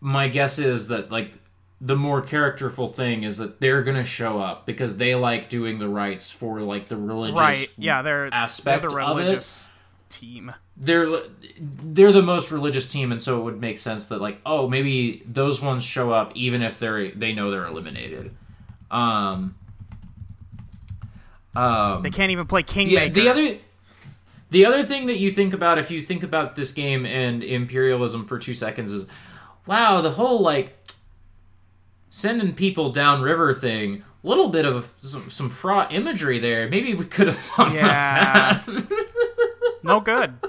[0.01, 1.33] my guess is that like
[1.81, 5.89] the more characterful thing is that they're gonna show up because they like doing the
[5.89, 7.73] rites for like the religious Right.
[7.77, 9.23] Yeah, they're aspect they're the of it.
[9.23, 9.71] religious
[10.13, 10.53] team.
[10.77, 11.09] they're
[11.59, 15.23] they're the most religious team and so it would make sense that like oh maybe
[15.27, 18.31] those ones show up even if they're they know they're eliminated
[18.91, 19.55] um
[21.57, 23.05] um They can't even play Kingmaker.
[23.05, 23.59] yeah the other
[24.51, 28.25] the other thing that you think about if you think about this game and imperialism
[28.27, 29.07] for two seconds is
[29.67, 30.77] wow the whole like
[32.11, 37.27] sending people downriver thing little bit of some, some fraught imagery there maybe we could
[37.27, 38.63] have thought about Yeah.
[38.67, 39.09] that
[39.83, 40.35] no good.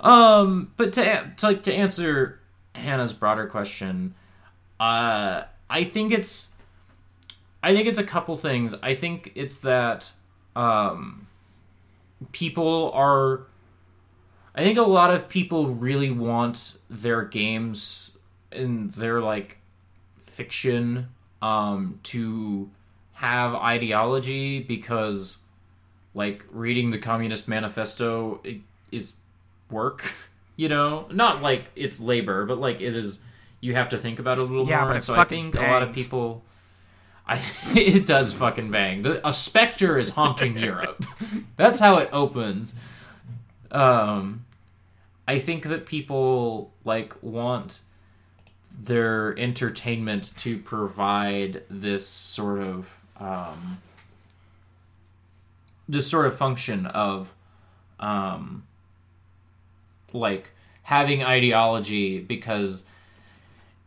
[0.00, 2.40] Um, but to, to like to answer
[2.74, 4.14] Hannah's broader question,
[4.78, 6.48] uh, I think it's,
[7.62, 8.74] I think it's a couple things.
[8.82, 10.10] I think it's that,
[10.56, 11.26] um,
[12.32, 13.42] people are,
[14.54, 18.18] I think a lot of people really want their games
[18.50, 19.58] and their like
[20.18, 21.08] fiction,
[21.42, 22.70] um, to
[23.12, 25.39] have ideology because,
[26.14, 28.40] like reading the Communist Manifesto
[28.92, 29.14] is
[29.70, 30.12] work
[30.56, 31.06] you know?
[31.10, 33.18] Not like it's labor but like it is
[33.60, 35.60] you have to think about it a little Yeah, more but so i think a
[35.60, 36.04] lot of bangs.
[36.04, 36.42] people
[37.26, 37.40] i
[37.74, 39.02] it does fucking bang.
[39.02, 41.04] The, a specter is haunting europe.
[41.56, 42.74] That's how it opens.
[43.70, 44.44] Um
[45.28, 47.80] i think that people like want
[48.82, 53.78] their entertainment to provide this sort of um
[55.90, 57.34] this sort of function of
[57.98, 58.64] um
[60.12, 60.50] like
[60.82, 62.84] having ideology because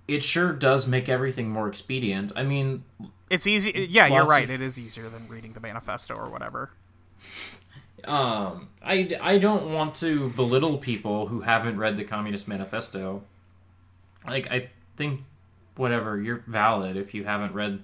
[0.08, 2.32] it sure does make everything more expedient.
[2.36, 2.84] I mean,
[3.30, 3.88] It's easy.
[3.90, 4.44] Yeah, you're right.
[4.46, 6.72] of- It is easier than reading the manifesto or whatever.
[8.06, 13.24] um, I, I don't want to belittle people who haven't read the Communist Manifesto.
[14.28, 15.22] Like, I think,
[15.78, 17.82] whatever, you're valid if you haven't read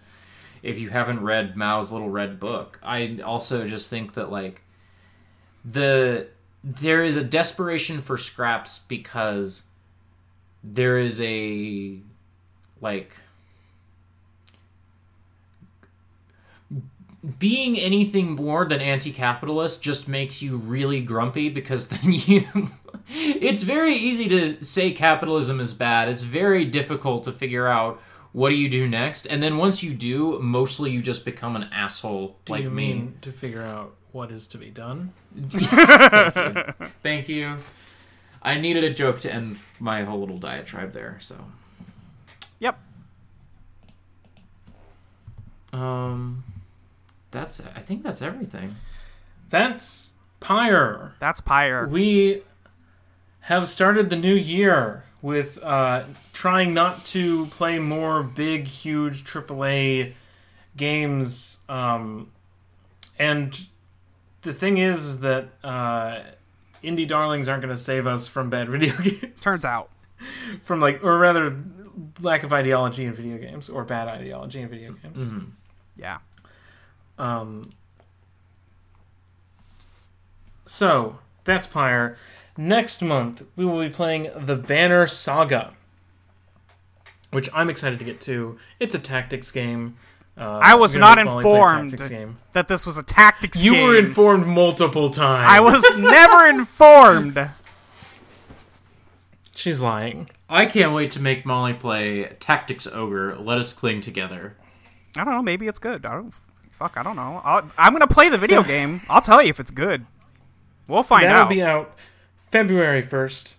[0.63, 2.79] if you haven't read Mao's Little Red Book.
[2.83, 4.61] I also just think that like
[5.63, 6.27] the
[6.63, 9.63] there is a desperation for scraps because
[10.63, 11.97] there is a
[12.81, 13.15] like
[17.37, 22.45] being anything more than anti-capitalist just makes you really grumpy because then you
[23.09, 28.01] it's very easy to say capitalism is bad it's very difficult to figure out
[28.39, 31.63] what do you do next and then once you do mostly you just become an
[31.73, 35.11] asshole Do like you me mean to figure out what is to be done?
[35.49, 36.63] thank you
[37.03, 37.57] thank you
[38.41, 41.35] i needed a joke to end my whole little diatribe there so
[42.59, 42.77] Yep.
[45.73, 46.43] um
[47.31, 48.75] that's i think that's everything
[49.49, 51.15] That's Pyre.
[51.19, 51.85] That's Pyre.
[51.87, 52.43] We
[53.41, 60.13] have started the new year with uh, trying not to play more big, huge AAA
[60.77, 61.59] games.
[61.67, 62.31] Um,
[63.17, 63.59] and
[64.41, 66.21] the thing is, is that uh,
[66.83, 69.41] indie darlings aren't going to save us from bad video games.
[69.41, 69.89] Turns out.
[70.63, 71.55] from like, or rather,
[72.21, 75.29] lack of ideology in video games or bad ideology in video games.
[75.97, 76.19] Yeah.
[77.17, 77.71] Um,
[80.65, 82.17] so that's Pyre.
[82.59, 85.71] Next month we will be playing the Banner Saga,
[87.31, 88.59] which I'm excited to get to.
[88.81, 89.95] It's a tactics game.
[90.37, 92.09] Uh, I was not make Molly play a informed.
[92.09, 92.37] game.
[92.51, 93.81] That this was a tactics You game.
[93.81, 95.45] You were informed multiple times.
[95.49, 97.49] I was never informed.
[99.55, 100.29] She's lying.
[100.49, 103.37] I can't wait to make Molly play Tactics Ogre.
[103.39, 104.57] Let us cling together.
[105.15, 105.41] I don't know.
[105.41, 106.05] Maybe it's good.
[106.05, 106.33] I don't.
[106.71, 106.97] Fuck.
[106.97, 107.39] I don't know.
[107.41, 109.01] I'll, I'm gonna play the video game.
[109.07, 110.05] I'll tell you if it's good.
[110.89, 111.49] We'll find That'll out.
[111.49, 111.95] be out
[112.51, 113.55] February 1st.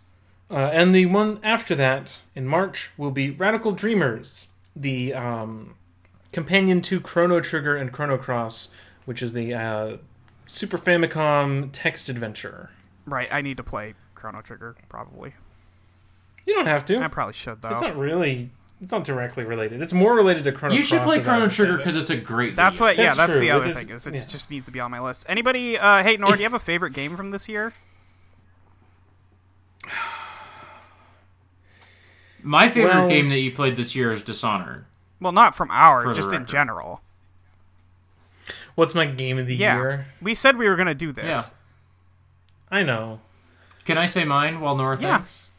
[0.50, 5.74] Uh, and the one after that, in March, will be Radical Dreamers, the um,
[6.32, 8.68] companion to Chrono Trigger and Chrono Cross,
[9.04, 9.96] which is the uh,
[10.46, 12.70] Super Famicom text adventure.
[13.06, 13.32] right.
[13.32, 14.74] I need to play Chrono Trigger.
[14.88, 15.34] Probably.
[16.46, 16.98] You don't have to.
[17.00, 17.68] I probably should though.
[17.70, 18.50] It's not really.
[18.82, 19.82] It's not directly related.
[19.82, 21.06] It's more related to Chrono You should Cross.
[21.14, 21.84] play Chrono understand Trigger it.
[21.84, 22.56] because it's a great.
[22.56, 22.86] That's video.
[22.86, 22.96] what.
[22.96, 23.04] Yeah.
[23.04, 23.94] That's That's the other it's- thing.
[23.94, 24.24] Is it yeah.
[24.26, 25.26] just needs to be on my list.
[25.28, 25.78] Anybody?
[25.78, 27.72] Uh, hey, Nora, do you have a favorite game from this year?
[32.42, 34.84] My favorite Well- game that you played this year is Dishonored.
[35.20, 37.02] Well, not from our, For the just in general.
[38.74, 39.76] What's my game of the Yeah.
[39.76, 40.06] year?
[40.22, 41.54] We said we were gonna do this.
[42.70, 42.78] Yeah.
[42.78, 43.20] I know.
[43.84, 45.16] Can I say mine while Nora Yeah.
[45.16, 45.50] thinks?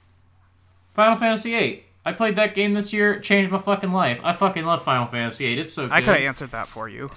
[0.95, 1.83] Final Fantasy VIII.
[2.05, 3.13] I played that game this year.
[3.13, 4.19] It changed my fucking life.
[4.23, 5.59] I fucking love Final Fantasy VIII.
[5.59, 5.91] It's so good.
[5.93, 7.11] I could have answered that for you.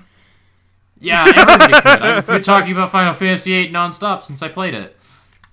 [1.01, 2.02] Yeah, everybody could.
[2.02, 4.99] I've been talking about Final Fantasy VIII nonstop since I played it.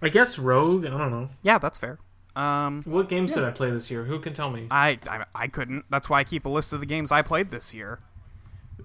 [0.02, 0.86] I guess Rogue.
[0.86, 1.30] I don't know.
[1.44, 1.98] Yeah, that's fair.
[2.36, 4.06] Um, What games did I play this year?
[4.06, 4.68] Who can tell me?
[4.72, 5.86] I, I I couldn't.
[5.90, 8.00] That's why I keep a list of the games I played this year.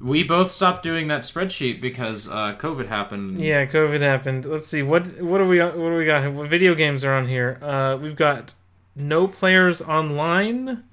[0.00, 3.40] We both stopped doing that spreadsheet because uh, COVID happened.
[3.40, 4.44] Yeah, COVID happened.
[4.44, 6.30] Let's see what what do we what do we got?
[6.32, 7.58] What video games are on here?
[7.62, 8.54] Uh, we've got
[8.94, 10.84] no players online,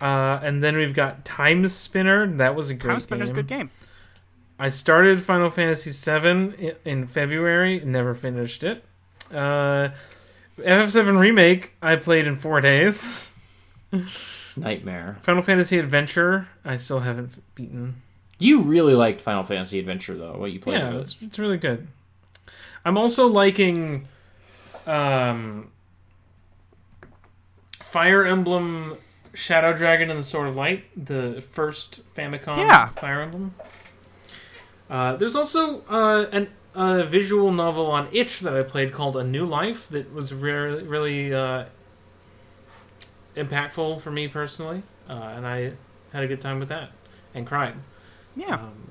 [0.00, 2.38] uh, and then we've got Timespinner.
[2.38, 3.18] That was a great game.
[3.18, 3.34] Timespinner's a game.
[3.34, 3.70] good game.
[4.58, 8.84] I started Final Fantasy VII in, in February, never finished it.
[9.32, 9.88] Uh,
[10.64, 13.34] FF7 Remake I played in four days.
[14.56, 15.16] Nightmare.
[15.20, 18.02] Final Fantasy Adventure I still haven't beaten.
[18.38, 20.36] You really liked Final Fantasy Adventure though.
[20.36, 21.00] What you played yeah, of it.
[21.00, 21.86] it's, it's really good.
[22.84, 24.08] I'm also liking
[24.86, 25.70] um,
[27.72, 28.96] Fire Emblem
[29.34, 32.88] Shadow Dragon and the Sword of Light, the first Famicom Yeah.
[32.88, 33.54] Fire Emblem.
[34.88, 39.24] Uh, there's also uh, an, a visual novel on itch that I played called A
[39.24, 41.64] New Life that was really, really uh,
[43.36, 45.72] impactful for me personally, uh, and I
[46.12, 46.90] had a good time with that
[47.34, 47.74] and cried.
[48.36, 48.54] Yeah.
[48.54, 48.90] Um,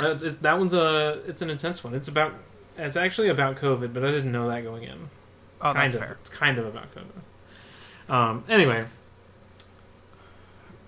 [0.00, 1.94] it's, it's, that one's a it's an intense one.
[1.94, 2.34] It's about
[2.76, 5.10] it's actually about COVID, but I didn't know that going in.
[5.60, 6.00] oh, kind that's of.
[6.00, 6.18] fair.
[6.20, 8.12] It's kind of about COVID.
[8.12, 8.86] Um, anyway,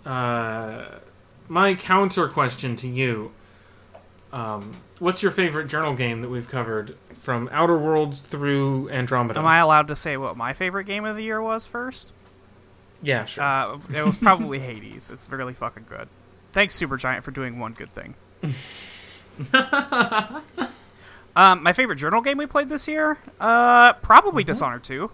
[0.04, 0.86] uh,
[1.48, 3.32] my counter question to you:
[4.32, 9.40] um, What's your favorite journal game that we've covered from Outer Worlds through Andromeda?
[9.40, 12.12] Am I allowed to say what my favorite game of the year was first?
[13.02, 13.42] Yeah, sure.
[13.44, 15.10] Uh, it was probably Hades.
[15.10, 16.08] It's really fucking good.
[16.52, 18.14] Thanks, Supergiant, for doing one good thing.
[21.36, 23.18] um, my favorite journal game we played this year?
[23.40, 25.10] Uh, probably Dishonored 2.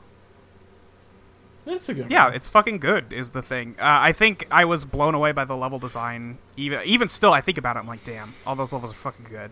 [1.65, 2.11] That's a good.
[2.11, 2.35] Yeah, one.
[2.35, 3.13] it's fucking good.
[3.13, 3.77] Is the thing.
[3.79, 6.39] Uh, I think I was blown away by the level design.
[6.57, 7.81] Even even still, I think about it.
[7.81, 9.51] I'm like, damn, all those levels are fucking good.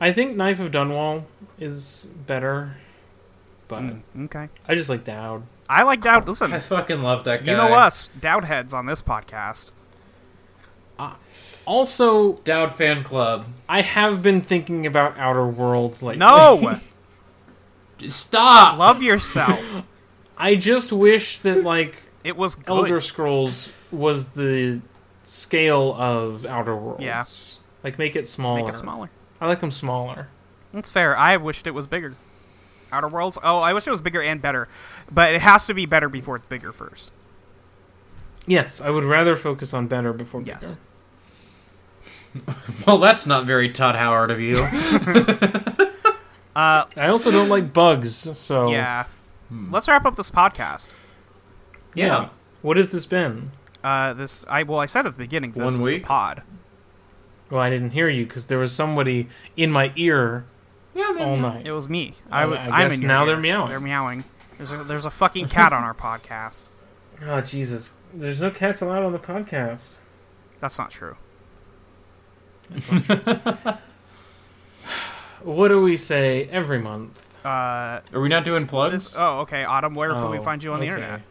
[0.00, 1.24] I think Knife of Dunwall
[1.58, 2.76] is better,
[3.68, 4.48] but Mm, okay.
[4.68, 5.42] I just like Daud.
[5.68, 6.28] I like Daud.
[6.28, 7.50] Listen, I fucking love that guy.
[7.52, 9.70] you know us, Daud heads on this podcast.
[11.66, 13.46] Also, Daud fan club.
[13.68, 16.20] I have been thinking about Outer Worlds lately.
[16.20, 16.78] No,
[18.06, 18.78] Stop.
[18.78, 19.60] love yourself.
[20.38, 22.68] I just wish that like It was good.
[22.68, 24.80] Elder Scrolls was the
[25.24, 27.02] scale of Outer Worlds.
[27.02, 27.24] Yeah.
[27.82, 28.60] Like make it smaller.
[28.60, 29.10] Make it smaller.
[29.40, 30.28] I like them smaller.
[30.72, 31.16] That's fair.
[31.16, 32.14] I wished it was bigger.
[32.92, 33.38] Outer Worlds.
[33.42, 34.68] Oh, I wish it was bigger and better,
[35.10, 37.12] but it has to be better before it's bigger first.
[38.46, 40.58] Yes, I would rather focus on better before bigger.
[40.60, 40.78] Yes.
[42.86, 44.56] Well, that's not very Todd Howard of you.
[46.54, 49.04] Uh, I also don't like bugs, so yeah.
[49.50, 50.88] Let's wrap up this podcast.
[51.94, 52.30] yeah.
[52.62, 53.50] What has this been?
[53.84, 55.52] Uh, this I well, I said at the beginning.
[55.52, 56.02] This One is week?
[56.04, 56.42] the pod.
[57.50, 60.44] Well, I didn't hear you because there was somebody in my ear
[60.94, 61.28] Yeah, man.
[61.28, 61.66] all night.
[61.66, 62.14] It was me.
[62.30, 63.26] I, Oh, w- I I'm guess in now ear.
[63.28, 63.68] they're meowing.
[63.68, 64.24] They're meowing.
[64.58, 66.68] There's a there's a fucking cat on our podcast.
[67.24, 67.92] Oh Jesus!
[68.12, 69.94] There's no cats allowed on the podcast.
[70.60, 71.16] That's not true.
[75.42, 77.22] What do we say every month?
[77.44, 78.92] Uh, Are we not doing plugs?
[78.92, 79.64] this, oh, okay.
[79.64, 81.22] Autumn, where can we Oh, find you on the internet?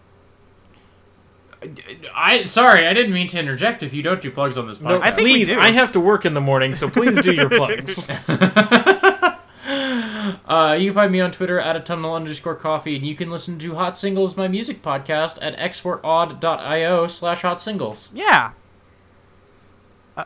[2.14, 3.84] I sorry, I didn't mean to interject.
[3.84, 5.52] If you don't do plugs on this No, podcast, I please.
[5.52, 8.10] I have to work in the morning, so please do your plugs.
[10.48, 13.32] Uh, you can find me on Twitter at a autumnal underscore coffee, and you can
[13.32, 18.10] listen to Hot Singles, my music podcast, at exportaud.io slash hot singles.
[18.14, 18.52] Yeah.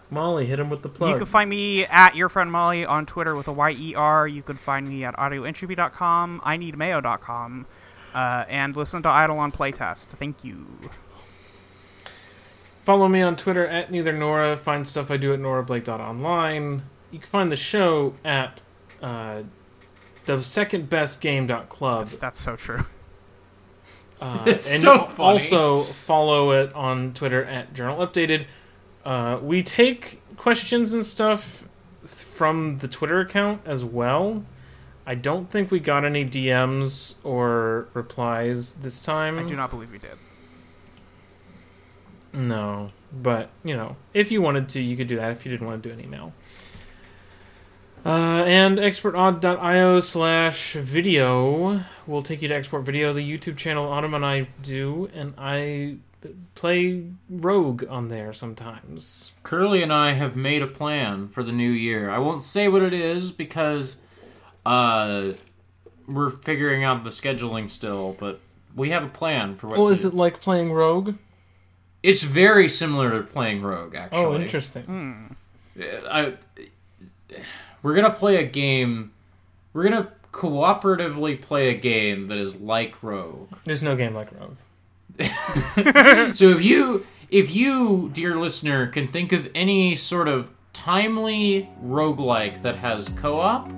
[0.09, 1.11] Molly, hit him with the plug.
[1.11, 4.27] You can find me at your friend Molly on Twitter with a Y E R.
[4.27, 7.65] You can find me at audioentropy.com, I needmayo.com,
[8.13, 10.07] uh, and listen to Idle on Playtest.
[10.07, 10.67] Thank you.
[12.89, 14.57] Follow me on Twitter at neither Nora.
[14.57, 16.81] Find stuff I do at norablake.online.
[17.11, 18.61] You can find the show at
[18.99, 19.43] uh,
[20.25, 22.07] the second best game.club.
[22.19, 22.87] That's so true.
[24.19, 25.33] Uh, It's and so funny.
[25.33, 28.47] also follow it on Twitter at Journal Updated.
[29.05, 31.65] Uh, we take questions and stuff
[32.01, 34.43] th- from the Twitter account as well.
[35.05, 39.37] I don't think we got any DMs or replies this time.
[39.37, 40.17] I do not believe we did.
[42.33, 45.31] No, but you know, if you wanted to, you could do that.
[45.31, 46.33] If you didn't want to do an email,
[48.05, 54.13] uh, and exportaud.io slash video will take you to export video, the YouTube channel Autumn
[54.13, 55.97] and I do, and I
[56.55, 59.31] play Rogue on there sometimes.
[59.43, 62.09] Curly and I have made a plan for the new year.
[62.09, 63.97] I won't say what it is because
[64.65, 65.33] uh,
[66.07, 68.39] we're figuring out the scheduling still, but
[68.75, 69.77] we have a plan for what.
[69.77, 71.15] Well, to is it like playing Rogue?
[72.01, 74.25] It's very similar to playing Rogue, oh, actually.
[74.25, 74.83] Oh, interesting.
[74.83, 75.25] Hmm.
[75.79, 76.33] Uh, I,
[77.81, 79.11] we're gonna play a game.
[79.73, 83.49] We're gonna cooperatively play a game that is like Rogue.
[83.65, 84.57] There's no game like Rogue.
[86.35, 92.61] So if you, if you, dear listener, can think of any sort of timely roguelike
[92.61, 93.69] that has co-op,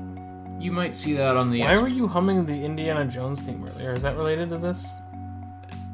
[0.59, 1.61] you might see that on the.
[1.61, 3.93] Why were you humming the Indiana Jones theme earlier?
[3.93, 4.85] Is that related to this?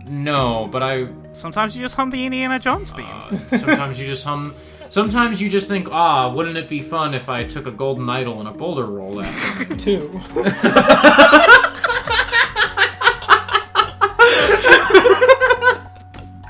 [0.10, 1.08] No, but I.
[1.34, 3.40] Sometimes you just hum the Indiana Jones theme.
[3.50, 4.54] Sometimes you just hum.
[4.90, 8.40] Sometimes you just think, ah, wouldn't it be fun if I took a golden idol
[8.40, 9.78] and a boulder roll after me?
[9.78, 10.22] Two.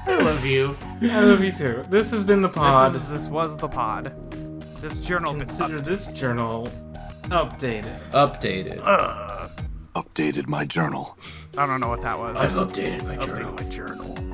[0.05, 0.77] I love you.
[1.01, 1.83] I love you too.
[1.89, 2.93] This has been the pod.
[2.93, 4.13] This, is, this was the pod.
[4.81, 6.67] This journal been Consider this journal
[7.23, 7.99] updated.
[8.11, 8.79] Updated.
[9.95, 11.17] Updated my journal.
[11.57, 12.37] I don't know what that was.
[12.37, 14.26] I've updated my Update my journal.